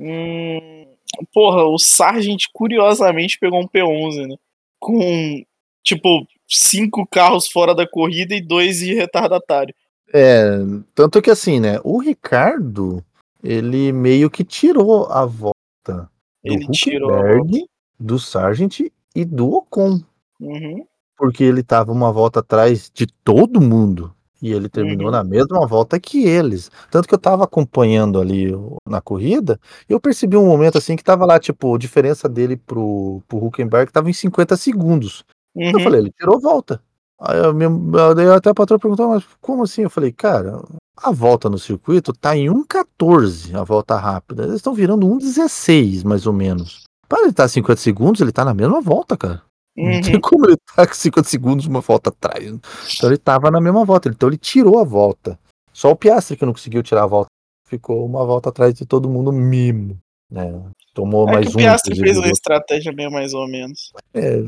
Hum, 0.00 0.86
porra, 1.32 1.64
o 1.64 1.78
Sargent 1.78 2.44
curiosamente 2.52 3.38
pegou 3.38 3.60
um 3.60 3.68
P11, 3.68 4.26
né? 4.26 4.36
Com, 4.80 5.42
tipo, 5.84 6.26
cinco 6.48 7.06
carros 7.06 7.46
fora 7.48 7.74
da 7.74 7.86
corrida 7.86 8.34
e 8.34 8.40
dois 8.40 8.78
de 8.78 8.94
retardatário. 8.94 9.74
É, 10.12 10.58
tanto 10.94 11.22
que 11.22 11.30
assim, 11.30 11.58
né? 11.60 11.78
O 11.84 11.98
Ricardo, 11.98 13.04
ele 13.42 13.92
meio 13.92 14.30
que 14.30 14.44
tirou 14.44 15.06
a 15.06 15.24
volta 15.24 15.54
do 15.94 16.08
Ele 16.44 16.66
tirou 16.68 17.10
a 17.14 17.20
Huckenberg, 17.20 17.66
do 17.98 18.18
Sargent 18.18 18.80
e 19.14 19.24
do 19.24 19.50
Ocon. 19.52 20.00
Uhum. 20.40 20.84
Porque 21.16 21.44
ele 21.44 21.62
tava 21.62 21.92
uma 21.92 22.12
volta 22.12 22.40
atrás 22.40 22.90
de 22.92 23.06
todo 23.24 23.60
mundo. 23.60 24.12
E 24.42 24.52
ele 24.52 24.68
terminou 24.68 25.06
Uhum. 25.06 25.12
na 25.12 25.22
mesma 25.24 25.64
volta 25.66 26.00
que 26.00 26.24
eles. 26.26 26.70
Tanto 26.90 27.06
que 27.08 27.14
eu 27.14 27.18
tava 27.18 27.44
acompanhando 27.44 28.20
ali 28.20 28.50
na 28.88 29.00
corrida, 29.00 29.58
e 29.88 29.92
eu 29.92 30.00
percebi 30.00 30.36
um 30.36 30.46
momento 30.46 30.78
assim 30.78 30.96
que 30.96 31.04
tava 31.04 31.24
lá, 31.24 31.38
tipo, 31.38 31.74
a 31.74 31.78
diferença 31.78 32.28
dele 32.28 32.56
pro, 32.56 33.22
pro 33.28 33.44
Huckenberg 33.46 33.92
tava 33.92 34.10
em 34.10 34.12
50 34.12 34.56
segundos. 34.56 35.24
Eu 35.56 35.78
Uhum. 35.78 35.84
falei, 35.84 36.00
ele 36.00 36.12
tirou 36.12 36.40
volta. 36.40 36.82
Aí 37.20 37.38
eu, 37.38 37.54
me- 37.54 37.68
daí 38.14 38.28
até 38.30 38.50
a 38.50 38.54
patroa 38.54 38.78
perguntou, 38.78 39.08
mas 39.10 39.24
como 39.40 39.62
assim? 39.62 39.82
Eu 39.82 39.90
falei, 39.90 40.12
cara, 40.12 40.60
a 40.96 41.10
volta 41.12 41.48
no 41.48 41.58
circuito 41.58 42.12
tá 42.12 42.36
em 42.36 42.48
1,14 42.48 43.54
a 43.54 43.62
volta 43.62 43.96
rápida. 43.96 44.42
Eles 44.44 44.56
estão 44.56 44.74
virando 44.74 45.06
1,16 45.06 46.02
mais 46.04 46.26
ou 46.26 46.32
menos. 46.32 46.84
Para 47.08 47.20
ele 47.22 47.30
estar 47.30 47.46
50 47.48 47.80
segundos, 47.80 48.20
ele 48.20 48.32
tá 48.32 48.44
na 48.44 48.54
mesma 48.54 48.80
volta, 48.80 49.16
cara. 49.16 49.42
Não 49.76 50.00
tem 50.00 50.14
Uhum. 50.16 50.20
como 50.20 50.46
ele 50.46 50.56
tá 50.76 50.86
com 50.86 50.94
50 50.94 51.28
segundos 51.28 51.66
uma 51.66 51.80
volta 51.80 52.10
atrás. 52.10 52.44
Então 52.44 53.08
ele 53.08 53.18
tava 53.18 53.50
na 53.50 53.60
mesma 53.60 53.84
volta. 53.84 54.08
Então 54.08 54.28
ele 54.28 54.36
tirou 54.38 54.78
a 54.78 54.84
volta. 54.84 55.38
Só 55.72 55.90
o 55.90 55.96
Piastri 55.96 56.36
que 56.36 56.44
não 56.44 56.52
conseguiu 56.52 56.82
tirar 56.82 57.04
a 57.04 57.06
volta. 57.06 57.28
Ficou 57.66 58.04
uma 58.04 58.24
volta 58.24 58.48
atrás 58.50 58.74
de 58.74 58.84
todo 58.84 59.08
mundo 59.08 59.32
mimo. 59.32 59.96
Né? 60.32 60.50
Tomou 60.94 61.28
É 61.28 61.32
mais 61.32 61.46
que 61.48 61.52
um. 61.52 61.54
o 61.54 61.58
Piastri 61.58 61.94
fez 61.98 62.16
uma 62.16 62.28
estratégia 62.28 62.90
meio 62.92 63.10
mais 63.12 63.34
ou 63.34 63.46
menos. 63.46 63.92
É, 64.14 64.38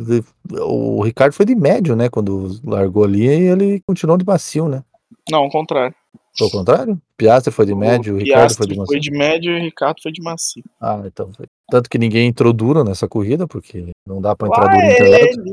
o 0.63 1.03
Ricardo 1.03 1.35
foi 1.35 1.45
de 1.45 1.55
médio, 1.55 1.95
né? 1.95 2.09
Quando 2.09 2.59
largou 2.65 3.05
ali, 3.05 3.27
e 3.27 3.49
ele 3.51 3.83
continuou 3.87 4.17
de 4.17 4.25
macio, 4.25 4.67
né? 4.67 4.83
Não, 5.31 5.41
ao 5.41 5.51
contrário. 5.51 5.95
Foi 6.37 6.49
o 6.49 6.51
contrário? 6.51 7.01
Piastri 7.17 7.53
foi 7.53 7.67
de 7.67 7.75
médio, 7.75 8.15
o 8.15 8.19
Ricardo 8.19 8.55
foi 8.57 8.67
de 8.67 8.77
macio. 8.77 8.87
foi 8.87 9.01
de 9.01 9.11
médio 9.11 9.53
e 9.53 9.61
o 9.61 9.63
Ricardo 9.63 10.01
foi 10.03 10.11
de 10.11 10.23
macio. 10.23 10.65
Ah, 10.81 11.03
então 11.05 11.31
foi. 11.33 11.47
Tanto 11.71 11.89
que 11.89 11.99
ninguém 11.99 12.27
entrou 12.29 12.53
duro 12.53 12.83
nessa 12.83 13.07
corrida, 13.07 13.47
porque 13.47 13.91
não 14.07 14.21
dá 14.21 14.35
pra 14.35 14.49
entrar 14.49 14.65
Lá 14.65 14.73
duro 14.73 14.87
Interlagos. 14.87 15.37
ele. 15.37 15.53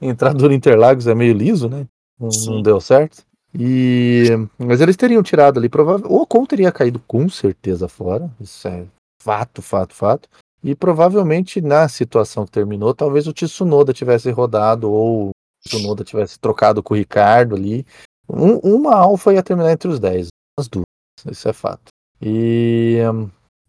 Entrar 0.02 0.34
duro 0.34 0.52
Interlagos 0.52 1.06
é 1.06 1.14
meio 1.14 1.32
liso, 1.32 1.68
né? 1.68 1.86
Não, 2.18 2.28
não 2.46 2.62
deu 2.62 2.80
certo. 2.80 3.22
E 3.58 4.26
mas 4.58 4.80
eles 4.80 4.96
teriam 4.96 5.22
tirado 5.22 5.58
ali, 5.58 5.68
provavelmente. 5.68 6.12
O 6.12 6.22
Ocon 6.22 6.44
teria 6.44 6.70
caído 6.70 7.00
com 7.06 7.28
certeza 7.28 7.88
fora. 7.88 8.30
Isso 8.40 8.66
é 8.68 8.84
fato, 9.22 9.62
fato, 9.62 9.94
fato. 9.94 10.28
E 10.62 10.74
provavelmente 10.74 11.60
na 11.60 11.88
situação 11.88 12.44
que 12.44 12.50
terminou, 12.52 12.94
talvez 12.94 13.26
o 13.26 13.32
Tsunoda 13.32 13.92
tivesse 13.92 14.30
rodado 14.30 14.90
ou 14.90 15.28
o 15.28 15.30
Tsunoda 15.66 16.04
tivesse 16.04 16.38
trocado 16.38 16.82
com 16.82 16.92
o 16.94 16.96
Ricardo 16.96 17.54
ali. 17.56 17.86
Um- 18.28 18.58
uma 18.76 18.94
Alfa 18.94 19.32
ia 19.32 19.42
terminar 19.42 19.72
entre 19.72 19.88
os 19.88 19.98
10, 19.98 20.28
as 20.58 20.68
duas. 20.68 20.84
Isso 21.30 21.48
é 21.48 21.52
fato. 21.52 21.88
E, 22.20 22.98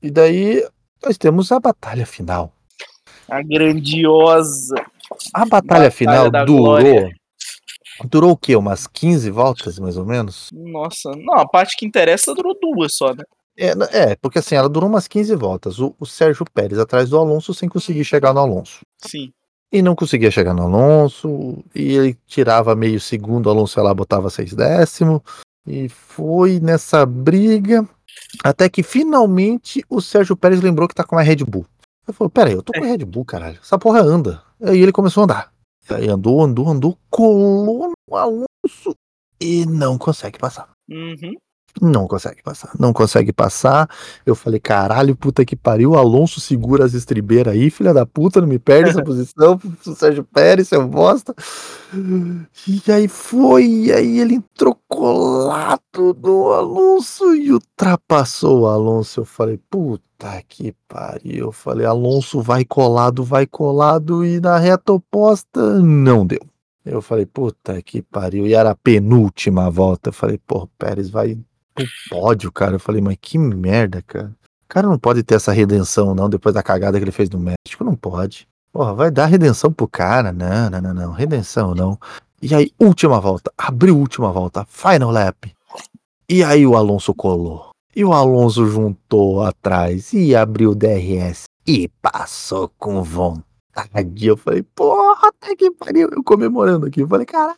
e 0.02 0.12
daí 0.12 0.68
nós 1.04 1.18
temos 1.18 1.52
a 1.52 1.60
batalha 1.60 2.06
final. 2.06 2.52
A 3.30 3.42
grandiosa. 3.42 4.76
A 5.34 5.40
batalha, 5.46 5.62
Batalha 5.90 5.92
final 5.92 6.30
durou. 6.32 6.46
glória. 6.58 7.16
Durou 8.06 8.32
o 8.32 8.38
quê? 8.38 8.56
Umas 8.56 8.88
15 8.88 9.30
voltas, 9.30 9.78
mais 9.80 9.96
ou 9.98 10.06
menos? 10.06 10.50
Nossa, 10.54 11.12
não, 11.16 11.36
a 11.36 11.48
parte 11.48 11.78
que 11.78 11.86
interessa 11.86 12.34
durou 12.34 12.58
duas 12.60 12.96
só, 12.96 13.14
né? 13.14 13.24
É, 13.58 13.72
é, 14.12 14.16
porque 14.16 14.40
assim, 14.40 14.56
ela 14.56 14.70
durou 14.70 14.90
umas 14.90 15.08
15 15.08 15.36
voltas. 15.36 15.80
O, 15.80 15.96
o 16.00 16.06
Sérgio 16.06 16.46
Pérez 16.54 16.80
atrás 16.80 17.10
do 17.10 17.18
Alonso 17.18 17.54
sem 17.54 17.68
conseguir 17.68 18.04
chegar 18.04 18.34
no 18.34 18.40
Alonso. 18.40 18.80
Sim. 18.98 19.32
E 19.72 19.82
não 19.82 19.96
conseguia 19.96 20.32
chegar 20.32 20.54
no 20.54 20.64
Alonso. 20.64 21.64
E 21.74 21.94
ele 21.96 22.18
tirava 22.26 22.76
meio 22.76 23.00
segundo, 23.00 23.48
o 23.48 23.50
Alonso 23.50 23.80
ia 23.80 23.84
lá 23.84 23.94
botava 23.94 24.30
seis 24.30 24.54
décimos. 24.54 25.22
E 25.68 25.90
foi 25.90 26.60
nessa 26.60 27.06
briga. 27.06 27.88
Até 28.44 28.70
que 28.70 28.84
finalmente 28.84 29.84
o 29.90 30.02
Sérgio 30.02 30.36
Pérez 30.36 30.62
lembrou 30.62 30.88
que 30.88 30.96
tá 30.96 31.04
com 31.04 31.18
a 31.18 31.22
Red 31.22 31.38
Bull. 31.38 31.66
Ele 32.08 32.18
falou: 32.18 32.30
Pera 32.30 32.50
aí, 32.50 32.56
eu 32.56 32.64
tô 32.64 32.74
com 32.74 32.84
a 32.84 32.88
Red 32.88 33.06
Bull, 33.06 33.26
caralho. 33.26 33.60
Essa 33.62 33.78
porra 33.78 34.02
anda. 34.02 34.44
Aí 34.62 34.80
ele 34.80 34.92
começou 34.92 35.22
a 35.22 35.24
andar. 35.26 35.54
Aí 35.90 36.10
andou, 36.10 36.42
andou, 36.42 36.68
andou, 36.70 36.98
colou 37.10 37.92
no 38.10 38.16
Alonso 38.16 38.96
e 39.40 39.66
não 39.66 39.98
consegue 39.98 40.38
passar. 40.38 40.70
Uhum. 40.90 41.34
Não 41.80 42.08
consegue 42.08 42.42
passar, 42.44 42.72
não 42.80 42.92
consegue 42.92 43.32
passar. 43.32 43.90
Eu 44.26 44.36
falei, 44.36 44.60
caralho, 44.60 45.16
puta 45.16 45.46
que 45.46 45.56
pariu. 45.56 45.96
Alonso 45.96 46.40
segura 46.40 46.86
as 46.86 46.94
estribeiras 46.94 47.54
aí, 47.54 47.70
filha 47.70 47.94
da 47.94 48.06
puta, 48.06 48.42
não 48.42 48.48
me 48.48 48.60
perde 48.60 48.90
essa 48.90 49.04
posição. 49.04 49.60
O 49.86 49.96
Sérgio 49.96 50.24
Pérez, 50.24 50.68
seu 50.68 50.88
bosta. 50.88 51.34
E 52.68 52.92
aí 52.92 53.08
foi, 53.08 53.66
e 53.66 53.92
aí 53.92 54.20
ele 54.20 54.36
entrou 54.36 54.78
colado 54.88 56.18
no 56.22 56.52
Alonso 56.52 57.36
e 57.36 57.52
ultrapassou 57.52 58.62
o 58.62 58.68
Alonso. 58.68 59.22
Eu 59.22 59.26
falei, 59.26 59.60
puta 59.70 60.42
que 60.48 60.74
pariu. 60.88 61.48
Eu 61.48 61.52
falei, 61.52 61.86
Alonso 61.86 62.42
vai 62.42 62.66
colado, 62.66 63.24
vai 63.24 63.46
colado, 63.46 64.26
e 64.26 64.40
na 64.40 64.58
reta 64.58 64.94
oposta 64.94 65.80
não 65.80 66.26
deu. 66.26 66.42
Eu 66.84 67.02
falei, 67.02 67.26
puta 67.26 67.82
que 67.82 68.02
pariu. 68.02 68.48
E 68.48 68.54
era 68.54 68.72
a 68.72 68.76
penúltima 68.76 69.70
volta. 69.70 70.10
Eu 70.10 70.14
falei, 70.14 70.40
pô, 70.40 70.68
Pérez 70.78 71.10
vai 71.10 71.38
pro 71.86 72.20
pódio, 72.20 72.52
cara. 72.52 72.76
Eu 72.76 72.80
falei, 72.80 73.02
mas 73.02 73.18
que 73.20 73.38
merda, 73.38 74.02
cara. 74.02 74.32
O 74.64 74.68
cara 74.74 74.88
não 74.88 74.98
pode 74.98 75.22
ter 75.24 75.36
essa 75.36 75.52
redenção, 75.52 76.16
não, 76.16 76.30
depois 76.30 76.56
da 76.56 76.64
cagada 76.64 76.98
que 76.98 77.04
ele 77.04 77.12
fez 77.12 77.30
no 77.30 77.40
México. 77.40 77.84
Não 77.84 77.96
pode. 77.96 78.48
Porra, 78.72 78.94
vai 78.94 79.12
dar 79.12 79.26
redenção 79.26 79.72
pro 79.72 79.88
cara. 79.88 80.32
Não, 80.32 80.70
não, 80.70 80.82
não, 80.82 80.94
não. 80.94 81.12
Redenção, 81.12 81.76
não. 81.76 82.00
E 82.42 82.56
aí, 82.56 82.72
última 82.80 83.20
volta. 83.20 83.52
Abriu 83.58 83.98
última 83.98 84.32
volta. 84.32 84.66
Final 84.70 85.12
lap. 85.12 85.54
E 86.30 86.44
aí 86.44 86.66
o 86.66 86.76
Alonso 86.78 87.14
colou. 87.14 87.70
E 87.94 88.06
o 88.06 88.14
Alonso 88.14 88.66
juntou 88.68 89.44
atrás 89.44 90.14
e 90.14 90.34
abriu 90.34 90.72
o 90.72 90.76
DRS. 90.76 91.44
E 91.68 91.90
passou 92.02 92.72
com 92.78 93.04
vontade. 93.04 94.26
Eu 94.26 94.38
falei, 94.38 94.64
porra, 94.64 95.28
até 95.28 95.54
que 95.56 95.70
pariu. 95.72 96.08
Eu 96.12 96.24
comemorando 96.24 96.86
aqui. 96.86 97.02
Eu 97.02 97.08
falei, 97.10 97.26
cara. 97.26 97.56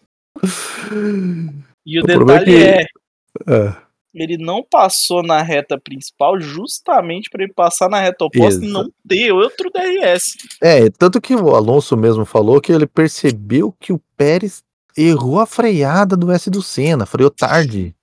E 1.85 1.99
o, 1.99 2.03
O 2.03 2.05
problema 2.05 2.39
detalhe 2.39 2.63
é 2.63 2.81
é, 2.81 2.85
que- 2.85 3.51
É. 3.53 3.75
ele 4.13 4.37
não 4.37 4.63
passou 4.63 5.23
na 5.23 5.41
reta 5.41 5.79
principal 5.79 6.39
justamente 6.39 7.29
para 7.29 7.43
ele 7.43 7.53
passar 7.53 7.89
na 7.89 7.99
reta 7.99 8.25
oposta 8.25 8.63
e 8.63 8.69
não 8.69 8.89
ter 9.07 9.31
outro 9.31 9.69
DRS. 9.71 10.35
É, 10.61 10.89
tanto 10.91 11.19
que 11.19 11.35
o 11.35 11.55
Alonso 11.55 11.97
mesmo 11.97 12.25
falou 12.25 12.61
que 12.61 12.71
ele 12.71 12.85
percebeu 12.85 13.73
que 13.79 13.91
o 13.91 14.01
Pérez 14.15 14.63
errou 14.95 15.39
a 15.39 15.45
freada 15.45 16.15
do 16.15 16.31
S 16.31 16.49
do 16.49 16.61
Senna, 16.61 17.05
freou 17.05 17.31
tarde. 17.31 17.95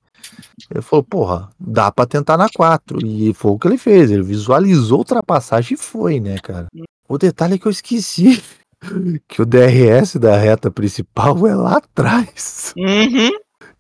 Ele 0.70 0.82
falou, 0.82 1.02
porra, 1.02 1.50
dá 1.58 1.90
pra 1.90 2.06
tentar 2.06 2.36
na 2.36 2.48
4. 2.48 3.04
E 3.04 3.32
foi 3.34 3.52
o 3.52 3.58
que 3.58 3.68
ele 3.68 3.78
fez. 3.78 4.11
Ele 4.11 4.22
visualizou 4.22 4.96
a 4.96 4.98
ultrapassagem 4.98 5.74
e 5.74 5.80
foi, 5.80 6.20
né, 6.20 6.38
cara? 6.38 6.66
O 7.08 7.18
detalhe 7.18 7.54
é 7.54 7.58
que 7.58 7.66
eu 7.66 7.72
esqueci 7.72 8.42
que 9.28 9.42
o 9.42 9.46
DRS 9.46 10.16
da 10.16 10.36
reta 10.36 10.70
principal 10.70 11.46
é 11.46 11.54
lá 11.54 11.76
atrás. 11.78 12.72
Uhum. 12.76 13.30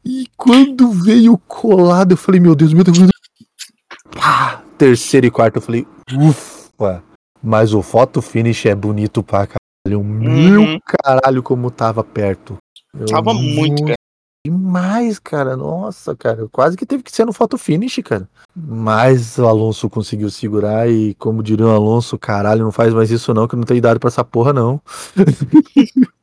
E 0.04 0.26
quando 0.36 0.90
veio 0.90 1.36
colado, 1.46 2.12
eu 2.12 2.16
falei, 2.16 2.40
meu 2.40 2.54
Deus, 2.54 2.72
meu 2.72 2.84
Deus, 2.84 2.98
meu 2.98 3.06
Deus. 3.08 4.20
Pá, 4.22 4.62
terceiro 4.78 5.26
e 5.26 5.30
quarto, 5.30 5.56
eu 5.56 5.62
falei, 5.62 5.86
ufa. 6.12 7.02
Mas 7.42 7.72
o 7.74 7.82
photo 7.82 8.20
finish 8.22 8.66
é 8.66 8.74
bonito 8.74 9.22
pra 9.22 9.46
caralho. 9.46 10.04
Meu 10.04 10.60
Uhum. 10.62 10.78
caralho, 10.86 11.42
como 11.42 11.70
tava 11.70 12.02
perto. 12.04 12.56
Eu 12.98 13.06
Tava 13.06 13.32
muito 13.34 13.84
perto. 13.84 13.98
Demais, 14.46 15.18
cara. 15.18 15.54
Nossa, 15.56 16.16
cara. 16.16 16.48
Quase 16.50 16.76
que 16.76 16.86
teve 16.86 17.02
que 17.02 17.12
ser 17.14 17.24
no 17.26 17.32
photo 17.32 17.58
finish, 17.58 18.00
cara. 18.02 18.28
Mas 18.56 19.36
o 19.38 19.46
Alonso 19.46 19.88
conseguiu 19.90 20.30
segurar 20.30 20.88
e, 20.90 21.14
como 21.14 21.42
diria 21.42 21.66
o 21.66 21.70
Alonso, 21.70 22.18
caralho, 22.18 22.64
não 22.64 22.72
faz 22.72 22.92
mais 22.94 23.10
isso 23.10 23.32
não, 23.34 23.46
que 23.46 23.54
não 23.56 23.64
tenho 23.64 23.78
idade 23.78 23.98
pra 24.00 24.08
essa 24.08 24.24
porra, 24.24 24.52
não. 24.52 24.80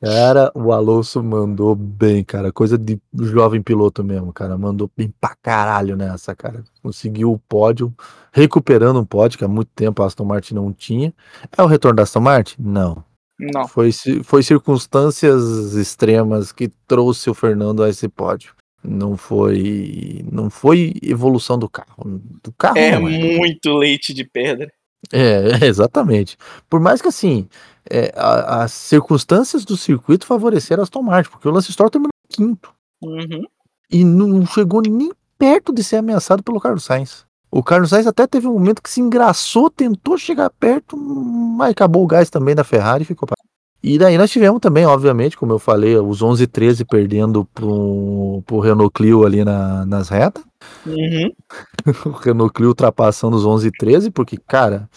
Cara, 0.00 0.52
o 0.54 0.72
Alonso 0.72 1.22
mandou 1.22 1.74
bem, 1.74 2.22
cara. 2.22 2.52
Coisa 2.52 2.76
de 2.76 3.00
jovem 3.14 3.62
piloto 3.62 4.04
mesmo, 4.04 4.32
cara. 4.32 4.58
Mandou 4.58 4.90
bem 4.94 5.12
pra 5.20 5.34
caralho 5.42 5.96
nessa, 5.96 6.34
cara. 6.34 6.62
Conseguiu 6.82 7.32
o 7.32 7.38
pódio, 7.38 7.94
recuperando 8.32 9.00
um 9.00 9.04
pódio 9.04 9.38
que 9.38 9.44
há 9.44 9.48
muito 9.48 9.70
tempo 9.74 10.02
a 10.02 10.06
Aston 10.06 10.24
Martin 10.24 10.54
não 10.54 10.72
tinha. 10.72 11.14
É 11.56 11.62
o 11.62 11.66
retorno 11.66 11.96
da 11.96 12.02
Aston 12.02 12.20
Martin? 12.20 12.56
Não. 12.58 13.02
Não. 13.38 13.66
Foi, 13.66 13.90
foi 14.22 14.42
circunstâncias 14.42 15.72
extremas 15.74 16.52
que 16.52 16.68
trouxe 16.86 17.30
o 17.30 17.34
Fernando 17.34 17.82
a 17.82 17.88
esse 17.88 18.06
pódio. 18.06 18.54
Não 18.84 19.16
foi, 19.16 20.24
não 20.30 20.50
foi 20.50 20.94
evolução 21.02 21.58
do 21.58 21.68
carro. 21.68 22.20
Do 22.42 22.52
carro 22.52 22.76
É 22.76 22.90
é. 22.90 22.98
muito 22.98 23.72
leite 23.76 24.12
de 24.12 24.24
pedra. 24.24 24.70
É, 25.12 25.64
exatamente. 25.66 26.36
Por 26.68 26.80
mais 26.80 27.00
que 27.00 27.08
assim, 27.08 27.48
é, 27.90 28.12
a- 28.16 28.62
as 28.62 28.72
circunstâncias 28.72 29.64
do 29.64 29.76
circuito 29.76 30.24
favoreceram 30.26 30.82
a 30.82 30.84
Aston 30.84 31.02
Martin, 31.02 31.30
porque 31.30 31.48
o 31.48 31.50
Lance 31.50 31.72
Stroll 31.72 31.90
terminou 31.90 32.10
em 32.30 32.34
quinto 32.34 32.72
Uhum. 33.02 33.44
e 33.90 34.04
não 34.04 34.46
chegou 34.46 34.80
nem 34.82 35.10
perto 35.38 35.72
de 35.72 35.82
ser 35.82 35.96
ameaçado 35.96 36.42
pelo 36.42 36.60
Carlos 36.60 36.84
Sainz. 36.84 37.24
O 37.50 37.62
Carlos 37.64 37.90
Sainz 37.90 38.06
até 38.06 38.26
teve 38.26 38.46
um 38.46 38.52
momento 38.52 38.80
que 38.82 38.90
se 38.90 39.00
engraçou, 39.00 39.68
tentou 39.68 40.16
chegar 40.16 40.48
perto, 40.50 40.96
mas 40.96 41.70
acabou 41.72 42.04
o 42.04 42.06
gás 42.06 42.30
também 42.30 42.54
da 42.54 42.62
Ferrari 42.62 43.02
e 43.02 43.06
ficou 43.06 43.26
para. 43.26 43.36
E 43.82 43.98
daí 43.98 44.18
nós 44.18 44.30
tivemos 44.30 44.60
também, 44.60 44.84
obviamente, 44.84 45.38
como 45.38 45.52
eu 45.52 45.58
falei, 45.58 45.96
os 45.96 46.20
11 46.22 46.44
e 46.44 46.46
13 46.46 46.84
perdendo 46.84 47.46
pro, 47.46 48.42
pro 48.46 48.60
Renault 48.60 48.92
Clio 48.92 49.24
ali 49.24 49.42
na- 49.42 49.86
nas 49.86 50.10
retas. 50.10 50.44
Uhum. 50.86 51.30
o 52.06 52.10
Renault 52.10 52.52
Clio 52.52 52.68
ultrapassando 52.68 53.36
os 53.36 53.44
11 53.46 53.68
e 53.68 53.72
13, 53.72 54.10
porque, 54.10 54.36
cara, 54.36 54.88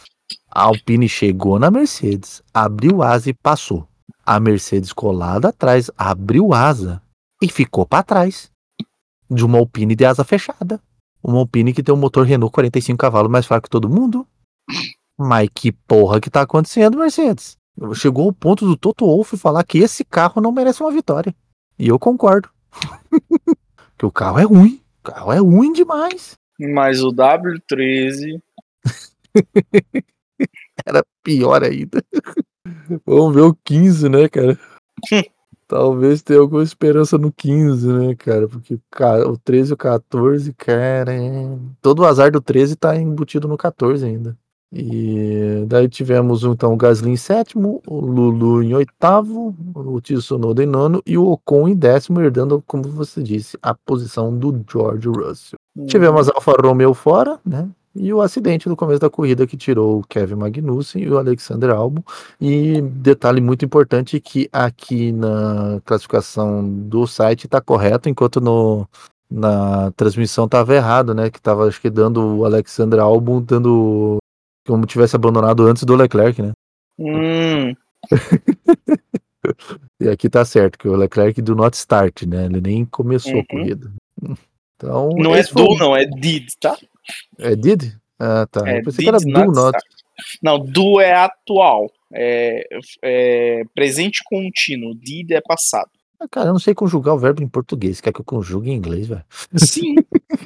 a 0.55 0.65
Alpine 0.65 1.09
chegou 1.09 1.57
na 1.57 1.71
Mercedes, 1.71 2.43
abriu 2.53 3.01
asa 3.01 3.31
e 3.31 3.33
passou. 3.33 3.87
A 4.23 4.39
Mercedes 4.39 4.93
colada 4.93 5.49
atrás, 5.49 5.89
abriu 5.97 6.53
asa 6.53 7.01
e 7.41 7.49
ficou 7.49 7.87
para 7.87 8.03
trás 8.03 8.51
de 9.29 9.43
uma 9.43 9.57
Alpine 9.57 9.95
de 9.95 10.05
asa 10.05 10.23
fechada. 10.23 10.79
Uma 11.23 11.39
Alpine 11.39 11.73
que 11.73 11.81
tem 11.81 11.93
um 11.93 11.97
motor 11.97 12.23
Renault 12.27 12.53
45 12.53 12.99
cavalos 12.99 13.31
mais 13.31 13.47
fraco 13.47 13.63
que 13.63 13.69
todo 13.69 13.89
mundo. 13.89 14.27
Mas 15.17 15.49
que 15.55 15.71
porra 15.71 16.21
que 16.21 16.29
tá 16.29 16.41
acontecendo, 16.41 16.99
Mercedes? 16.99 17.57
Chegou 17.95 18.25
ao 18.25 18.33
ponto 18.33 18.63
do 18.63 18.77
Toto 18.77 19.07
Wolff 19.07 19.35
falar 19.37 19.63
que 19.63 19.79
esse 19.79 20.05
carro 20.05 20.39
não 20.39 20.51
merece 20.51 20.83
uma 20.83 20.91
vitória. 20.91 21.33
E 21.79 21.87
eu 21.87 21.97
concordo. 21.97 22.47
que 23.97 24.05
o 24.05 24.11
carro 24.11 24.37
é 24.37 24.43
ruim. 24.43 24.79
O 24.99 25.11
carro 25.11 25.31
é 25.31 25.39
ruim 25.39 25.73
demais. 25.73 26.35
Mas 26.59 27.01
o 27.01 27.09
W13. 27.11 28.39
Era 30.85 31.03
pior 31.23 31.63
ainda. 31.63 32.03
Vamos 33.05 33.35
ver 33.35 33.41
o 33.41 33.55
15, 33.63 34.09
né, 34.09 34.27
cara? 34.29 34.57
Talvez 35.67 36.21
tenha 36.21 36.39
alguma 36.39 36.61
esperança 36.61 37.17
no 37.17 37.31
15, 37.31 37.87
né, 37.87 38.15
cara? 38.15 38.47
Porque 38.47 38.75
o 38.75 39.37
13 39.37 39.71
e 39.71 39.73
o 39.73 39.77
14, 39.77 40.53
cara. 40.53 41.13
é- 41.13 41.57
Todo 41.81 41.99
o 42.01 42.05
azar 42.05 42.31
do 42.31 42.41
13 42.41 42.75
tá 42.75 42.95
embutido 42.95 43.47
no 43.47 43.57
14 43.57 44.05
ainda. 44.05 44.37
E 44.75 45.63
daí 45.67 45.87
tivemos 45.87 46.43
então 46.43 46.73
o 46.73 46.77
Gasly 46.77 47.11
em 47.11 47.15
sétimo, 47.15 47.79
o 47.87 47.99
Lulu 48.01 48.63
em 48.63 48.73
oitavo, 48.73 49.55
o 49.75 50.01
Tsunoda 50.01 50.63
em 50.63 50.65
nono 50.65 50.99
e 51.05 51.15
o 51.15 51.27
Ocon 51.31 51.67
em 51.67 51.75
décimo, 51.75 52.19
herdando, 52.19 52.63
como 52.65 52.83
você 52.83 53.21
disse, 53.21 53.55
a 53.61 53.75
posição 53.75 54.35
do 54.35 54.63
George 54.67 55.07
Russell. 55.09 55.59
Tivemos 55.85 56.27
a 56.27 56.33
Alfa 56.35 56.53
Romeo 56.59 56.95
fora, 56.95 57.39
né? 57.45 57.69
E 57.95 58.11
o 58.11 58.21
acidente 58.21 58.67
no 58.67 58.75
começo 58.75 58.99
da 58.99 59.09
corrida 59.09 59.45
que 59.45 59.55
tirou 59.55 59.99
o 59.99 60.03
Kevin 60.07 60.35
Magnussen 60.35 61.03
e 61.03 61.09
o 61.09 61.17
Alexander 61.17 61.69
Albon. 61.69 62.01
E 62.41 62.81
detalhe 62.81 63.39
muito 63.39 63.63
importante 63.63 64.19
que 64.19 64.49
aqui 64.51 65.11
na 65.11 65.79
classificação 65.85 66.67
do 66.67 67.05
site 67.05 67.45
está 67.45 67.61
correto, 67.61 68.09
enquanto 68.09 68.41
no, 68.41 68.87
na 69.29 69.91
transmissão 69.91 70.45
estava 70.45 70.73
errado, 70.75 71.13
né? 71.13 71.29
Que 71.29 71.37
estava 71.37 71.67
acho 71.67 71.79
que 71.79 71.89
dando 71.89 72.37
o 72.39 72.45
Alexander 72.45 72.99
Albon 72.99 73.41
dando 73.41 74.17
como 74.67 74.87
tivesse 74.87 75.15
abandonado 75.15 75.67
antes 75.67 75.83
do 75.83 75.95
Leclerc, 75.95 76.41
né? 76.41 76.51
Hum, 76.97 77.75
E 79.99 80.07
aqui 80.09 80.29
tá 80.29 80.43
certo 80.45 80.77
que 80.79 80.87
o 80.87 80.95
Leclerc 80.95 81.41
do 81.41 81.55
not 81.55 81.75
start, 81.77 82.23
né? 82.23 82.45
Ele 82.45 82.61
nem 82.61 82.85
começou 82.85 83.33
a 83.33 83.35
Uhum. 83.35 83.45
corrida. 83.49 83.91
Então, 84.75 85.09
não 85.17 85.35
é 85.35 85.43
foi 85.43 85.63
do, 85.63 85.71
o- 85.73 85.77
não, 85.77 85.95
é 85.95 86.05
did, 86.05 86.47
tá? 86.59 86.77
É 87.37 87.55
did? 87.55 87.93
Ah, 88.19 88.47
tá. 88.49 88.67
É 88.67 88.79
Eu 88.79 88.83
pensei 88.83 89.03
que 89.03 89.09
era 89.09 89.17
do 89.19 89.29
not. 89.29 89.77
start. 89.77 89.83
Não, 90.41 90.59
do 90.59 90.99
é 91.01 91.13
atual. 91.13 91.91
É, 92.13 92.67
é 93.01 93.63
presente 93.73 94.21
contínuo. 94.25 94.93
Did 94.93 95.31
é 95.31 95.41
passado. 95.41 95.89
Ah, 96.19 96.27
Cara, 96.29 96.49
eu 96.49 96.53
não 96.53 96.59
sei 96.59 96.73
conjugar 96.73 97.15
o 97.15 97.19
verbo 97.19 97.41
em 97.41 97.47
português. 97.47 97.99
Quer 97.99 98.13
que 98.13 98.21
eu 98.21 98.25
conjugue 98.25 98.69
em 98.69 98.75
inglês, 98.75 99.07
velho? 99.07 99.23
Sim. 99.57 99.95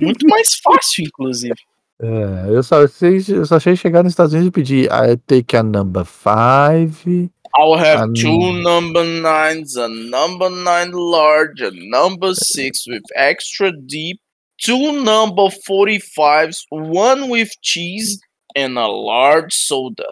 muito 0.01 0.27
mais 0.27 0.55
fácil, 0.55 1.05
inclusive. 1.05 1.55
É, 1.99 2.49
eu 2.49 2.61
só 2.61 2.81
eu 2.81 3.45
só 3.45 3.59
sei 3.59 3.75
chegar 3.75 4.03
nos 4.03 4.13
Estados 4.13 4.33
Unidos 4.33 4.49
e 4.49 4.51
pedir 4.51 4.85
I 4.85 5.17
take 5.25 5.55
a 5.57 5.63
number 5.63 6.05
five. 6.05 7.31
I'll 7.55 7.73
have 7.75 8.13
two 8.13 8.53
number 8.61 9.03
nines, 9.03 9.75
a 9.77 9.87
number 9.87 10.49
nine 10.49 10.91
large, 10.91 11.63
a 11.63 11.71
number 11.71 12.35
six 12.35 12.85
with 12.85 13.01
extra 13.15 13.71
deep, 13.71 14.19
two 14.63 14.91
number 15.03 15.49
45s, 15.67 16.65
one 16.71 17.29
with 17.29 17.49
cheese, 17.61 18.19
and 18.55 18.77
a 18.79 18.87
large 18.87 19.53
soda. 19.55 20.05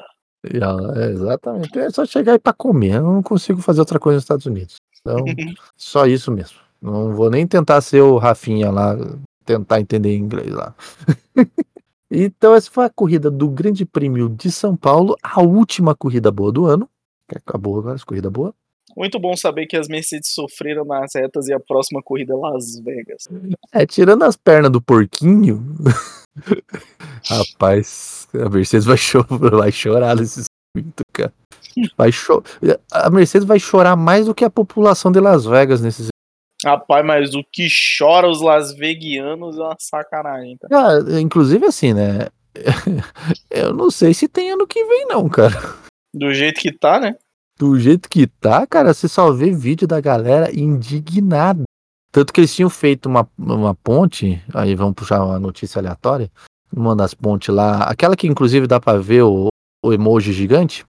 E 0.54 0.58
ela- 0.58 1.02
é, 1.04 1.10
exatamente. 1.12 1.78
É 1.80 1.90
só 1.90 2.06
chegar 2.06 2.34
aí 2.34 2.40
pra 2.40 2.54
comer. 2.54 2.96
Eu 2.96 3.04
não 3.04 3.24
consigo 3.24 3.62
fazer 3.62 3.80
outra 3.80 4.00
coisa 4.00 4.18
nos 4.18 4.24
Estados 4.24 4.46
Unidos. 4.46 4.76
Então, 5.02 5.18
só 5.76 6.06
isso 6.06 6.32
mesmo. 6.32 6.60
Não 6.82 7.14
vou 7.16 7.30
nem 7.32 7.48
tentar 7.48 7.82
ser 7.82 8.02
o 8.02 8.18
Rafinha 8.18 8.70
lá, 8.70 8.96
tentar 9.44 9.80
entender 9.82 10.16
inglês 10.16 10.52
lá. 10.52 10.76
então, 12.12 12.54
essa 12.54 12.70
foi 12.70 12.86
a 12.86 12.90
corrida 12.90 13.32
do 13.32 13.48
Grande 13.50 13.86
Prêmio 13.86 14.30
de 14.30 14.52
São 14.52 14.76
Paulo, 14.76 15.16
a 15.24 15.42
última 15.42 15.96
corrida 15.96 16.32
boa 16.32 16.52
do 16.52 16.66
ano. 16.66 16.88
Que 17.28 17.38
acabou 17.38 17.80
agora, 17.80 17.96
essa 17.96 18.06
corrida 18.06 18.30
boa. 18.30 18.54
Muito 18.96 19.20
bom 19.20 19.36
saber 19.36 19.66
que 19.68 19.76
as 19.76 19.88
Mercedes 19.90 20.32
sofreram 20.34 20.86
nas 20.86 21.12
retas 21.16 21.48
e 21.48 21.54
a 21.54 21.60
próxima 21.60 22.02
corrida 22.02 22.34
é 22.34 22.38
Las 22.38 22.80
Vegas. 22.80 23.24
É, 23.74 23.86
tirando 23.86 24.24
as 24.24 24.36
pernas 24.38 24.72
do 24.72 24.82
porquinho. 24.82 25.62
Rapaz, 27.28 28.28
a 28.34 28.50
Mercedes 28.50 28.86
vai, 28.86 28.98
cho- 28.98 29.26
vai 29.58 29.72
chorar 29.72 30.16
nesse 30.16 30.44
circuito, 30.76 31.04
cara. 31.14 31.34
Vai 31.98 32.12
cho- 32.12 32.44
a 32.92 33.10
Mercedes 33.10 33.46
vai 33.48 33.60
chorar 33.60 33.96
mais 33.96 34.26
do 34.28 34.36
que 34.36 34.46
a 34.46 34.50
população 34.50 35.12
de 35.12 35.20
Las 35.20 35.46
Vegas 35.46 35.82
nesse. 35.82 36.08
Rapaz, 36.64 37.06
mas 37.06 37.36
o 37.36 37.44
que 37.52 37.68
chora 38.00 38.30
os 38.30 38.42
Las 38.42 38.74
Vegianos 38.74 39.58
é 39.58 39.62
uma 39.62 39.76
sacanagem, 39.80 40.58
tá? 40.58 40.68
Cara, 40.70 41.20
inclusive 41.22 41.66
assim, 41.66 41.94
né? 41.94 42.28
Eu 43.52 43.74
não 43.74 43.92
sei 43.92 44.14
se 44.14 44.28
tem 44.28 44.52
ano 44.52 44.66
que 44.66 44.84
vem, 44.86 45.06
não, 45.08 45.28
cara. 45.28 45.60
Do 46.14 46.34
jeito 46.34 46.62
que 46.62 46.72
tá, 46.72 47.00
né? 47.00 47.16
Do 47.58 47.80
jeito 47.80 48.10
que 48.10 48.28
tá, 48.28 48.68
cara, 48.68 48.94
você 48.94 49.08
só 49.08 49.32
vê 49.32 49.52
vídeo 49.52 49.88
da 49.88 50.02
galera 50.02 50.54
indignada. 50.54 51.64
Tanto 52.12 52.34
que 52.34 52.40
eles 52.42 52.54
tinham 52.54 52.70
feito 52.70 53.08
uma, 53.08 53.28
uma 53.38 53.74
ponte, 53.76 54.42
aí 54.54 54.76
vamos 54.76 54.94
puxar 54.96 55.24
uma 55.24 55.40
notícia 55.40 55.80
aleatória, 55.80 56.32
uma 56.72 56.96
das 56.96 57.14
pontes 57.14 57.54
lá, 57.54 57.80
aquela 57.84 58.16
que 58.16 58.28
inclusive 58.28 58.68
dá 58.68 58.80
pra 58.80 58.98
ver 58.98 59.24
o, 59.24 59.48
o 59.84 59.94
emoji 59.94 60.32
gigante, 60.34 60.86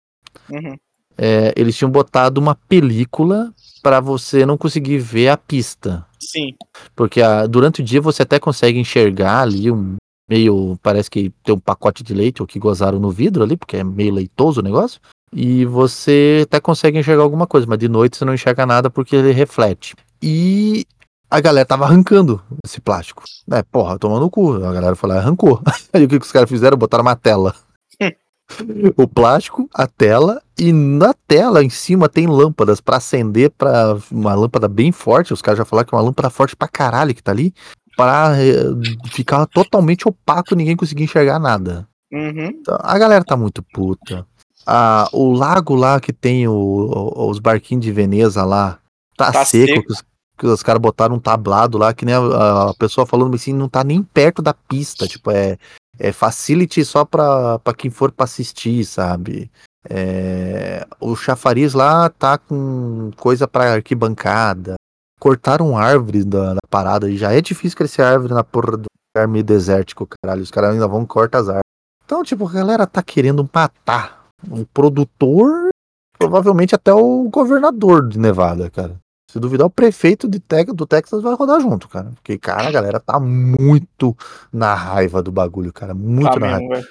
Uhum. 0.51 0.77
é, 1.17 1.53
eles 1.57 1.77
tinham 1.77 1.91
botado 1.91 2.41
uma 2.41 2.55
película 2.55 3.53
pra 3.83 4.01
você 4.01 4.45
não 4.47 4.57
conseguir 4.57 4.99
ver 4.99 5.29
a 5.29 5.37
pista. 5.37 6.05
Sim. 6.19 6.55
Porque 6.97 7.21
a- 7.21 7.47
durante 7.47 7.81
o 7.83 7.85
dia 7.85 8.01
você 8.01 8.23
até 8.23 8.39
consegue 8.41 8.79
enxergar 8.79 9.43
ali 9.43 9.71
um 9.71 9.97
meio. 10.29 10.79
Parece 10.83 11.11
que 11.11 11.31
tem 11.45 11.55
um 11.55 11.59
pacote 11.59 12.03
de 12.03 12.15
leite, 12.15 12.41
ou 12.41 12.47
que 12.49 12.59
gozaram 12.59 12.99
no 12.99 13.11
vidro 13.11 13.43
ali, 13.43 13.57
porque 13.57 13.77
é 13.77 13.85
meio 13.85 14.15
leitoso 14.15 14.61
o 14.61 14.65
negócio. 14.65 15.01
E 15.35 15.65
você 15.65 16.43
até 16.45 16.61
consegue 16.61 16.99
enxergar 16.99 17.23
alguma 17.23 17.47
coisa, 17.47 17.67
mas 17.67 17.79
de 17.79 17.89
noite 17.89 18.17
você 18.17 18.25
não 18.25 18.35
enxerga 18.35 18.67
nada 18.67 18.91
porque 18.91 19.17
ele 19.17 19.33
reflete. 19.33 19.95
E 20.23 20.85
a 21.31 21.41
galera 21.41 21.65
tava 21.65 21.87
arrancando 21.87 22.43
esse 22.63 22.79
plástico. 22.81 23.25
É, 23.51 23.63
porra, 23.63 23.99
tomando 23.99 24.27
o 24.27 24.31
cu. 24.31 24.55
A 24.57 24.73
galera 24.73 24.95
e 24.95 25.11
arrancou. 25.13 25.63
Aí 25.93 26.05
o 26.05 26.09
que, 26.09 26.19
que 26.21 26.27
os 26.27 26.33
caras 26.33 26.51
fizeram? 26.51 26.77
Botaram 26.77 27.03
uma 27.03 27.17
tela. 27.17 27.55
o 28.99 29.09
plástico, 29.09 29.67
a 29.73 29.87
tela, 29.87 30.43
e 30.59 30.73
na 30.73 31.15
tela 31.27 31.65
em 31.65 31.71
cima 31.71 32.09
tem 32.09 32.27
lâmpadas 32.27 32.83
para 32.83 32.99
acender 32.99 33.51
para 33.51 33.97
uma 34.11 34.35
lâmpada 34.35 34.69
bem 34.69 34.93
forte. 34.93 35.33
Os 35.33 35.41
caras 35.41 35.57
já 35.57 35.65
falaram 35.65 35.89
que 35.89 35.95
é 35.95 35.99
uma 35.99 36.05
lâmpada 36.05 36.29
forte 36.29 36.55
pra 36.55 36.69
caralho 36.69 37.15
que 37.15 37.23
tá 37.23 37.33
ali, 37.33 37.55
para 37.97 38.35
ficar 39.11 39.47
totalmente 39.47 40.07
opaco 40.07 40.53
e 40.53 40.57
ninguém 40.57 40.77
conseguir 40.77 41.05
enxergar 41.05 41.39
nada. 41.39 41.89
Uhum. 42.13 42.47
Então, 42.61 42.77
a 42.79 42.99
galera 42.99 43.25
tá 43.25 43.37
muito 43.37 43.63
puta. 43.63 44.27
Ah, 44.67 45.09
o 45.13 45.33
lago 45.33 45.75
lá 45.75 45.99
que 46.01 46.13
tem 46.13 46.47
o, 46.47 46.53
o- 46.55 47.29
os 47.31 47.39
barquinhos 47.39 47.85
de 47.85 47.91
Veneza 47.93 48.45
lá, 48.45 48.79
tá, 49.17 49.33
Tá 49.33 49.45
seco, 49.45 49.67
seco. 49.67 49.87
que 49.87 49.93
os, 49.93 50.05
que 50.39 50.47
os 50.47 50.63
caras 50.63 50.81
botaram 50.81 51.17
um 51.17 51.21
tablado 51.21 51.79
lá, 51.79 51.93
que 51.93 52.05
nem 52.05 52.15
a, 52.15 52.71
a 52.71 52.75
pessoa 52.75 53.07
falando 53.07 53.35
assim, 53.35 53.53
não 53.53 53.69
tá 53.69 53.83
nem 53.83 54.03
perto 54.03 54.41
da 54.41 54.55
pista, 54.55 55.07
tipo, 55.09 55.31
é, 55.31 55.59
é 55.99 56.13
facility 56.13 56.85
só 56.85 57.05
pra, 57.05 57.59
pra 57.59 57.75
quem 57.75 57.91
for 57.91 58.13
pra 58.13 58.25
assistir, 58.25 58.85
sabe? 58.85 59.51
É, 59.91 60.87
o 61.01 61.17
chafariz 61.17 61.75
lá 61.75 62.09
tá 62.09 62.39
com 62.39 63.11
coisa 63.17 63.49
pra 63.49 63.73
arquibancada. 63.75 64.75
Cortaram 65.21 65.77
árvores 65.77 66.25
da, 66.25 66.55
da 66.55 66.61
parada 66.71 67.09
e 67.11 67.17
já 67.17 67.33
é 67.33 67.41
difícil 67.41 67.77
crescer 67.79 68.03
árvore 68.03 68.33
na 68.35 68.43
porra 68.43 68.77
do 68.77 68.87
lugar 69.17 69.29
meio 69.29 69.45
desértico, 69.45 70.07
caralho. 70.07 70.43
Os 70.43 70.51
caras 70.51 70.71
ainda 70.73 70.87
vão 70.89 71.05
cortam 71.05 71.41
as 71.41 71.49
árvores. 71.49 71.63
Então, 72.05 72.23
tipo, 72.25 72.47
a 72.49 72.53
galera 72.53 72.87
tá 72.87 73.03
querendo 73.03 73.49
matar 73.55 74.22
o 74.51 74.67
produtor, 74.67 75.69
provavelmente 76.19 76.75
até 76.75 76.93
o 76.93 77.29
governador 77.29 78.09
de 78.09 78.19
Nevada, 78.19 78.71
cara. 78.71 78.97
Se 79.31 79.41
duvidar, 79.41 79.67
o 79.67 79.71
prefeito 79.71 80.29
de 80.29 80.39
Tex- 80.39 80.75
do 80.75 80.87
Texas 80.87 81.23
vai 81.23 81.35
rodar 81.35 81.59
junto, 81.61 81.89
cara. 81.89 82.11
Porque, 82.11 82.37
cara, 82.37 82.69
a 82.69 82.71
galera 82.71 83.01
tá 83.01 83.19
muito 83.19 84.15
na 84.53 84.75
raiva 84.75 85.23
do 85.23 85.33
bagulho, 85.33 85.73
cara. 85.73 85.95
Muito 85.95 86.33
Tá 86.35 86.39
na 86.41 86.47
raiva. 86.49 86.61
mesmo, 86.69 86.75
velho. 86.75 86.89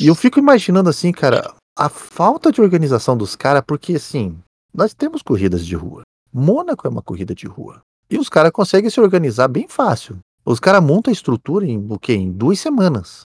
E 0.00 0.06
eu 0.06 0.14
fico 0.14 0.38
imaginando 0.38 0.88
assim, 0.88 1.12
cara, 1.12 1.52
a 1.76 1.88
falta 1.88 2.50
de 2.50 2.62
organização 2.62 3.16
dos 3.16 3.36
caras, 3.36 3.62
porque 3.66 3.96
assim, 3.96 4.38
nós 4.72 4.94
temos 4.94 5.20
corridas 5.22 5.66
de 5.66 5.74
rua. 5.76 6.02
Mônaco 6.32 6.86
é 6.86 6.90
uma 6.90 7.02
corrida 7.02 7.34
de 7.34 7.46
rua. 7.46 7.82
E 8.08 8.16
os 8.16 8.28
caras 8.28 8.52
conseguem 8.52 8.88
se 8.88 9.00
organizar 9.00 9.48
bem 9.48 9.68
fácil. 9.68 10.18
Os 10.46 10.58
caras 10.58 10.82
montam 10.82 11.10
a 11.10 11.12
estrutura 11.12 11.66
em 11.66 11.84
o 11.90 11.98
quê? 11.98 12.14
Em 12.14 12.32
duas 12.32 12.58
semanas. 12.58 13.22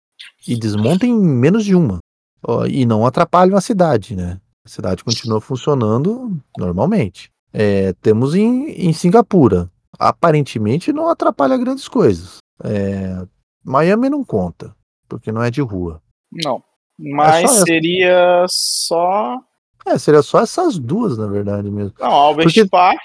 E 0.49 0.57
desmontam 0.57 1.09
em 1.09 1.15
menos 1.15 1.65
de 1.65 1.75
uma. 1.75 1.99
Ó, 2.47 2.67
E 2.67 2.85
não 2.87 3.07
atrapalham 3.07 3.57
a 3.57 3.61
cidade, 3.61 4.15
né? 4.15 4.41
A 4.65 4.69
cidade 4.69 5.03
continua 5.05 5.41
funcionando 5.41 6.39
normalmente. 6.59 7.31
É, 7.53 7.93
temos 7.95 8.35
em, 8.35 8.71
em 8.71 8.93
Singapura. 8.93 9.71
Aparentemente 9.99 10.93
não 10.93 11.09
atrapalha 11.09 11.57
grandes 11.57 11.87
coisas. 11.89 12.39
É, 12.63 13.25
Miami 13.65 14.09
não 14.09 14.25
conta, 14.25 14.75
porque 15.09 15.31
não 15.31 15.43
é 15.43 15.51
de 15.51 15.61
rua. 15.61 16.03
Não. 16.33 16.63
Mas 16.99 17.51
só 17.51 17.57
essa. 17.57 17.65
seria 17.65 18.47
só. 18.49 19.39
É, 19.87 19.99
seria 19.99 20.23
só 20.23 20.41
essas 20.41 20.79
duas, 20.79 21.17
na 21.19 21.27
verdade 21.27 21.71
mesmo. 21.71 21.93
Não, 22.01 22.11
Albert 22.11 22.47
Porque- 22.47 22.67
Park. 22.67 23.01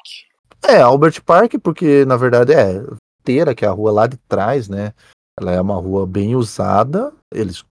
É, 0.67 0.81
Albert 0.81 1.21
Park, 1.23 1.53
porque 1.63 2.03
na 2.05 2.17
verdade 2.17 2.53
é 2.53 2.83
inteira, 3.21 3.55
que 3.55 3.63
é 3.63 3.67
a 3.67 3.71
rua 3.71 3.91
lá 3.91 4.07
de 4.07 4.17
trás, 4.27 4.67
né? 4.67 4.93
Ela 5.39 5.51
é 5.53 5.61
uma 5.61 5.75
rua 5.75 6.05
bem 6.05 6.35
usada, 6.35 7.13
eles 7.33 7.63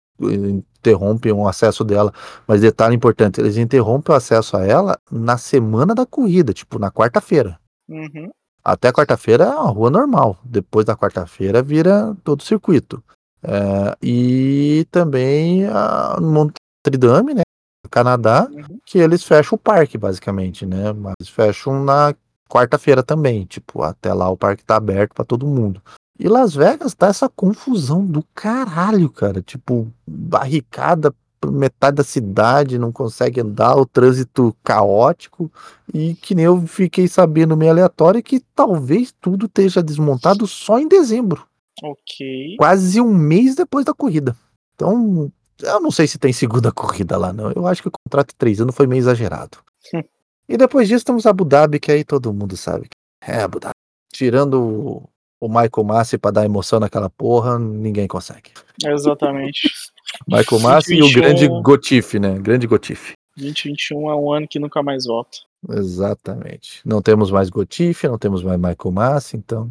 interrompem 0.90 1.32
o 1.32 1.48
acesso 1.48 1.82
dela, 1.84 2.12
mas 2.46 2.60
detalhe 2.60 2.94
importante, 2.94 3.40
eles 3.40 3.56
interrompem 3.56 4.14
o 4.14 4.16
acesso 4.16 4.56
a 4.56 4.64
ela 4.64 4.98
na 5.10 5.36
semana 5.36 5.94
da 5.94 6.06
corrida, 6.06 6.52
tipo 6.52 6.78
na 6.78 6.90
quarta-feira. 6.90 7.58
Uhum. 7.88 8.30
Até 8.64 8.92
quarta-feira 8.92 9.44
é 9.44 9.48
uma 9.50 9.70
rua 9.70 9.90
normal, 9.90 10.38
depois 10.44 10.84
da 10.86 10.96
quarta-feira 10.96 11.62
vira 11.62 12.16
todo 12.24 12.42
circuito. 12.42 13.02
É, 13.42 13.96
e 14.02 14.86
também 14.90 15.66
a 15.66 16.18
Notre 16.20 16.98
Dame, 16.98 17.34
né? 17.34 17.42
Canadá, 17.90 18.48
Uhum. 18.50 18.78
que 18.84 18.98
eles 18.98 19.22
fecham 19.22 19.54
o 19.54 19.58
parque, 19.58 19.96
basicamente, 19.96 20.66
né? 20.66 20.92
Mas 20.92 21.28
fecham 21.28 21.84
na 21.84 22.12
quarta-feira 22.48 23.02
também. 23.04 23.44
Tipo, 23.44 23.82
até 23.82 24.12
lá 24.12 24.28
o 24.28 24.36
parque 24.36 24.64
tá 24.64 24.74
aberto 24.76 25.14
pra 25.14 25.24
todo 25.24 25.46
mundo. 25.46 25.80
E 26.18 26.28
Las 26.28 26.54
Vegas 26.54 26.94
tá 26.94 27.08
essa 27.08 27.28
confusão 27.28 28.04
do 28.04 28.22
caralho, 28.34 29.10
cara. 29.10 29.42
Tipo, 29.42 29.92
barricada 30.06 31.14
metade 31.48 31.96
da 31.96 32.02
cidade, 32.02 32.78
não 32.78 32.90
consegue 32.90 33.40
andar, 33.40 33.76
o 33.76 33.86
trânsito 33.86 34.56
caótico. 34.64 35.50
E 35.92 36.14
que 36.14 36.34
nem 36.34 36.46
eu 36.46 36.66
fiquei 36.66 37.06
sabendo 37.06 37.56
meio 37.56 37.70
aleatório 37.70 38.22
que 38.22 38.40
talvez 38.54 39.12
tudo 39.20 39.46
esteja 39.46 39.82
desmontado 39.82 40.46
só 40.46 40.78
em 40.80 40.88
dezembro 40.88 41.46
Ok. 41.82 42.56
quase 42.58 43.00
um 43.00 43.14
mês 43.14 43.54
depois 43.54 43.84
da 43.84 43.94
corrida. 43.94 44.34
Então, 44.74 45.30
eu 45.62 45.80
não 45.80 45.90
sei 45.90 46.06
se 46.06 46.18
tem 46.18 46.32
segunda 46.32 46.72
corrida 46.72 47.16
lá, 47.16 47.32
não. 47.32 47.52
Eu 47.52 47.66
acho 47.66 47.82
que 47.82 47.88
o 47.88 47.92
contrato 47.92 48.28
de 48.30 48.34
três 48.36 48.60
anos 48.60 48.74
foi 48.74 48.86
meio 48.86 49.00
exagerado. 49.00 49.58
E 50.48 50.56
depois 50.56 50.86
disso 50.86 51.04
temos 51.04 51.26
Abu 51.26 51.44
Dhabi, 51.44 51.80
que 51.80 51.90
aí 51.90 52.04
todo 52.04 52.32
mundo 52.32 52.56
sabe. 52.56 52.82
que 52.88 53.30
É 53.32 53.42
Abu 53.42 53.58
Dhabi. 53.58 53.74
Tirando 54.12 55.02
o- 55.40 55.48
Michael 55.48 55.84
Massi 55.84 56.18
pra 56.18 56.30
dar 56.30 56.44
emoção 56.44 56.78
naquela 56.80 57.10
porra, 57.10 57.58
ninguém 57.58 58.06
consegue. 58.06 58.50
Exatamente. 58.84 59.70
Michael 60.28 60.60
Massi 60.62 60.94
e 60.94 60.96
o 60.98 61.00
2021. 61.00 61.20
grande 61.20 61.62
Gotife, 61.62 62.18
né? 62.18 62.38
Grande 62.38 62.66
Gotife. 62.66 63.12
2021 63.36 64.10
é 64.10 64.14
um 64.16 64.32
ano 64.32 64.48
que 64.48 64.58
nunca 64.58 64.82
mais 64.82 65.04
volta. 65.04 65.38
Exatamente. 65.68 66.80
Não 66.84 67.02
temos 67.02 67.30
mais 67.30 67.50
Gotife, 67.50 68.06
não 68.08 68.18
temos 68.18 68.42
mais 68.42 68.58
Michael 68.58 68.92
Massi, 68.92 69.36
então 69.36 69.68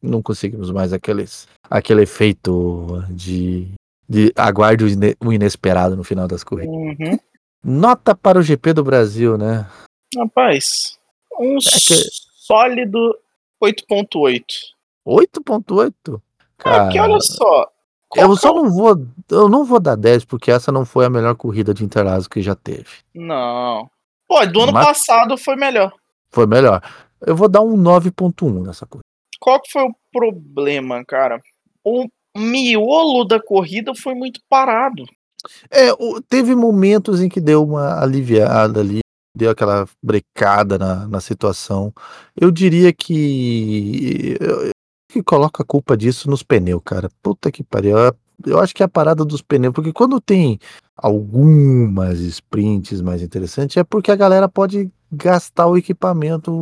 não 0.00 0.22
conseguimos 0.22 0.70
mais 0.70 0.92
aqueles, 0.92 1.48
aquele 1.68 2.02
efeito 2.02 3.02
de, 3.10 3.66
de 4.08 4.32
aguarde 4.36 4.84
o 5.20 5.32
inesperado 5.32 5.96
no 5.96 6.04
final 6.04 6.28
das 6.28 6.44
corridas. 6.44 6.72
Uhum. 6.74 7.18
Nota 7.64 8.14
para 8.14 8.38
o 8.38 8.42
GP 8.42 8.72
do 8.72 8.84
Brasil, 8.84 9.36
né? 9.36 9.66
Rapaz, 10.16 10.96
um 11.40 11.56
É 11.56 11.60
que- 11.60 12.08
sólido 12.36 13.18
8.8. 13.60 14.44
8.8? 15.08 16.16
É 16.16 16.20
Cara, 16.58 16.84
porque 16.84 16.98
olha 17.00 17.20
só. 17.20 17.66
eu 18.16 18.30
que 18.30 18.36
só 18.36 18.48
é 18.48 18.52
o- 18.52 18.54
não 18.62 18.70
vou, 18.70 19.06
eu 19.30 19.48
não 19.48 19.64
vou 19.64 19.80
dar 19.80 19.96
10 19.96 20.24
porque 20.24 20.50
essa 20.50 20.70
não 20.72 20.84
foi 20.84 21.04
a 21.06 21.10
melhor 21.10 21.34
corrida 21.36 21.72
de 21.72 21.84
Interlagos 21.84 22.26
que 22.28 22.42
já 22.42 22.54
teve. 22.54 22.88
Não. 23.14 23.88
Pô, 24.26 24.44
do 24.46 24.60
ano 24.62 24.72
Mas- 24.72 24.86
passado 24.86 25.36
foi 25.38 25.56
melhor. 25.56 25.92
Foi 26.30 26.46
melhor. 26.46 26.82
Eu 27.26 27.34
vou 27.34 27.48
dar 27.48 27.62
um 27.62 27.76
9.1 27.76 28.62
nessa 28.66 28.86
corrida. 28.86 29.04
Qual 29.40 29.60
que 29.60 29.70
foi 29.70 29.82
o 29.84 29.94
problema, 30.12 31.04
cara? 31.04 31.40
O 31.84 32.06
miolo 32.36 33.24
da 33.24 33.40
corrida 33.42 33.94
foi 33.94 34.14
muito 34.14 34.40
parado. 34.48 35.04
É, 35.70 35.88
teve 36.28 36.54
momentos 36.54 37.22
em 37.22 37.28
que 37.28 37.40
deu 37.40 37.64
uma 37.64 38.02
aliviada 38.02 38.80
ali, 38.80 38.98
deu 39.34 39.50
aquela 39.50 39.86
brecada 40.02 40.76
na, 40.76 41.06
na 41.08 41.20
situação. 41.20 41.92
Eu 42.38 42.50
diria 42.50 42.92
que. 42.92 44.36
Que 45.08 45.22
coloca 45.22 45.62
a 45.62 45.66
culpa 45.66 45.96
disso 45.96 46.28
nos 46.28 46.42
pneus, 46.42 46.82
cara. 46.84 47.10
Puta 47.22 47.50
que 47.50 47.62
pariu. 47.62 47.96
Eu, 48.44 48.60
acho 48.60 48.74
que 48.74 48.82
é 48.82 48.86
a 48.86 48.88
parada 48.88 49.24
dos 49.24 49.42
pneus, 49.42 49.74
porque 49.74 49.92
quando 49.92 50.20
tem 50.20 50.58
algumas 50.96 52.20
sprints 52.20 53.00
mais 53.00 53.22
interessantes, 53.22 53.76
é 53.76 53.84
porque 53.84 54.10
a 54.10 54.16
galera 54.16 54.48
pode 54.48 54.90
gastar 55.10 55.66
o 55.66 55.76
equipamento, 55.76 56.52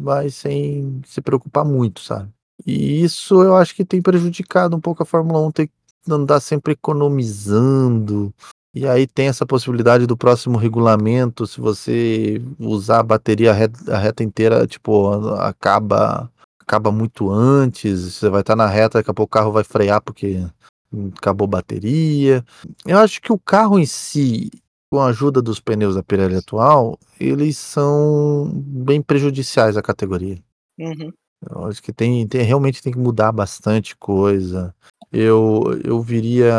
mas 0.00 0.34
sem 0.34 1.00
se 1.06 1.20
preocupar 1.20 1.64
muito, 1.64 2.00
sabe? 2.00 2.30
E 2.66 3.02
isso 3.02 3.42
eu 3.42 3.56
acho 3.56 3.74
que 3.74 3.84
tem 3.84 4.00
prejudicado 4.00 4.76
um 4.76 4.80
pouco 4.80 5.02
a 5.02 5.06
Fórmula 5.06 5.46
1 5.46 5.50
ter 5.50 5.70
andar 6.08 6.40
sempre 6.40 6.72
economizando. 6.72 8.32
E 8.74 8.86
aí 8.86 9.06
tem 9.06 9.28
essa 9.28 9.44
possibilidade 9.44 10.06
do 10.06 10.16
próximo 10.16 10.56
regulamento, 10.56 11.46
se 11.46 11.60
você 11.60 12.42
usar 12.58 13.00
a 13.00 13.02
bateria 13.02 13.52
a 13.52 13.98
reta 13.98 14.24
inteira, 14.24 14.66
tipo, 14.66 15.10
acaba 15.34 16.30
acaba 16.72 16.90
muito 16.90 17.30
antes, 17.30 18.14
você 18.14 18.30
vai 18.30 18.40
estar 18.40 18.56
na 18.56 18.66
reta, 18.66 18.98
daqui 18.98 19.10
a 19.10 19.14
pouco 19.14 19.28
o 19.30 19.38
carro 19.38 19.52
vai 19.52 19.62
frear 19.62 20.00
porque 20.00 20.42
acabou 21.18 21.44
a 21.44 21.50
bateria. 21.50 22.42
Eu 22.86 22.98
acho 22.98 23.20
que 23.20 23.30
o 23.30 23.38
carro 23.38 23.78
em 23.78 23.84
si, 23.84 24.50
com 24.90 24.98
a 24.98 25.08
ajuda 25.08 25.42
dos 25.42 25.60
pneus 25.60 25.94
da 25.94 26.02
Pirelli 26.02 26.36
atual, 26.36 26.98
eles 27.20 27.58
são 27.58 28.50
bem 28.54 29.02
prejudiciais 29.02 29.76
à 29.76 29.82
categoria. 29.82 30.38
Uhum. 30.78 31.12
Eu 31.50 31.66
acho 31.66 31.82
que 31.82 31.92
tem, 31.92 32.26
tem 32.26 32.40
realmente 32.42 32.82
tem 32.82 32.92
que 32.92 32.98
mudar 32.98 33.32
bastante 33.32 33.94
coisa. 33.96 34.74
Eu, 35.12 35.78
eu 35.84 36.00
viria, 36.00 36.54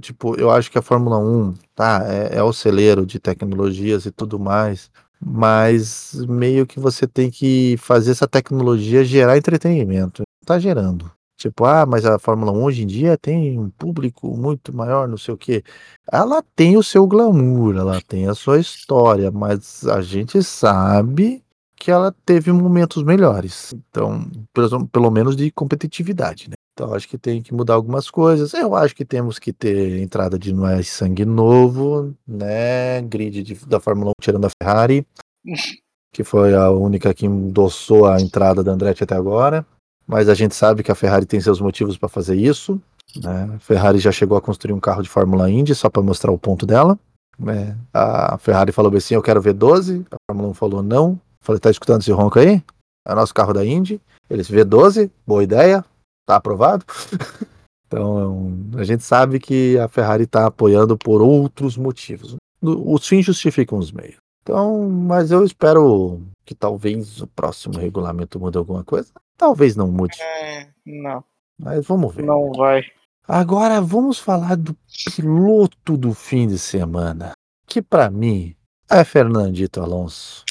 tipo, 0.00 0.38
eu 0.38 0.52
acho 0.52 0.70
que 0.70 0.78
a 0.78 0.82
Fórmula 0.82 1.18
1, 1.18 1.54
tá, 1.74 2.04
é, 2.06 2.36
é 2.36 2.42
o 2.44 2.52
celeiro 2.52 3.04
de 3.04 3.18
tecnologias 3.18 4.06
e 4.06 4.12
tudo 4.12 4.38
mais, 4.38 4.88
mas 5.20 6.14
meio 6.28 6.66
que 6.66 6.78
você 6.80 7.06
tem 7.06 7.30
que 7.30 7.76
fazer 7.78 8.12
essa 8.12 8.26
tecnologia 8.26 9.04
gerar 9.04 9.36
entretenimento. 9.36 10.22
Tá 10.44 10.58
gerando. 10.58 11.10
Tipo, 11.36 11.64
ah, 11.66 11.86
mas 11.86 12.04
a 12.04 12.18
Fórmula 12.18 12.50
1 12.50 12.64
hoje 12.64 12.82
em 12.82 12.86
dia 12.86 13.16
tem 13.16 13.58
um 13.58 13.70
público 13.70 14.36
muito 14.36 14.74
maior, 14.74 15.06
não 15.06 15.16
sei 15.16 15.32
o 15.32 15.38
quê. 15.38 15.62
Ela 16.10 16.42
tem 16.56 16.76
o 16.76 16.82
seu 16.82 17.06
glamour, 17.06 17.76
ela 17.76 18.00
tem 18.00 18.26
a 18.26 18.34
sua 18.34 18.58
história, 18.58 19.30
mas 19.30 19.86
a 19.86 20.00
gente 20.00 20.42
sabe 20.42 21.44
que 21.76 21.92
ela 21.92 22.12
teve 22.26 22.50
momentos 22.50 23.04
melhores. 23.04 23.72
Então, 23.72 24.28
pelo, 24.52 24.88
pelo 24.88 25.10
menos 25.12 25.36
de 25.36 25.48
competitividade, 25.52 26.50
né? 26.50 26.54
Então, 26.78 26.94
acho 26.94 27.08
que 27.08 27.18
tem 27.18 27.42
que 27.42 27.52
mudar 27.52 27.74
algumas 27.74 28.08
coisas. 28.08 28.54
Eu 28.54 28.72
acho 28.72 28.94
que 28.94 29.04
temos 29.04 29.36
que 29.40 29.52
ter 29.52 30.00
entrada 30.00 30.38
de 30.38 30.54
mais 30.54 30.88
sangue 30.88 31.24
novo, 31.24 32.14
né? 32.24 33.02
Grid 33.02 33.42
de, 33.42 33.66
da 33.66 33.80
Fórmula 33.80 34.10
1 34.10 34.22
tirando 34.22 34.44
a 34.44 34.50
Ferrari, 34.62 35.04
que 36.14 36.22
foi 36.22 36.54
a 36.54 36.70
única 36.70 37.12
que 37.12 37.26
endossou 37.26 38.06
a 38.06 38.20
entrada 38.20 38.62
da 38.62 38.70
Andretti 38.70 39.02
até 39.02 39.16
agora. 39.16 39.66
Mas 40.06 40.28
a 40.28 40.34
gente 40.34 40.54
sabe 40.54 40.84
que 40.84 40.92
a 40.92 40.94
Ferrari 40.94 41.26
tem 41.26 41.40
seus 41.40 41.60
motivos 41.60 41.98
para 41.98 42.08
fazer 42.08 42.36
isso. 42.36 42.80
Né? 43.16 43.50
A 43.56 43.58
Ferrari 43.58 43.98
já 43.98 44.12
chegou 44.12 44.38
a 44.38 44.40
construir 44.40 44.72
um 44.72 44.78
carro 44.78 45.02
de 45.02 45.08
Fórmula 45.08 45.50
Indy 45.50 45.74
só 45.74 45.90
para 45.90 46.00
mostrar 46.00 46.30
o 46.30 46.38
ponto 46.38 46.64
dela. 46.64 46.96
Né? 47.36 47.76
A 47.92 48.38
Ferrari 48.38 48.70
falou 48.70 48.94
assim: 48.94 49.16
Eu 49.16 49.22
quero 49.22 49.42
ver 49.42 49.54
12. 49.54 50.06
A 50.12 50.16
Fórmula 50.30 50.50
1 50.50 50.54
falou 50.54 50.80
não. 50.80 51.20
Falei: 51.40 51.58
Tá 51.58 51.72
escutando 51.72 52.02
esse 52.02 52.12
ronco 52.12 52.38
aí? 52.38 52.62
É 53.04 53.12
o 53.12 53.16
nosso 53.16 53.34
carro 53.34 53.52
da 53.52 53.66
Indy. 53.66 54.00
Eles 54.30 54.48
vê 54.48 54.62
12, 54.62 55.10
boa 55.26 55.42
ideia, 55.42 55.84
tá 56.28 56.36
aprovado. 56.36 56.84
então 57.86 58.52
a 58.76 58.84
gente 58.84 59.02
sabe 59.02 59.40
que 59.40 59.78
a 59.78 59.88
Ferrari 59.88 60.24
está 60.24 60.46
apoiando 60.46 60.96
por 60.96 61.22
outros 61.22 61.76
motivos. 61.76 62.36
Os 62.60 63.06
fins 63.06 63.24
justificam 63.24 63.78
os 63.78 63.90
meios. 63.90 64.16
Então, 64.42 64.88
mas 64.88 65.30
eu 65.30 65.44
espero 65.44 66.22
que 66.44 66.54
talvez 66.54 67.20
o 67.20 67.26
próximo 67.26 67.78
regulamento 67.78 68.38
mude 68.38 68.58
alguma 68.58 68.84
coisa. 68.84 69.10
Talvez 69.36 69.76
não 69.76 69.88
mude. 69.88 70.20
É, 70.20 70.68
não. 70.84 71.24
Mas 71.58 71.86
vamos 71.86 72.14
ver. 72.14 72.24
Não 72.24 72.52
vai. 72.52 72.82
Agora 73.26 73.80
vamos 73.80 74.18
falar 74.18 74.56
do 74.56 74.76
piloto 75.14 75.96
do 75.96 76.14
fim 76.14 76.46
de 76.48 76.58
semana. 76.58 77.32
Que 77.66 77.82
para 77.82 78.10
mim 78.10 78.54
é 78.90 79.04
Fernandito 79.04 79.80
Alonso. 79.80 80.44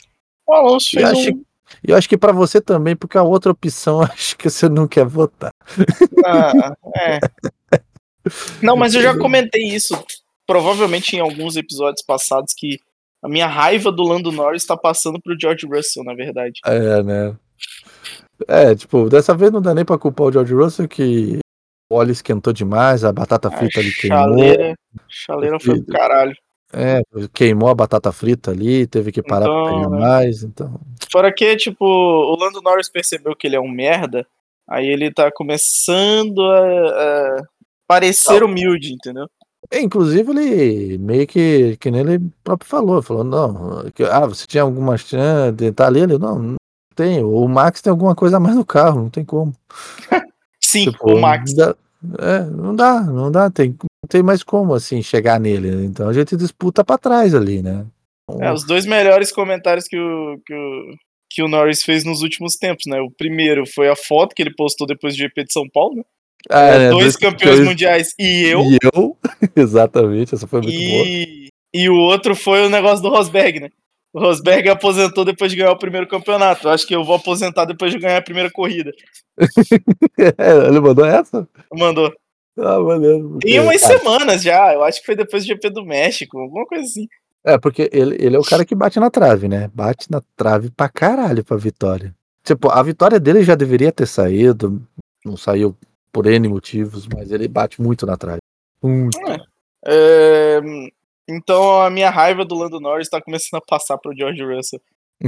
O 0.47 0.53
Alonso 0.53 0.91
fez 0.91 1.05
acho, 1.05 1.41
um... 1.85 1.91
eu 1.91 1.97
acho 1.97 2.07
que 2.07 2.17
para 2.17 2.31
você 2.31 2.61
também, 2.61 2.95
porque 2.95 3.17
a 3.17 3.23
outra 3.23 3.51
opção 3.51 4.01
acho 4.03 4.37
que 4.37 4.49
você 4.49 4.69
não 4.69 4.87
quer 4.87 5.05
votar. 5.05 5.51
Ah, 6.25 6.73
é. 6.95 7.19
Não, 8.61 8.75
mas 8.75 8.93
eu 8.93 9.01
já 9.01 9.17
comentei 9.17 9.63
isso, 9.63 9.97
provavelmente 10.45 11.15
em 11.15 11.19
alguns 11.19 11.55
episódios 11.55 12.03
passados, 12.05 12.53
que 12.55 12.77
a 13.23 13.29
minha 13.29 13.47
raiva 13.47 13.91
do 13.91 14.03
Lando 14.03 14.31
Norris 14.31 14.61
está 14.61 14.77
passando 14.77 15.19
pro 15.21 15.37
George 15.39 15.65
Russell, 15.65 16.03
na 16.03 16.13
verdade. 16.13 16.59
É, 16.65 17.03
né? 17.03 17.35
É, 18.47 18.75
tipo, 18.75 19.09
dessa 19.09 19.35
vez 19.35 19.51
não 19.51 19.61
dá 19.61 19.73
nem 19.73 19.85
pra 19.85 19.97
culpar 19.97 20.27
o 20.27 20.31
George 20.31 20.53
Russell 20.53 20.87
que 20.87 21.39
o 21.89 21.95
óleo 21.95 22.11
esquentou 22.11 22.53
demais, 22.53 23.03
a 23.03 23.11
batata 23.11 23.47
A 23.47 23.51
frita 23.51 23.79
ali 23.79 23.93
queimou. 23.93 24.19
chaleira, 24.19 24.75
chaleira 25.07 25.59
foi 25.59 25.81
pro 25.81 25.93
caralho. 25.93 26.35
É, 26.73 27.01
queimou 27.33 27.69
a 27.69 27.75
batata 27.75 28.11
frita 28.11 28.51
ali, 28.51 28.85
teve 28.85 29.11
que 29.11 29.23
parar 29.23 29.45
pra 29.45 29.61
Então, 29.61 29.75
pegar 29.75 29.89
né? 29.89 29.99
mais, 29.99 30.43
então. 30.43 30.79
Fora 31.11 31.33
que, 31.33 31.55
tipo, 31.55 31.85
o 31.85 32.35
Lando 32.37 32.61
Norris 32.61 32.89
percebeu 32.89 33.35
que 33.35 33.47
ele 33.47 33.55
é 33.55 33.59
um 33.59 33.69
merda, 33.69 34.27
aí 34.67 34.85
ele 34.85 35.11
tá 35.11 35.31
começando 35.31 36.41
a, 36.43 37.37
a 37.39 37.43
parecer 37.87 38.43
humilde, 38.43 38.93
entendeu? 38.93 39.29
É, 39.71 39.79
Inclusive, 39.81 40.29
ele 40.31 40.97
meio 40.97 41.25
que, 41.25 41.77
que 41.77 41.89
nem 41.89 42.01
ele 42.01 42.19
próprio 42.43 42.69
falou, 42.69 43.01
falou, 43.01 43.23
não, 43.23 43.89
que, 43.91 44.03
ah, 44.03 44.25
você 44.25 44.45
tinha 44.45 44.63
alguma 44.63 44.97
chance 44.97 45.53
de 45.53 45.67
estar 45.67 45.87
ali? 45.87 46.01
Ele, 46.01 46.17
não, 46.17 46.37
não 46.37 46.55
tem. 46.95 47.23
O 47.23 47.47
Max 47.47 47.81
tem 47.81 47.91
alguma 47.91 48.13
coisa 48.15 48.37
a 48.37 48.39
mais 48.39 48.55
no 48.55 48.65
carro, 48.65 49.03
não 49.03 49.09
tem 49.09 49.23
como. 49.23 49.53
Sim, 50.61 50.91
Tipo, 50.91 51.13
o 51.13 51.21
Max. 51.21 51.53
Não 51.53 51.65
dá, 51.65 51.75
é, 52.19 52.39
não 52.43 52.75
dá, 52.75 53.01
não 53.01 53.31
dá, 53.31 53.49
tem, 53.49 53.75
não 54.07 54.09
tem 54.09 54.23
mais 54.23 54.41
como, 54.41 54.73
assim, 54.73 55.03
chegar 55.03 55.37
nele. 55.37 55.69
né? 55.69 55.83
Então 55.83 56.07
a 56.07 56.13
gente 56.13 56.37
disputa 56.37 56.83
pra 56.83 56.97
trás 56.97 57.35
ali, 57.35 57.61
né? 57.61 57.85
É, 58.39 58.51
os 58.51 58.65
dois 58.65 58.85
melhores 58.85 59.31
comentários 59.31 59.85
que 59.85 59.97
o, 59.97 60.39
que 60.45 60.53
o, 60.53 60.95
que 61.29 61.43
o 61.43 61.47
Norris 61.47 61.83
fez 61.83 62.05
nos 62.05 62.21
últimos 62.21 62.55
tempos, 62.55 62.85
né? 62.87 62.99
O 63.01 63.11
primeiro 63.11 63.65
foi 63.65 63.89
a 63.89 63.95
foto 63.95 64.33
que 64.33 64.41
ele 64.41 64.55
postou 64.55 64.87
depois 64.87 65.13
do 65.13 65.19
GP 65.19 65.43
de 65.43 65.53
São 65.53 65.67
Paulo, 65.69 65.97
né? 65.97 66.03
Ah, 66.49 66.67
É, 66.67 66.79
né, 66.79 66.89
dois 66.89 67.17
campeões 67.17 67.59
mundiais 67.59 68.13
e 68.17 68.45
eu. 68.45 68.61
E 68.61 68.77
eu, 68.93 69.17
exatamente, 69.55 70.33
essa 70.35 70.47
foi 70.47 70.61
muito 70.61 70.73
boa. 70.73 71.05
E, 71.05 71.47
e 71.73 71.89
o 71.89 71.95
outro 71.95 72.35
foi 72.35 72.65
o 72.65 72.69
negócio 72.69 73.03
do 73.03 73.09
Rosberg, 73.09 73.59
né? 73.59 73.69
O 74.13 74.19
Rosberg 74.19 74.69
aposentou 74.69 75.25
depois 75.25 75.51
de 75.51 75.57
ganhar 75.57 75.71
o 75.71 75.77
primeiro 75.77 76.07
campeonato. 76.07 76.69
Acho 76.69 76.87
que 76.87 76.95
eu 76.95 77.03
vou 77.03 77.15
aposentar 77.15 77.65
depois 77.65 77.91
de 77.91 77.99
ganhar 77.99 78.17
a 78.17 78.21
primeira 78.21 78.49
corrida. 78.49 78.91
É, 80.39 80.67
ele 80.67 80.79
mandou 80.79 81.05
essa? 81.05 81.47
Mandou. 81.71 82.11
Ah, 82.57 82.79
maneiro. 82.79 83.37
Tem 83.39 83.59
umas 83.59 83.83
ah, 83.83 83.87
semanas 83.87 84.41
já. 84.41 84.73
Eu 84.73 84.83
acho 84.83 84.99
que 84.99 85.05
foi 85.05 85.15
depois 85.15 85.43
do 85.43 85.47
GP 85.47 85.69
do 85.69 85.85
México, 85.85 86.39
alguma 86.39 86.65
coisa 86.65 86.83
assim. 86.83 87.07
É, 87.43 87.57
porque 87.57 87.89
ele, 87.93 88.17
ele 88.19 88.35
é 88.35 88.39
o 88.39 88.43
cara 88.43 88.65
que 88.65 88.75
bate 88.75 88.99
na 88.99 89.09
trave, 89.09 89.47
né? 89.47 89.69
Bate 89.73 90.11
na 90.11 90.21
trave 90.35 90.69
pra 90.69 90.89
caralho 90.89 91.45
pra 91.45 91.55
vitória. 91.55 92.13
Tipo, 92.43 92.69
a 92.69 92.81
vitória 92.81 93.19
dele 93.19 93.43
já 93.43 93.55
deveria 93.55 93.91
ter 93.91 94.07
saído, 94.07 94.81
não 95.23 95.37
saiu 95.37 95.77
por 96.11 96.25
N 96.25 96.47
motivos, 96.47 97.07
mas 97.07 97.31
ele 97.31 97.47
bate 97.47 97.81
muito 97.81 98.05
na 98.05 98.17
trave. 98.17 98.39
Muito. 98.81 99.17
É, 99.85 100.59
então 101.27 101.81
a 101.81 101.89
minha 101.89 102.09
raiva 102.09 102.43
do 102.43 102.55
Lando 102.55 102.79
Norris 102.79 103.09
tá 103.09 103.21
começando 103.21 103.59
a 103.61 103.65
passar 103.65 103.97
pro 103.97 104.15
George 104.15 104.43
Russell. 104.43 104.81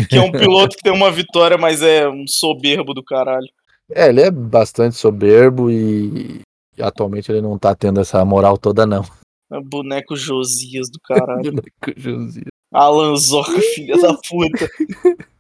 Que 0.10 0.18
é 0.18 0.22
um 0.22 0.32
piloto 0.32 0.76
que 0.76 0.84
tem 0.84 0.94
uma 0.94 1.12
vitória, 1.12 1.58
mas 1.58 1.82
é 1.82 2.08
um 2.08 2.26
soberbo 2.28 2.94
do 2.94 3.04
caralho. 3.04 3.48
É, 3.94 4.10
ele 4.10 4.22
é 4.22 4.32
bastante 4.32 4.96
soberbo 4.96 5.70
e 5.70 6.42
atualmente 6.82 7.32
ele 7.32 7.42
não 7.42 7.58
tá 7.58 7.76
tendo 7.76 8.00
essa 8.00 8.24
moral 8.26 8.58
toda, 8.58 8.86
não. 8.86 9.04
É 9.52 9.60
boneco 9.60 10.16
Josias 10.16 10.90
do 10.92 11.00
caralho. 11.04 11.54
Josinho. 11.98 12.46
Alan 12.72 13.16
Zoca, 13.16 13.60
filha 13.74 13.98
da 13.98 14.14
puta. 14.14 14.70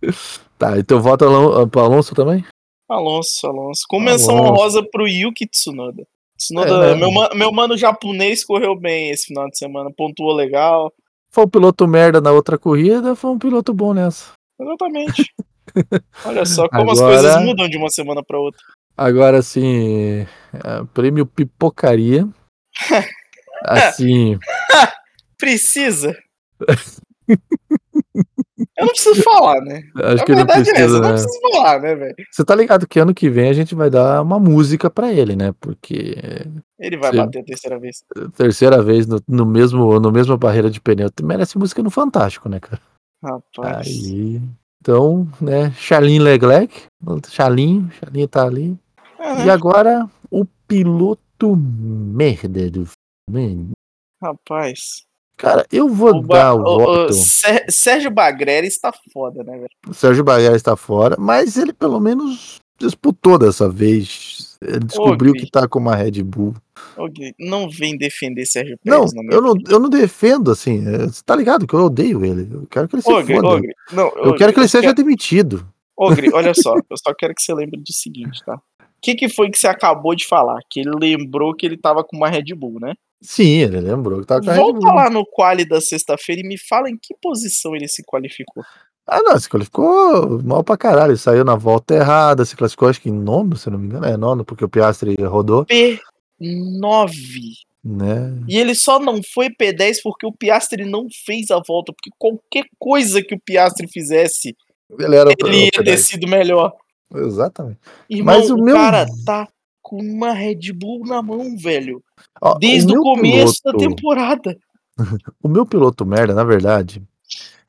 tá, 0.57 0.79
então 0.79 0.99
vota 1.01 1.25
Alon 1.25 1.67
pro 1.69 1.81
Alonso 1.81 2.15
também? 2.15 2.43
Alonso, 2.89 3.45
Alonso. 3.45 3.81
Com 3.87 3.99
menção 3.99 4.35
honrosa 4.35 4.83
pro 4.91 5.07
Yuki 5.07 5.47
Tsunoda. 5.47 6.03
Tsunoda, 6.37 6.85
É, 6.87 6.95
né? 6.95 6.95
meu, 6.95 7.11
meu 7.35 7.51
mano 7.51 7.77
japonês 7.77 8.43
correu 8.43 8.75
bem 8.75 9.11
esse 9.11 9.27
final 9.27 9.47
de 9.47 9.57
semana, 9.57 9.91
pontuou 9.95 10.33
legal. 10.33 10.91
Foi 11.31 11.43
um 11.45 11.49
piloto 11.49 11.87
merda 11.87 12.19
na 12.19 12.31
outra 12.31 12.57
corrida, 12.57 13.15
foi 13.15 13.29
um 13.29 13.37
piloto 13.37 13.73
bom 13.73 13.93
nessa. 13.93 14.31
Exatamente. 14.59 15.31
Olha 16.25 16.45
só 16.45 16.67
como 16.67 16.89
as 16.89 16.99
Agora- 16.99 17.13
coisas 17.21 17.43
mudam 17.43 17.69
de 17.69 17.77
uma 17.77 17.89
semana 17.89 18.23
pra 18.25 18.39
outra. 18.39 18.59
Agora, 18.99 19.37
assim, 19.37 20.27
é, 20.53 20.83
prêmio 20.93 21.25
pipocaria. 21.25 22.27
Assim, 23.63 24.37
Precisa? 25.37 26.13
Eu 28.77 28.85
não 28.85 28.87
preciso 28.89 29.21
falar, 29.21 29.61
né? 29.61 29.83
acho 29.95 30.23
A 30.23 30.25
que 30.25 30.31
não 30.31 30.37
verdade 30.45 30.59
é 30.59 30.61
essa, 30.61 30.73
precisa, 30.73 30.95
eu 30.97 31.01
não 31.01 31.09
né? 31.09 31.13
preciso 31.13 31.39
falar, 31.51 31.81
né, 31.81 31.95
velho? 31.95 32.15
Você 32.31 32.45
tá 32.45 32.55
ligado 32.55 32.87
que 32.87 32.99
ano 32.99 33.13
que 33.13 33.29
vem 33.29 33.49
a 33.49 33.53
gente 33.53 33.75
vai 33.75 33.89
dar 33.89 34.21
uma 34.21 34.39
música 34.39 34.89
pra 34.89 35.11
ele, 35.11 35.35
né? 35.35 35.53
Porque 35.59 36.15
Ele 36.77 36.97
vai 36.97 37.13
bater 37.13 37.39
a 37.39 37.43
terceira 37.43 37.79
vez. 37.79 38.03
terceira 38.35 38.81
vez 38.81 39.07
no, 39.07 39.21
no 39.27 39.45
mesmo 39.45 39.99
no 39.99 40.11
mesma 40.11 40.37
barreira 40.37 40.69
de 40.69 40.79
pneu, 40.81 41.09
merece 41.21 41.57
música 41.57 41.81
no 41.83 41.89
Fantástico, 41.89 42.47
né, 42.49 42.59
cara? 42.59 42.81
Rapaz. 43.23 43.87
Aí, 43.87 44.41
então, 44.81 45.27
né, 45.41 45.71
Charlin 45.71 46.19
Leclerc, 46.19 46.83
Charlin, 47.29 47.89
Charlin 47.99 48.27
tá 48.27 48.45
ali. 48.45 48.77
Ah, 49.19 49.45
E 49.45 49.49
agora 49.49 50.09
o 50.31 50.45
piloto 50.67 51.55
merda 51.55 52.69
do 52.69 52.85
filme. 53.29 53.71
rapaz. 54.21 55.03
Cara, 55.37 55.65
eu 55.71 55.87
vou 55.87 56.17
O, 56.17 56.21
dar 56.21 56.53
o, 56.53 56.63
voto. 56.63 57.13
Sé- 57.13 57.65
Sérgio 57.69 58.11
Bagreri 58.11 58.67
está 58.67 58.91
foda, 59.13 59.41
né, 59.43 59.53
velho? 59.57 59.69
O 59.87 59.93
Sérgio 59.93 60.23
Bagheera 60.23 60.55
está 60.55 60.75
fora, 60.75 61.15
mas 61.17 61.55
ele 61.57 61.71
pelo 61.71 61.97
menos 61.99 62.59
disputou 62.77 63.37
dessa 63.39 63.69
vez. 63.69 64.57
Ele 64.61 64.79
descobriu 64.79 65.31
Gui. 65.31 65.41
que 65.45 65.49
tá 65.51 65.65
com 65.67 65.79
uma 65.79 65.95
Red 65.95 66.21
Bull. 66.23 66.53
Gui, 67.13 67.33
Não 67.39 67.69
vem 67.69 67.97
defender 67.97 68.45
Sérgio 68.45 68.77
Não, 68.83 68.97
Pérez, 69.05 69.13
minha 69.13 69.29
eu 69.33 69.41
não, 69.41 69.53
eu 69.69 69.79
não 69.79 69.89
defendo, 69.89 70.51
assim. 70.51 70.85
é, 70.85 71.07
Você 71.07 71.23
tá 71.23 71.35
ligado 71.37 71.65
que 71.65 71.73
eu 71.73 71.85
odeio 71.85 72.25
ele. 72.25 72.53
Eu 72.53 72.67
quero 72.67 72.87
que 72.89 72.95
ele 72.95 73.01
se 73.01 73.09
foda. 73.09 73.61
não, 73.93 74.09
eu 74.17 74.31
ô, 74.31 74.35
quero 74.35 74.51
que 74.53 74.59
ele 74.59 74.67
seja 74.67 74.83
quero- 74.93 74.95
demitido. 74.95 75.65
Ô, 75.95 76.09
Gri, 76.13 76.31
olha 76.33 76.53
só, 76.55 76.75
eu 76.75 76.97
só 76.97 77.13
quero 77.17 77.33
que 77.33 77.41
você 77.41 77.53
lembre 77.53 77.79
do 77.79 77.93
seguinte, 77.93 78.41
tá? 78.45 78.61
O 78.99 79.01
que, 79.01 79.15
que 79.15 79.29
foi 79.29 79.49
que 79.49 79.57
você 79.57 79.67
acabou 79.67 80.13
de 80.13 80.27
falar? 80.27 80.59
Que 80.69 80.81
ele 80.81 80.91
lembrou 80.99 81.55
que 81.55 81.65
ele 81.65 81.77
tava 81.77 82.03
com 82.03 82.17
uma 82.17 82.27
Red 82.29 82.53
Bull, 82.53 82.79
né? 82.81 82.93
Sim, 83.21 83.59
ele 83.59 83.79
lembrou 83.79 84.19
que 84.19 84.27
tava 84.27 84.41
com 84.41 84.49
a 84.49 84.53
Red 84.53 84.59
Volta 84.59 84.79
Bull. 84.79 84.93
lá 84.93 85.09
no 85.09 85.25
quali 85.25 85.63
da 85.63 85.79
sexta-feira 85.79 86.41
e 86.41 86.47
me 86.47 86.57
fala 86.57 86.89
em 86.89 86.97
que 87.01 87.15
posição 87.21 87.73
ele 87.75 87.87
se 87.87 88.03
qualificou. 88.03 88.63
Ah, 89.07 89.21
não, 89.23 89.39
se 89.39 89.49
qualificou 89.49 90.41
mal 90.43 90.63
pra 90.63 90.77
caralho. 90.77 91.11
Ele 91.11 91.17
saiu 91.17 91.43
na 91.45 91.55
volta 91.55 91.95
errada, 91.95 92.45
se 92.45 92.55
classificou 92.55 92.89
acho 92.89 93.01
que 93.01 93.09
em 93.09 93.13
nono, 93.13 93.55
se 93.55 93.69
não 93.69 93.79
me 93.79 93.87
engano. 93.87 94.05
É 94.05 94.15
nono, 94.17 94.43
porque 94.45 94.63
o 94.65 94.69
Piastri 94.69 95.15
rodou, 95.23 95.65
P9. 95.65 97.19
né? 97.83 98.33
E 98.47 98.57
ele 98.57 98.75
só 98.75 98.99
não 98.99 99.21
foi 99.33 99.49
P10 99.49 99.97
porque 100.03 100.25
o 100.25 100.31
Piastri 100.31 100.85
não 100.85 101.07
fez 101.25 101.49
a 101.51 101.61
volta. 101.65 101.93
Porque 101.93 102.11
qualquer 102.17 102.65
coisa 102.77 103.21
que 103.23 103.33
o 103.33 103.39
Piastri 103.39 103.87
fizesse, 103.91 104.55
Ele 104.99 105.15
era 105.15 105.31
ele 105.31 105.65
ia 105.65 105.71
ter 105.71 105.83
P10. 105.83 105.97
sido 105.97 106.27
melhor. 106.27 106.71
Exatamente. 107.15 107.79
Irmão, 108.09 108.35
Mas 108.37 108.49
o 108.49 108.55
o 108.55 108.63
meu- 108.63 108.75
cara 108.75 109.05
tá 109.25 109.47
com 109.81 109.97
uma 110.01 110.31
Red 110.33 110.71
Bull 110.73 111.05
na 111.05 111.21
mão, 111.21 111.57
velho. 111.57 112.03
Ó, 112.41 112.57
Desde 112.59 112.91
o, 112.91 112.93
meu 112.95 113.01
começo 113.03 113.61
da 113.63 113.71
piloto- 113.73 113.95
temporada. 113.95 114.57
O 115.41 115.47
meu 115.47 115.65
piloto 115.65 116.05
merda, 116.05 116.33
na 116.33 116.43
verdade, 116.43 117.01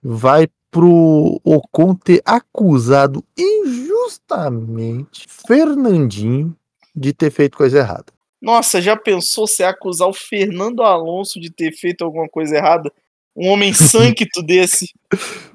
vai 0.02 0.48
pro 0.70 1.40
Ocon 1.44 1.94
ter 1.94 2.20
acusado 2.24 3.24
injustamente 3.38 5.26
Fernandinho 5.28 6.56
de 6.94 7.12
ter 7.12 7.30
feito 7.30 7.56
coisa 7.56 7.78
errada. 7.78 8.06
Nossa, 8.42 8.80
já 8.80 8.96
pensou 8.96 9.46
se 9.46 9.62
acusar 9.62 10.08
o 10.08 10.12
Fernando 10.14 10.82
Alonso 10.82 11.38
de 11.40 11.50
ter 11.52 11.72
feito 11.72 12.02
alguma 12.04 12.28
coisa 12.28 12.56
errada? 12.56 12.90
Um 13.36 13.48
homem 13.48 13.72
santo 13.74 14.42
desse. 14.42 14.86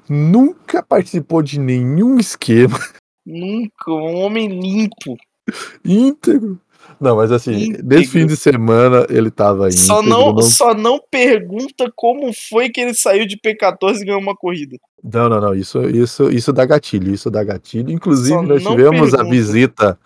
Nunca 0.08 0.82
participou 0.82 1.42
de 1.42 1.58
nenhum 1.58 2.18
esquema. 2.18 2.78
Nunca, 3.26 3.90
um 3.90 4.14
homem 4.20 4.48
limpo. 4.48 5.16
Íntegro. 5.84 6.60
Não, 7.00 7.16
mas 7.16 7.32
assim, 7.32 7.52
Íntegro. 7.52 7.86
nesse 7.88 8.10
fim 8.10 8.26
de 8.26 8.36
semana 8.36 9.06
ele 9.10 9.30
tava 9.30 9.66
íntegro. 9.68 9.84
Só 9.86 10.02
não, 10.02 10.40
só 10.42 10.72
não 10.74 11.00
pergunta 11.10 11.90
como 11.96 12.30
foi 12.48 12.68
que 12.70 12.80
ele 12.80 12.94
saiu 12.94 13.26
de 13.26 13.36
P14 13.36 14.00
e 14.00 14.04
ganhou 14.04 14.20
uma 14.20 14.36
corrida. 14.36 14.76
Não, 15.02 15.28
não, 15.28 15.40
não. 15.40 15.54
Isso, 15.54 15.82
isso, 15.88 16.30
isso 16.30 16.52
dá 16.52 16.64
gatilho. 16.64 17.12
Isso 17.12 17.30
dá 17.30 17.42
gatilho. 17.42 17.90
Inclusive, 17.90 18.28
Só 18.28 18.42
nós 18.42 18.62
não 18.62 18.70
tivemos 18.72 19.14
a 19.14 19.18
pergunta. 19.18 19.36
visita 19.36 19.98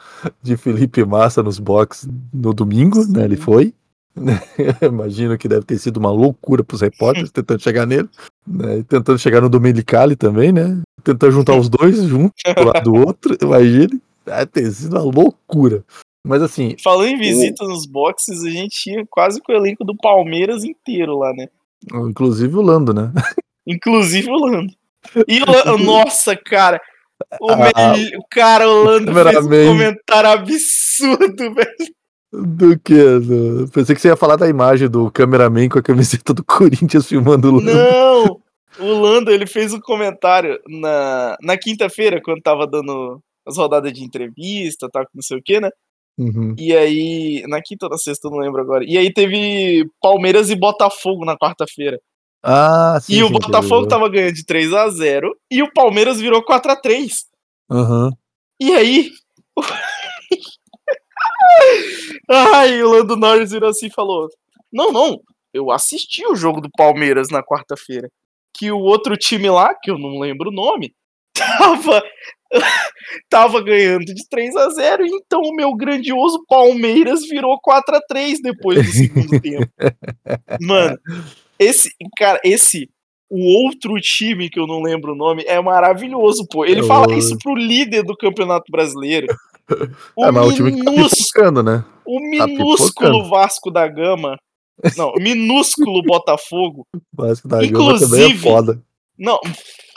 de 0.43 0.57
Felipe 0.57 1.05
Massa 1.05 1.43
nos 1.43 1.59
boxes 1.59 2.09
no 2.33 2.53
domingo, 2.55 3.05
né? 3.07 3.25
Ele 3.25 3.37
foi. 3.37 3.75
Imagino 4.83 5.37
que 5.39 5.49
deve 5.49 5.65
ter 5.65 5.79
sido 5.79 5.97
uma 5.97 6.11
loucura 6.11 6.63
para 6.63 6.75
os 6.75 6.81
repórteres 6.81 7.31
tentando 7.33 7.63
chegar 7.63 7.87
nele, 7.87 8.09
né? 8.47 8.79
E 8.79 8.85
tentando 8.85 9.19
chegar 9.19 9.41
no 9.41 9.49
Domenicali 9.49 10.17
também, 10.17 10.53
né? 10.53 10.81
Tentando 11.03 11.33
juntar 11.33 11.57
os 11.57 11.69
dois 11.69 12.03
juntos, 12.05 12.43
um 12.59 12.65
lado 12.65 12.85
do 12.85 12.95
outro. 12.95 13.37
Imagine. 13.41 14.01
Deve 14.25 14.47
ter 14.47 14.71
sido 14.71 14.97
uma 14.97 15.03
loucura. 15.03 15.85
Mas 16.27 16.43
assim, 16.43 16.77
Falando 16.83 17.09
em 17.09 17.19
visita 17.19 17.65
nos 17.65 17.87
boxes, 17.87 18.45
a 18.45 18.51
gente 18.51 18.91
ia 18.91 19.07
quase 19.09 19.41
com 19.41 19.53
o 19.53 19.57
elenco 19.57 19.85
do 19.85 19.97
Palmeiras 19.97 20.65
inteiro 20.65 21.19
lá, 21.19 21.33
né? 21.33 21.49
inclusive 21.93 22.55
o 22.55 22.61
Lando, 22.61 22.93
né? 22.93 23.11
Inclusive 23.67 24.31
o 24.31 24.35
Lando. 24.35 24.73
E 25.27 25.41
o 25.43 25.79
nossa, 25.79 26.37
cara. 26.37 26.79
O, 27.41 27.51
Ah, 27.51 27.95
cara, 28.31 28.69
o 28.69 28.83
Lando 28.83 29.13
fez 29.13 29.37
um 29.37 29.49
comentário 29.49 30.31
absurdo, 30.31 31.55
velho. 31.55 31.95
Do 32.33 32.79
que? 32.79 33.19
Do... 33.19 33.69
Pensei 33.73 33.95
que 33.95 34.01
você 34.01 34.09
ia 34.09 34.17
falar 34.17 34.37
da 34.37 34.49
imagem 34.49 34.89
do 34.89 35.11
cameraman 35.11 35.69
com 35.69 35.79
a 35.79 35.83
camiseta 35.83 36.33
do 36.33 36.43
Corinthians 36.45 37.07
filmando 37.07 37.49
o 37.49 37.57
Lando. 37.57 37.73
Não! 37.73 38.41
O 38.79 39.01
Lando, 39.01 39.31
ele 39.31 39.47
fez 39.47 39.75
um 39.75 39.81
comentário 39.81 40.59
na, 40.69 41.37
na 41.43 41.59
quinta-feira, 41.59 42.21
quando 42.23 42.41
tava 42.41 42.67
dando 42.67 43.21
as 43.47 43.57
rodadas 43.57 43.93
de 43.93 44.05
entrevista, 44.05 44.89
tal, 44.91 45.05
não 45.15 45.23
sei 45.23 45.39
o 45.39 45.43
que, 45.43 45.61
né? 45.61 45.71
Uhum. 46.19 46.55
E 46.59 46.77
aí, 46.77 47.43
na 47.49 47.61
quinta 47.61 47.87
ou 47.87 47.91
na 47.91 47.99
sexta, 47.99 48.29
não 48.31 48.39
lembro 48.39 48.61
agora. 48.61 48.85
E 48.87 48.97
aí 48.97 49.13
teve 49.13 49.85
Palmeiras 50.01 50.51
e 50.51 50.55
Botafogo 50.55 51.25
na 51.25 51.37
quarta-feira. 51.37 51.99
Ah, 52.43 52.99
sim. 53.03 53.17
e 53.17 53.23
o 53.23 53.31
Botafogo 53.31 53.87
tava 53.87 54.09
ganhando 54.09 54.35
de 54.35 54.45
3 54.47 54.73
a 54.73 54.89
0 54.89 55.31
e 55.51 55.63
o 55.63 55.71
Palmeiras 55.73 56.19
virou 56.19 56.43
4 56.43 56.73
a 56.73 56.77
3 56.77 57.13
Aham. 57.71 58.11
E 58.59 58.73
aí. 58.73 59.11
Ai, 62.31 62.83
o 62.83 62.91
Lando 62.91 63.17
Norris 63.17 63.51
virou 63.51 63.71
assim 63.71 63.87
e 63.87 63.93
falou: 63.93 64.29
Não, 64.73 64.93
não, 64.93 65.21
eu 65.53 65.71
assisti 65.71 66.25
o 66.27 66.37
jogo 66.37 66.61
do 66.61 66.71
Palmeiras 66.71 67.29
na 67.29 67.43
quarta-feira. 67.43 68.09
Que 68.57 68.71
o 68.71 68.79
outro 68.79 69.17
time 69.17 69.51
lá, 69.51 69.75
que 69.75 69.91
eu 69.91 69.99
não 69.99 70.19
lembro 70.19 70.51
o 70.51 70.53
nome, 70.53 70.95
tava, 71.35 72.03
tava 73.29 73.63
ganhando 73.63 74.05
de 74.07 74.29
3 74.29 74.57
a 74.57 74.69
0 74.71 75.07
Então 75.07 75.41
o 75.41 75.55
meu 75.55 75.75
grandioso 75.75 76.45
Palmeiras 76.49 77.27
virou 77.27 77.59
4 77.61 77.97
a 77.97 78.01
3 78.01 78.41
depois 78.41 78.87
do 78.87 78.93
segundo 78.93 79.39
tempo. 79.41 79.71
Mano, 80.61 80.99
esse, 81.59 81.91
cara, 82.17 82.41
esse. 82.45 82.89
O 83.33 83.65
outro 83.65 83.95
time 84.01 84.51
que 84.51 84.59
eu 84.59 84.67
não 84.67 84.83
lembro 84.83 85.13
o 85.13 85.17
nome 85.17 85.45
é 85.47 85.61
maravilhoso, 85.61 86.45
pô. 86.51 86.65
Ele 86.65 86.81
É 86.81 86.85
fala 86.85 87.15
isso 87.15 87.39
pro 87.39 87.55
líder 87.55 88.03
do 88.03 88.17
Campeonato 88.17 88.71
Brasileiro. 88.71 89.27
O, 90.17 90.25
É, 90.25 90.33
mas 90.33 90.47
o 90.49 90.53
time 90.53 90.73
que 90.73 90.83
tá 90.83 91.63
né? 91.63 91.85
O 92.17 92.39
tá 92.39 92.47
minúsculo 92.47 92.89
pipocando. 92.93 93.29
Vasco 93.29 93.71
da 93.71 93.87
Gama. 93.89 94.39
Não, 94.97 95.11
o 95.11 95.21
minúsculo 95.21 96.03
Botafogo. 96.03 96.87
O 96.95 97.01
Vasco 97.15 97.47
da 97.49 97.59
Gama 97.59 97.99
também 97.99 98.23
é 98.23 98.27
Inclusive- 98.27 98.39
foda. 98.39 98.83
Não, 99.19 99.39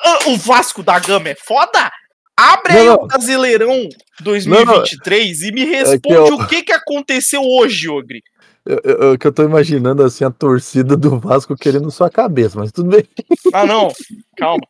ah, 0.04 0.20
o 0.30 0.38
Vasco 0.38 0.84
da 0.84 1.00
Gama 1.00 1.30
é 1.30 1.36
foda? 1.36 1.90
Abre 2.36 2.74
Não, 2.74 2.80
aí 2.82 2.88
não. 2.88 2.96
o 2.96 3.08
Brasileirão 3.08 3.90
2023 4.22 5.42
e 5.44 5.52
me 5.52 5.66
responde 5.66 6.16
eu- 6.32 6.36
o 6.36 6.48
que, 6.48 6.64
que 6.64 6.72
aconteceu 6.74 7.42
hoje, 7.44 7.88
Ogri. 7.90 8.22
Eu, 8.66 8.80
eu- 8.84 9.18
que 9.18 9.28
eu 9.28 9.32
tô 9.32 9.44
imaginando 9.44 10.04
assim 10.04 10.24
a 10.24 10.32
torcida 10.32 10.96
do 10.98 11.20
Vasco 11.20 11.56
querendo 11.56 11.92
sua 11.92 12.10
cabeça, 12.10 12.58
mas 12.60 12.72
tudo 12.72 12.90
bem. 12.90 13.04
Ah, 13.54 13.66
não, 13.66 13.90
calma. 14.38 14.64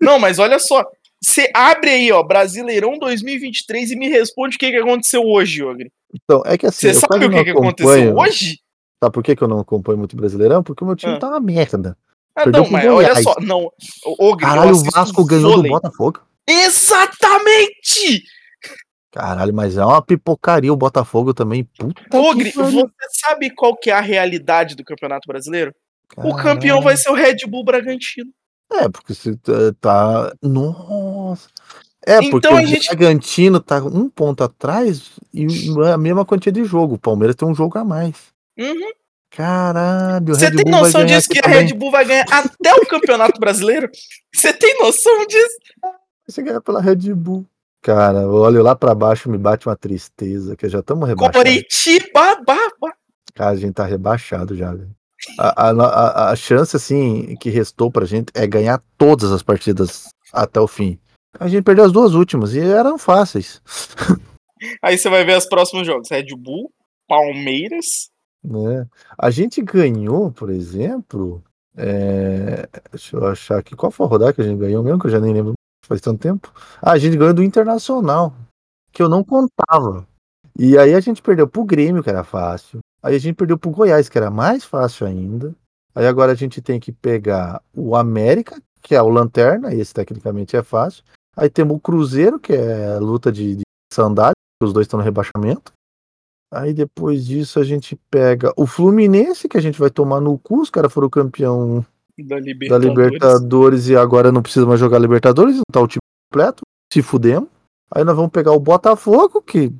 Não, 0.00 0.18
mas 0.18 0.38
olha 0.38 0.58
só. 0.58 0.84
Você 1.24 1.48
abre 1.54 1.90
aí, 1.90 2.12
ó, 2.12 2.22
Brasileirão 2.22 2.98
2023 2.98 3.92
e 3.92 3.96
me 3.96 4.08
responde 4.08 4.56
o 4.56 4.58
que, 4.58 4.70
que 4.70 4.76
aconteceu 4.76 5.22
hoje, 5.22 5.62
Ogri. 5.64 5.90
Então, 6.14 6.42
é 6.44 6.58
que 6.58 6.66
assim, 6.66 6.88
Você 6.92 6.94
sabe 7.00 7.24
o 7.26 7.30
que, 7.30 7.44
que 7.44 7.50
aconteceu 7.50 8.14
hoje? 8.16 8.58
Sabe 9.02 9.12
por 9.14 9.22
que, 9.22 9.34
que 9.34 9.42
eu 9.42 9.48
não 9.48 9.58
acompanho 9.58 9.98
muito 9.98 10.14
Brasileirão? 10.16 10.62
Porque 10.62 10.84
o 10.84 10.86
meu 10.86 10.94
time 10.96 11.14
Ah. 11.14 11.18
tá 11.18 11.28
uma 11.28 11.40
merda. 11.40 11.96
Ah, 12.36 12.44
Perdeu 12.44 12.62
não, 12.64 12.70
mas 12.70 12.86
olha 12.86 13.22
só. 13.22 13.34
Não, 13.40 13.70
eu 14.20 14.36
Caralho, 14.36 14.72
o 14.74 14.84
Vasco 14.90 15.24
ganhou 15.24 15.52
vôlei. 15.52 15.70
do 15.70 15.74
Botafogo. 15.74 16.20
Exatamente! 16.48 18.22
Caralho, 19.12 19.54
mas 19.54 19.76
é 19.76 19.84
uma 19.84 20.02
pipocaria 20.02 20.72
o 20.72 20.76
Botafogo 20.76 21.32
também. 21.32 21.64
Puta 21.78 22.02
pariu. 22.10 22.42
você 22.54 23.08
sabe 23.12 23.50
qual 23.50 23.76
que 23.76 23.90
é 23.90 23.94
a 23.94 24.00
realidade 24.00 24.74
do 24.74 24.84
Campeonato 24.84 25.26
Brasileiro? 25.28 25.72
O 26.16 26.34
Caralho. 26.34 26.42
campeão 26.42 26.82
vai 26.82 26.96
ser 26.96 27.10
o 27.10 27.14
Red 27.14 27.36
Bull 27.46 27.64
Bragantino. 27.64 28.30
É, 28.72 28.88
porque 28.88 29.14
se 29.14 29.36
tá- 29.36 29.52
tá. 29.80 30.34
Nossa. 30.42 31.48
É, 32.06 32.18
Então 32.18 32.30
porque 32.30 32.46
a 32.48 32.54
o 32.54 32.66
gente- 32.66 32.86
Bragantino 32.88 33.60
tá 33.60 33.78
um 33.82 34.08
ponto 34.08 34.42
atrás 34.44 35.12
e 35.32 35.46
a 35.92 35.96
mesma 35.96 36.24
quantia 36.24 36.52
de 36.52 36.64
jogo. 36.64 36.94
O 36.94 36.98
Palmeiras 36.98 37.34
tem 37.36 37.48
um 37.48 37.54
jogo 37.54 37.78
a 37.78 37.84
mais. 37.84 38.14
Uhum. 38.58 38.90
Caralho, 39.30 40.32
o 40.32 40.34
Você 40.36 40.46
Red 40.46 40.56
tem 40.56 40.64
Bull 40.64 40.72
vai 40.72 40.80
noção 40.82 41.00
ganhar 41.04 41.16
disso 41.18 41.28
aqui 41.30 41.40
que 41.40 41.46
a 41.46 41.50
também. 41.50 41.66
Red 41.66 41.74
Bull 41.74 41.90
vai 41.90 42.04
ganhar 42.04 42.24
até 42.30 42.74
o 42.74 42.86
Campeonato 42.86 43.40
Brasileiro? 43.40 43.90
Você 44.34 44.52
tem 44.52 44.78
noção 44.78 45.26
disso? 45.26 45.56
Você 46.26 46.42
ganha 46.42 46.60
pela 46.60 46.80
Red 46.80 47.12
Bull. 47.14 47.44
Cara, 47.82 48.20
eu 48.22 48.32
olho 48.32 48.62
lá 48.62 48.74
pra 48.76 48.94
baixo 48.94 49.28
me 49.30 49.36
bate 49.36 49.68
uma 49.68 49.76
tristeza, 49.76 50.56
que 50.56 50.68
já 50.68 50.78
estamos 50.80 51.06
rebaixados. 51.08 51.36
Coritiba, 51.42 52.36
baba. 52.46 52.94
Cara, 53.34 53.50
a 53.50 53.56
gente 53.56 53.74
tá 53.74 53.84
rebaixado 53.84 54.56
já, 54.56 54.72
velho. 54.72 54.90
A, 55.38 55.70
a, 55.70 56.30
a, 56.30 56.36
chance, 56.36 56.76
assim, 56.76 57.36
que 57.36 57.50
restou 57.50 57.90
pra 57.90 58.04
gente 58.04 58.30
é 58.34 58.46
ganhar 58.46 58.82
todas 58.96 59.32
as 59.32 59.42
partidas 59.42 60.08
até 60.32 60.60
o 60.60 60.66
fim. 60.66 60.98
A 61.38 61.48
gente 61.48 61.64
perdeu 61.64 61.84
as 61.84 61.92
duas 61.92 62.14
últimas 62.14 62.54
e 62.54 62.60
eram 62.60 62.98
fáceis. 62.98 63.60
Aí 64.82 64.96
você 64.96 65.08
vai 65.10 65.24
ver 65.24 65.36
os 65.36 65.46
próximos 65.46 65.86
jogos: 65.86 66.08
Red 66.10 66.26
Bull, 66.36 66.70
Palmeiras. 67.08 68.08
né? 68.42 68.86
A 69.18 69.30
gente 69.30 69.60
ganhou, 69.62 70.30
por 70.30 70.50
exemplo. 70.50 71.42
é, 71.76 72.68
Deixa 72.90 73.16
eu 73.16 73.26
achar 73.26 73.58
aqui. 73.58 73.74
Qual 73.74 73.90
foi 73.90 74.06
a 74.06 74.08
rodada 74.08 74.32
que 74.32 74.40
a 74.40 74.44
gente 74.44 74.58
ganhou 74.58 74.82
mesmo? 74.82 75.00
Que 75.00 75.06
eu 75.06 75.10
já 75.10 75.20
nem 75.20 75.32
lembro. 75.32 75.54
Faz 75.86 76.00
tanto 76.00 76.20
tempo. 76.20 76.52
Ah, 76.80 76.92
a 76.92 76.98
gente 76.98 77.16
ganhou 77.16 77.34
do 77.34 77.42
Internacional, 77.42 78.34
que 78.90 79.02
eu 79.02 79.08
não 79.08 79.22
contava. 79.22 80.06
E 80.58 80.78
aí 80.78 80.94
a 80.94 81.00
gente 81.00 81.20
perdeu 81.20 81.46
pro 81.46 81.64
Grêmio, 81.64 82.02
que 82.02 82.08
era 82.08 82.24
fácil. 82.24 82.78
Aí 83.04 83.14
a 83.14 83.18
gente 83.18 83.36
perdeu 83.36 83.58
pro 83.58 83.70
Goiás, 83.70 84.08
que 84.08 84.16
era 84.16 84.30
mais 84.30 84.64
fácil 84.64 85.06
ainda. 85.06 85.54
Aí 85.94 86.06
agora 86.06 86.32
a 86.32 86.34
gente 86.34 86.62
tem 86.62 86.80
que 86.80 86.90
pegar 86.90 87.60
o 87.74 87.94
América, 87.94 88.58
que 88.80 88.94
é 88.94 89.02
o 89.02 89.10
Lanterna, 89.10 89.74
e 89.74 89.78
esse 89.78 89.92
tecnicamente 89.92 90.56
é 90.56 90.62
fácil. 90.62 91.04
Aí 91.36 91.50
temos 91.50 91.76
o 91.76 91.80
Cruzeiro, 91.80 92.40
que 92.40 92.54
é 92.54 92.98
luta 92.98 93.30
de, 93.30 93.56
de 93.56 93.62
sandália, 93.92 94.32
que 94.58 94.66
os 94.66 94.72
dois 94.72 94.86
estão 94.86 94.98
no 94.98 95.04
rebaixamento. 95.04 95.70
Aí 96.50 96.72
depois 96.72 97.26
disso 97.26 97.60
a 97.60 97.64
gente 97.64 97.94
pega 98.10 98.54
o 98.56 98.66
Fluminense, 98.66 99.50
que 99.50 99.58
a 99.58 99.60
gente 99.60 99.78
vai 99.78 99.90
tomar 99.90 100.20
no 100.20 100.38
cu, 100.38 100.62
os 100.62 100.70
caras 100.70 100.90
foram 100.90 101.10
campeão 101.10 101.84
Da 102.18 102.36
da 102.36 102.40
Libertadores. 102.40 102.86
Libertadores 102.88 103.88
e 103.88 103.96
agora 103.96 104.32
não 104.32 104.40
precisa 104.40 104.64
mais 104.64 104.80
jogar 104.80 104.98
Libertadores, 104.98 105.56
não 105.56 105.62
tá 105.70 105.80
o 105.82 105.86
time 105.86 106.00
completo, 106.32 106.62
se 106.90 107.02
fudemos. 107.02 107.50
Aí 107.90 108.02
nós 108.02 108.16
vamos 108.16 108.30
pegar 108.30 108.52
o 108.52 108.60
Botafogo, 108.60 109.42
que 109.42 109.70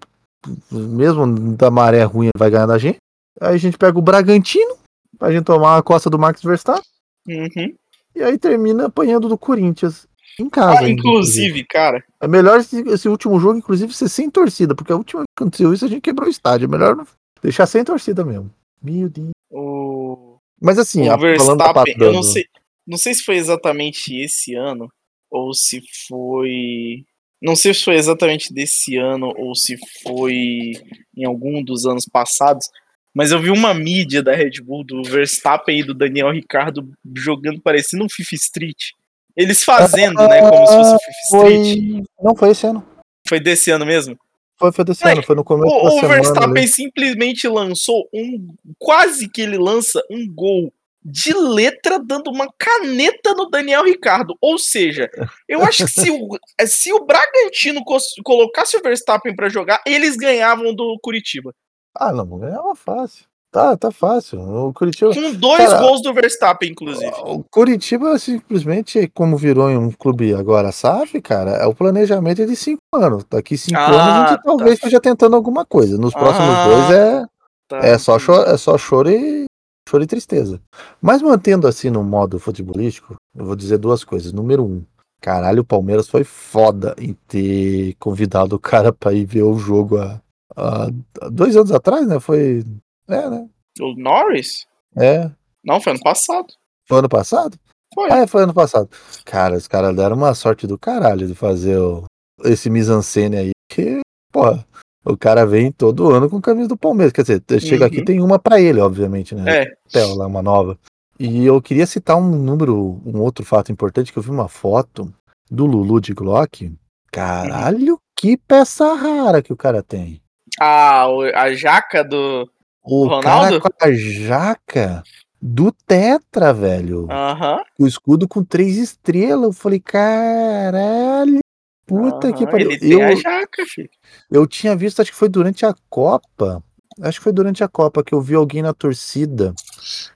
mesmo 0.70 1.56
da 1.56 1.70
maré 1.70 2.02
ruim 2.04 2.28
vai 2.36 2.50
ganhar 2.50 2.66
da 2.66 2.76
gente. 2.76 2.98
Aí 3.44 3.54
a 3.54 3.58
gente 3.58 3.76
pega 3.76 3.98
o 3.98 4.02
Bragantino, 4.02 4.76
pra 5.18 5.32
gente 5.32 5.44
tomar 5.44 5.78
a 5.78 5.82
costa 5.82 6.08
do 6.08 6.18
Max 6.18 6.42
Verstappen. 6.42 6.82
Uhum. 7.28 7.74
E 8.14 8.22
aí 8.22 8.38
termina 8.38 8.86
apanhando 8.86 9.28
do 9.28 9.36
Corinthians. 9.36 10.06
Em 10.38 10.48
casa. 10.48 10.78
Ah, 10.78 10.80
ainda, 10.80 11.00
inclusive, 11.00 11.64
cara, 11.64 12.02
É 12.20 12.26
melhor 12.26 12.58
esse, 12.58 12.80
esse 12.88 13.08
último 13.08 13.38
jogo, 13.38 13.58
inclusive, 13.58 13.92
ser 13.92 14.08
sem 14.08 14.28
torcida, 14.28 14.74
porque 14.74 14.92
a 14.92 14.96
última 14.96 15.20
vez 15.20 15.26
que 15.36 15.42
aconteceu 15.42 15.72
isso 15.72 15.84
a 15.84 15.88
gente 15.88 16.00
quebrou 16.00 16.26
o 16.26 16.30
estádio. 16.30 16.64
É 16.64 16.68
melhor 16.68 17.06
deixar 17.40 17.66
sem 17.66 17.84
torcida 17.84 18.24
mesmo. 18.24 18.50
Meu 18.82 19.08
Deus. 19.08 19.30
o, 19.50 20.36
Mas 20.60 20.78
assim, 20.78 21.08
o 21.08 21.18
Verstappen, 21.18 21.94
eu 21.98 22.12
não 22.12 22.22
sei, 22.22 22.44
não 22.86 22.98
sei 22.98 23.14
se 23.14 23.22
foi 23.22 23.36
exatamente 23.36 24.16
esse 24.16 24.54
ano 24.54 24.88
ou 25.30 25.54
se 25.54 25.80
foi, 26.08 27.04
não 27.40 27.54
sei 27.54 27.72
se 27.72 27.84
foi 27.84 27.94
exatamente 27.94 28.52
desse 28.52 28.96
ano 28.96 29.32
ou 29.36 29.54
se 29.54 29.76
foi 30.02 30.72
em 31.16 31.24
algum 31.24 31.62
dos 31.62 31.86
anos 31.86 32.06
passados, 32.06 32.68
mas 33.14 33.30
eu 33.30 33.40
vi 33.40 33.50
uma 33.50 33.72
mídia 33.72 34.22
da 34.22 34.34
Red 34.34 34.60
Bull 34.62 34.84
do 34.84 35.02
Verstappen 35.04 35.78
e 35.78 35.84
do 35.84 35.94
Daniel 35.94 36.32
Ricardo 36.32 36.90
jogando 37.16 37.60
parecendo 37.60 38.04
um 38.04 38.08
FIFA 38.08 38.34
Street. 38.34 38.90
Eles 39.36 39.62
fazendo, 39.62 40.26
né? 40.28 40.40
Como 40.40 40.66
se 40.66 40.74
fosse 40.74 41.04
Fifth 41.04 41.24
Street. 41.24 41.78
Foi... 41.78 42.02
Não 42.22 42.36
foi 42.36 42.50
esse 42.50 42.66
ano. 42.66 42.86
Foi 43.26 43.40
desse 43.40 43.70
ano 43.70 43.86
mesmo? 43.86 44.18
Foi, 44.58 44.72
foi 44.72 44.84
desse 44.84 45.06
ano, 45.08 45.22
foi 45.22 45.34
no 45.34 45.44
começo 45.44 45.74
O, 45.74 45.82
da 45.82 45.88
o 45.88 45.90
semana. 46.00 46.14
Verstappen 46.14 46.62
ali. 46.62 46.68
simplesmente 46.68 47.48
lançou 47.48 48.08
um. 48.12 48.54
Quase 48.78 49.28
que 49.28 49.42
ele 49.42 49.58
lança 49.58 50.00
um 50.10 50.28
gol 50.28 50.72
de 51.04 51.34
letra 51.34 51.98
dando 51.98 52.30
uma 52.30 52.48
caneta 52.58 53.34
no 53.34 53.50
Daniel 53.50 53.84
Ricardo. 53.84 54.36
Ou 54.40 54.58
seja, 54.58 55.10
eu 55.48 55.62
acho 55.62 55.84
que 55.84 55.90
se 55.90 56.10
o, 56.10 56.28
se 56.66 56.92
o 56.92 57.04
Bragantino 57.04 57.82
colocasse 58.24 58.76
o 58.76 58.82
Verstappen 58.82 59.34
pra 59.34 59.48
jogar, 59.48 59.82
eles 59.86 60.16
ganhavam 60.16 60.74
do 60.74 60.98
Curitiba. 61.02 61.54
Ah, 61.96 62.12
não, 62.12 62.26
ganhava 62.38 62.74
fácil. 62.74 63.24
Tá, 63.52 63.76
tá 63.76 63.92
fácil. 63.92 64.40
O 64.40 64.72
Curitiba. 64.72 65.14
Com 65.14 65.32
dois 65.34 65.68
Cara, 65.68 65.80
gols 65.80 66.02
do 66.02 66.12
Verstappen, 66.12 66.72
inclusive. 66.72 67.12
O 67.24 67.44
Curitiba 67.44 68.18
simplesmente, 68.18 69.08
como 69.14 69.36
virou 69.36 69.70
em 69.70 69.76
um 69.76 69.92
clube 69.92 70.34
agora 70.34 70.72
SAF, 70.72 71.20
cara, 71.22 71.52
é 71.52 71.66
o 71.66 71.72
planejamento 71.74 72.42
é 72.42 72.46
de 72.46 72.56
cinco 72.56 72.80
anos. 72.92 73.24
Daqui 73.30 73.56
cinco 73.56 73.78
Ah, 73.78 73.86
anos 73.86 74.00
a 74.00 74.18
gente 74.28 74.36
tá. 74.38 74.42
talvez 74.44 74.74
esteja 74.74 75.00
tentando 75.00 75.36
alguma 75.36 75.64
coisa. 75.64 75.96
Nos 75.96 76.12
próximos 76.12 76.48
Ah, 76.48 76.64
dois 76.66 76.90
é, 76.90 77.26
Tá. 77.68 77.78
é, 77.78 77.96
só 77.96 78.18
choro, 78.18 78.42
é 78.50 78.56
só 78.56 78.76
choro 78.76 79.08
e, 79.08 79.44
choro 79.88 80.02
e 80.02 80.06
tristeza. 80.08 80.60
Mas 81.00 81.22
mantendo 81.22 81.68
assim 81.68 81.90
no 81.90 82.02
modo 82.02 82.40
futebolístico, 82.40 83.14
eu 83.36 83.44
vou 83.44 83.54
dizer 83.54 83.78
duas 83.78 84.02
coisas. 84.02 84.32
Número 84.32 84.64
um, 84.64 84.82
caralho, 85.22 85.62
o 85.62 85.64
Palmeiras 85.64 86.08
foi 86.08 86.24
foda 86.24 86.94
em 86.98 87.12
ter 87.28 87.94
convidado 88.00 88.56
o 88.56 88.58
cara 88.58 88.92
pra 88.92 89.12
ir 89.12 89.24
ver 89.24 89.42
o 89.44 89.56
jogo 89.56 89.96
há, 89.98 90.20
há 90.56 90.88
dois 91.30 91.56
anos 91.56 91.70
atrás, 91.72 92.06
né? 92.06 92.18
Foi. 92.20 92.64
É, 93.08 93.28
né? 93.30 93.48
O 93.80 93.94
Norris? 93.96 94.66
É. 94.96 95.30
Não, 95.64 95.80
foi 95.80 95.92
ano 95.92 96.02
passado. 96.02 96.46
Foi 96.88 96.98
ano 96.98 97.08
passado? 97.08 97.58
Foi. 97.94 98.10
Ah, 98.10 98.18
é, 98.18 98.26
foi 98.26 98.42
ano 98.42 98.54
passado. 98.54 98.88
Cara, 99.24 99.56
os 99.56 99.66
caras 99.68 99.94
deram 99.96 100.16
uma 100.16 100.34
sorte 100.34 100.66
do 100.66 100.78
caralho 100.78 101.26
de 101.26 101.34
fazer 101.34 101.78
o- 101.78 102.04
esse 102.44 102.68
mise-en-scène 102.68 103.36
aí, 103.36 103.50
que, 103.70 104.00
porra, 104.32 104.66
o 105.04 105.16
cara 105.16 105.46
vem 105.46 105.70
todo 105.72 106.10
ano 106.10 106.28
com 106.28 106.40
camisa 106.40 106.68
do 106.68 106.76
Palmeiras. 106.76 107.12
Quer 107.12 107.22
dizer, 107.22 107.42
chega 107.60 107.86
aqui 107.86 107.98
Uhum. 107.98 108.04
tem 108.04 108.20
uma 108.20 108.38
pra 108.38 108.60
ele, 108.60 108.80
obviamente, 108.80 109.34
né? 109.34 109.62
É. 109.62 109.74
Tela 109.90 110.14
lá, 110.16 110.26
uma 110.26 110.42
nova. 110.42 110.78
E 111.18 111.44
eu 111.46 111.62
queria 111.62 111.86
citar 111.86 112.16
um 112.16 112.28
número, 112.28 113.00
um 113.06 113.20
outro 113.20 113.44
fato 113.44 113.70
importante, 113.70 114.12
que 114.12 114.18
eu 114.18 114.22
vi 114.22 114.30
uma 114.30 114.48
foto 114.48 115.12
do 115.50 115.64
Lulu 115.64 116.00
de 116.00 116.12
Glock. 116.12 116.72
Caralho, 117.12 117.98
que 118.18 118.36
peça 118.36 118.92
rara 118.94 119.40
que 119.40 119.52
o 119.52 119.56
cara 119.56 119.82
tem. 119.82 120.20
O- 120.60 121.22
a 121.34 121.52
jaca 121.54 122.02
do. 122.04 122.48
O 122.82 123.06
Ronaldo? 123.06 123.22
cara 123.22 123.60
com 123.60 123.68
a 123.84 123.92
jaca 123.92 125.02
do 125.40 125.72
Tetra, 125.72 126.52
velho. 126.52 127.06
Aham. 127.10 127.62
o 127.78 127.86
escudo 127.86 128.28
com 128.28 128.44
três 128.44 128.76
estrelas. 128.76 129.44
Eu 129.44 129.52
falei, 129.52 129.80
caralho, 129.80 131.38
puta 131.86 132.32
que 132.32 132.44
aham, 132.44 132.50
pariu. 132.52 132.70
Ele 132.70 132.94
Eu, 132.94 133.02
a 133.02 133.14
jaca, 133.14 133.64
filho. 133.66 133.88
eu 134.30 134.46
tinha 134.46 134.76
visto, 134.76 135.00
acho 135.00 135.10
que 135.10 135.16
foi 135.16 135.28
durante 135.28 135.64
a 135.66 135.74
Copa. 135.88 136.62
Acho 137.02 137.18
que 137.18 137.24
foi 137.24 137.32
durante 137.32 137.64
a 137.64 137.68
Copa 137.68 138.04
que 138.04 138.14
eu 138.14 138.20
vi 138.20 138.34
alguém 138.34 138.62
na 138.62 138.72
torcida 138.72 139.52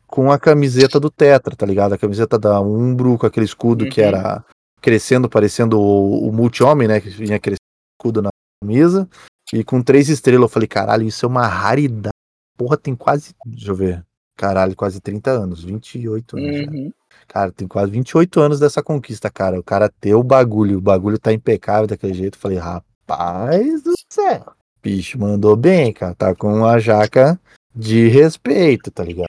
com 0.07 0.31
a 0.31 0.39
camiseta 0.39 1.01
do 1.01 1.11
Tetra, 1.11 1.57
tá 1.57 1.67
ligado? 1.67 1.95
A 1.95 1.99
camiseta 1.99 2.39
da 2.39 2.61
Umbro, 2.61 3.19
com 3.19 3.27
aquele 3.27 3.47
escudo 3.47 3.89
que 3.89 4.01
Uhum. 4.01 4.07
era 4.07 4.45
crescendo, 4.81 5.29
parecendo 5.29 5.79
o, 5.81 6.29
o 6.29 6.33
multi-homem, 6.33 6.87
né? 6.87 7.01
Que 7.01 7.09
vinha 7.09 7.39
crescendo 7.41 7.59
escudo 8.01 8.23
na 8.23 8.29
camisa. 8.63 9.09
E 9.53 9.65
com 9.65 9.83
três 9.83 10.09
estrelas, 10.09 10.43
eu 10.43 10.49
falei, 10.49 10.69
caralho, 10.69 11.07
isso 11.07 11.25
é 11.25 11.29
uma 11.29 11.47
raridade. 11.47 12.13
Porra, 12.57 12.77
tem 12.77 12.95
quase. 12.95 13.35
Deixa 13.47 13.71
eu 13.71 13.75
ver. 13.75 14.05
Caralho, 14.37 14.77
quase 14.77 15.01
30 15.01 15.31
anos, 15.31 15.65
28 15.65 16.37
anos. 16.37 16.69
Uhum. 16.69 16.93
Cara, 17.27 17.51
tem 17.51 17.67
quase 17.67 17.91
28 17.91 18.41
anos 18.41 18.61
dessa 18.61 18.83
conquista, 18.83 19.29
cara. 19.31 19.59
O 19.59 19.63
cara 19.63 19.89
ter 19.89 20.15
o 20.15 20.23
bagulho, 20.23 20.79
o 20.79 20.81
bagulho 20.81 21.19
tá 21.19 21.33
impecável 21.33 21.87
daquele 21.87 22.15
jeito. 22.15 22.37
Eu 22.37 22.41
falei, 22.41 22.59
rapaz 22.59 23.83
do 23.83 23.93
céu. 24.13 24.53
Bicho 24.83 25.19
mandou 25.19 25.57
bem, 25.57 25.93
cara. 25.93 26.15
Tá 26.15 26.35
com 26.35 26.55
uma 26.55 26.79
jaca 26.79 27.41
de 27.75 28.09
respeito, 28.09 28.91
tá 28.91 29.03
ligado? 29.03 29.29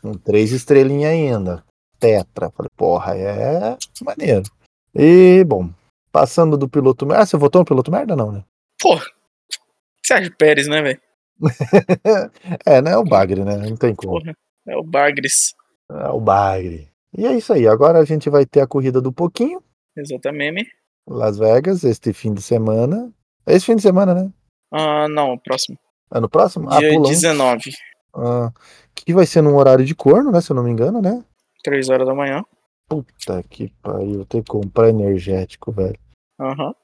Com 0.00 0.14
três 0.14 0.50
estrelinhas 0.50 1.12
ainda. 1.12 1.64
Tetra. 1.98 2.50
Falei, 2.50 2.70
porra, 2.76 3.16
é 3.16 3.76
maneiro. 4.02 4.44
E, 4.94 5.44
bom, 5.44 5.70
passando 6.10 6.56
do 6.56 6.68
piloto 6.68 7.06
merda. 7.06 7.22
Ah, 7.22 7.26
você 7.26 7.36
votou 7.36 7.60
no 7.60 7.66
piloto 7.66 7.90
merda, 7.90 8.16
não, 8.16 8.32
né? 8.32 8.44
Porra. 8.80 9.04
Sérgio 10.04 10.34
Pérez, 10.36 10.66
né, 10.66 10.82
velho? 10.82 11.00
é, 12.66 12.82
né? 12.82 12.92
É 12.92 12.96
o 12.96 13.04
Bagre, 13.04 13.44
né? 13.44 13.56
Não 13.56 13.76
tem 13.76 13.94
como. 13.94 14.20
Porra. 14.20 14.36
É 14.66 14.76
o 14.76 14.82
Bagres. 14.82 15.54
É 15.90 16.08
o 16.08 16.20
Bagre. 16.20 16.88
E 17.16 17.26
é 17.26 17.32
isso 17.36 17.52
aí. 17.52 17.66
Agora 17.66 17.98
a 17.98 18.04
gente 18.04 18.30
vai 18.30 18.46
ter 18.46 18.60
a 18.60 18.66
corrida 18.66 19.00
do 19.00 19.12
pouquinho. 19.12 19.62
Exatamente. 19.96 20.70
Las 21.08 21.38
Vegas, 21.38 21.84
este 21.84 22.12
fim 22.12 22.32
de 22.32 22.42
semana. 22.42 23.12
Esse 23.46 23.66
fim 23.66 23.76
de 23.76 23.82
semana, 23.82 24.14
né? 24.14 24.32
Ah, 24.72 25.08
não, 25.08 25.36
próximo. 25.38 25.78
Ano 26.10 26.28
próximo? 26.28 26.68
Dia 26.68 26.90
pula 26.90 27.08
um. 27.08 27.10
19, 27.10 27.70
Ah, 28.14 28.52
que 28.94 29.12
vai 29.12 29.26
ser 29.26 29.42
num 29.42 29.56
horário 29.56 29.84
de 29.84 29.94
corno, 29.94 30.30
né? 30.30 30.40
Se 30.40 30.52
eu 30.52 30.56
não 30.56 30.62
me 30.62 30.70
engano, 30.70 31.00
né? 31.00 31.24
3 31.64 31.88
horas 31.88 32.06
da 32.06 32.14
manhã. 32.14 32.42
Puta 32.88 33.42
que 33.44 33.72
pariu, 33.82 34.24
ter 34.26 34.42
que 34.42 34.50
comprar 34.50 34.88
energético, 34.88 35.72
velho. 35.72 35.98
Aham. 36.40 36.74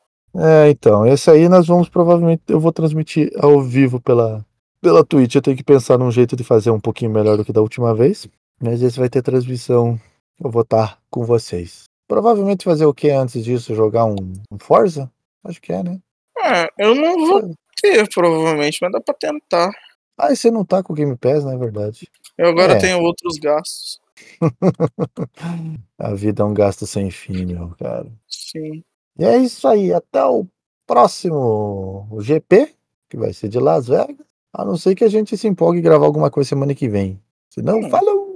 É, 0.40 0.70
então, 0.70 1.06
esse 1.06 1.30
aí 1.30 1.48
nós 1.48 1.66
vamos 1.66 1.88
provavelmente. 1.88 2.42
Eu 2.48 2.60
vou 2.60 2.72
transmitir 2.72 3.30
ao 3.38 3.60
vivo 3.60 4.00
pela, 4.00 4.44
pela 4.80 5.04
Twitch. 5.04 5.34
Eu 5.34 5.42
tenho 5.42 5.56
que 5.56 5.64
pensar 5.64 5.98
num 5.98 6.10
jeito 6.10 6.36
de 6.36 6.44
fazer 6.44 6.70
um 6.70 6.80
pouquinho 6.80 7.10
melhor 7.10 7.36
do 7.36 7.44
que 7.44 7.52
da 7.52 7.60
última 7.60 7.94
vez. 7.94 8.28
Mas 8.62 8.82
esse 8.82 8.98
vai 8.98 9.08
ter 9.08 9.22
transmissão. 9.22 9.98
Eu 10.42 10.50
vou 10.50 10.62
estar 10.62 10.98
com 11.10 11.24
vocês. 11.24 11.84
Provavelmente 12.06 12.64
fazer 12.64 12.86
o 12.86 12.94
que 12.94 13.10
antes 13.10 13.44
disso? 13.44 13.74
Jogar 13.74 14.04
um, 14.04 14.16
um 14.50 14.58
Forza? 14.58 15.10
Acho 15.44 15.60
que 15.60 15.72
é, 15.72 15.82
né? 15.82 15.98
Ah, 16.40 16.68
eu 16.78 16.94
não 16.94 17.26
vou 17.26 17.54
ter, 17.82 18.08
provavelmente, 18.14 18.78
mas 18.80 18.92
dá 18.92 19.00
pra 19.00 19.14
tentar. 19.14 19.70
Ah, 20.16 20.32
e 20.32 20.36
você 20.36 20.50
não 20.50 20.64
tá 20.64 20.82
com 20.82 20.92
o 20.92 20.96
Game 20.96 21.16
Pass, 21.16 21.44
não 21.44 21.52
é 21.52 21.58
verdade? 21.58 22.08
Eu 22.36 22.48
agora 22.48 22.74
É. 22.74 22.78
tenho 22.78 23.00
outros 23.00 23.36
gastos. 23.38 24.00
A 25.98 26.14
vida 26.14 26.42
é 26.42 26.46
um 26.46 26.54
gasto 26.54 26.86
sem 26.86 27.10
fim, 27.10 27.46
meu 27.46 27.70
cara. 27.78 28.06
Sim. 28.28 28.82
E 29.18 29.24
é 29.24 29.36
isso 29.38 29.66
aí. 29.66 29.92
Até 29.92 30.24
o 30.24 30.46
próximo 30.86 32.08
GP, 32.20 32.74
que 33.08 33.16
vai 33.16 33.32
ser 33.32 33.48
de 33.48 33.58
Las 33.58 33.88
Vegas. 33.88 34.26
A 34.52 34.64
não 34.64 34.76
ser 34.76 34.94
que 34.94 35.04
a 35.04 35.08
gente 35.08 35.36
se 35.36 35.46
empolgue 35.46 35.78
e 35.78 35.82
gravar 35.82 36.06
alguma 36.06 36.30
coisa 36.30 36.48
semana 36.48 36.74
que 36.74 36.88
vem. 36.88 37.20
Se 37.50 37.60
não, 37.60 37.88
falou! 37.90 37.90
Falou! 37.90 38.27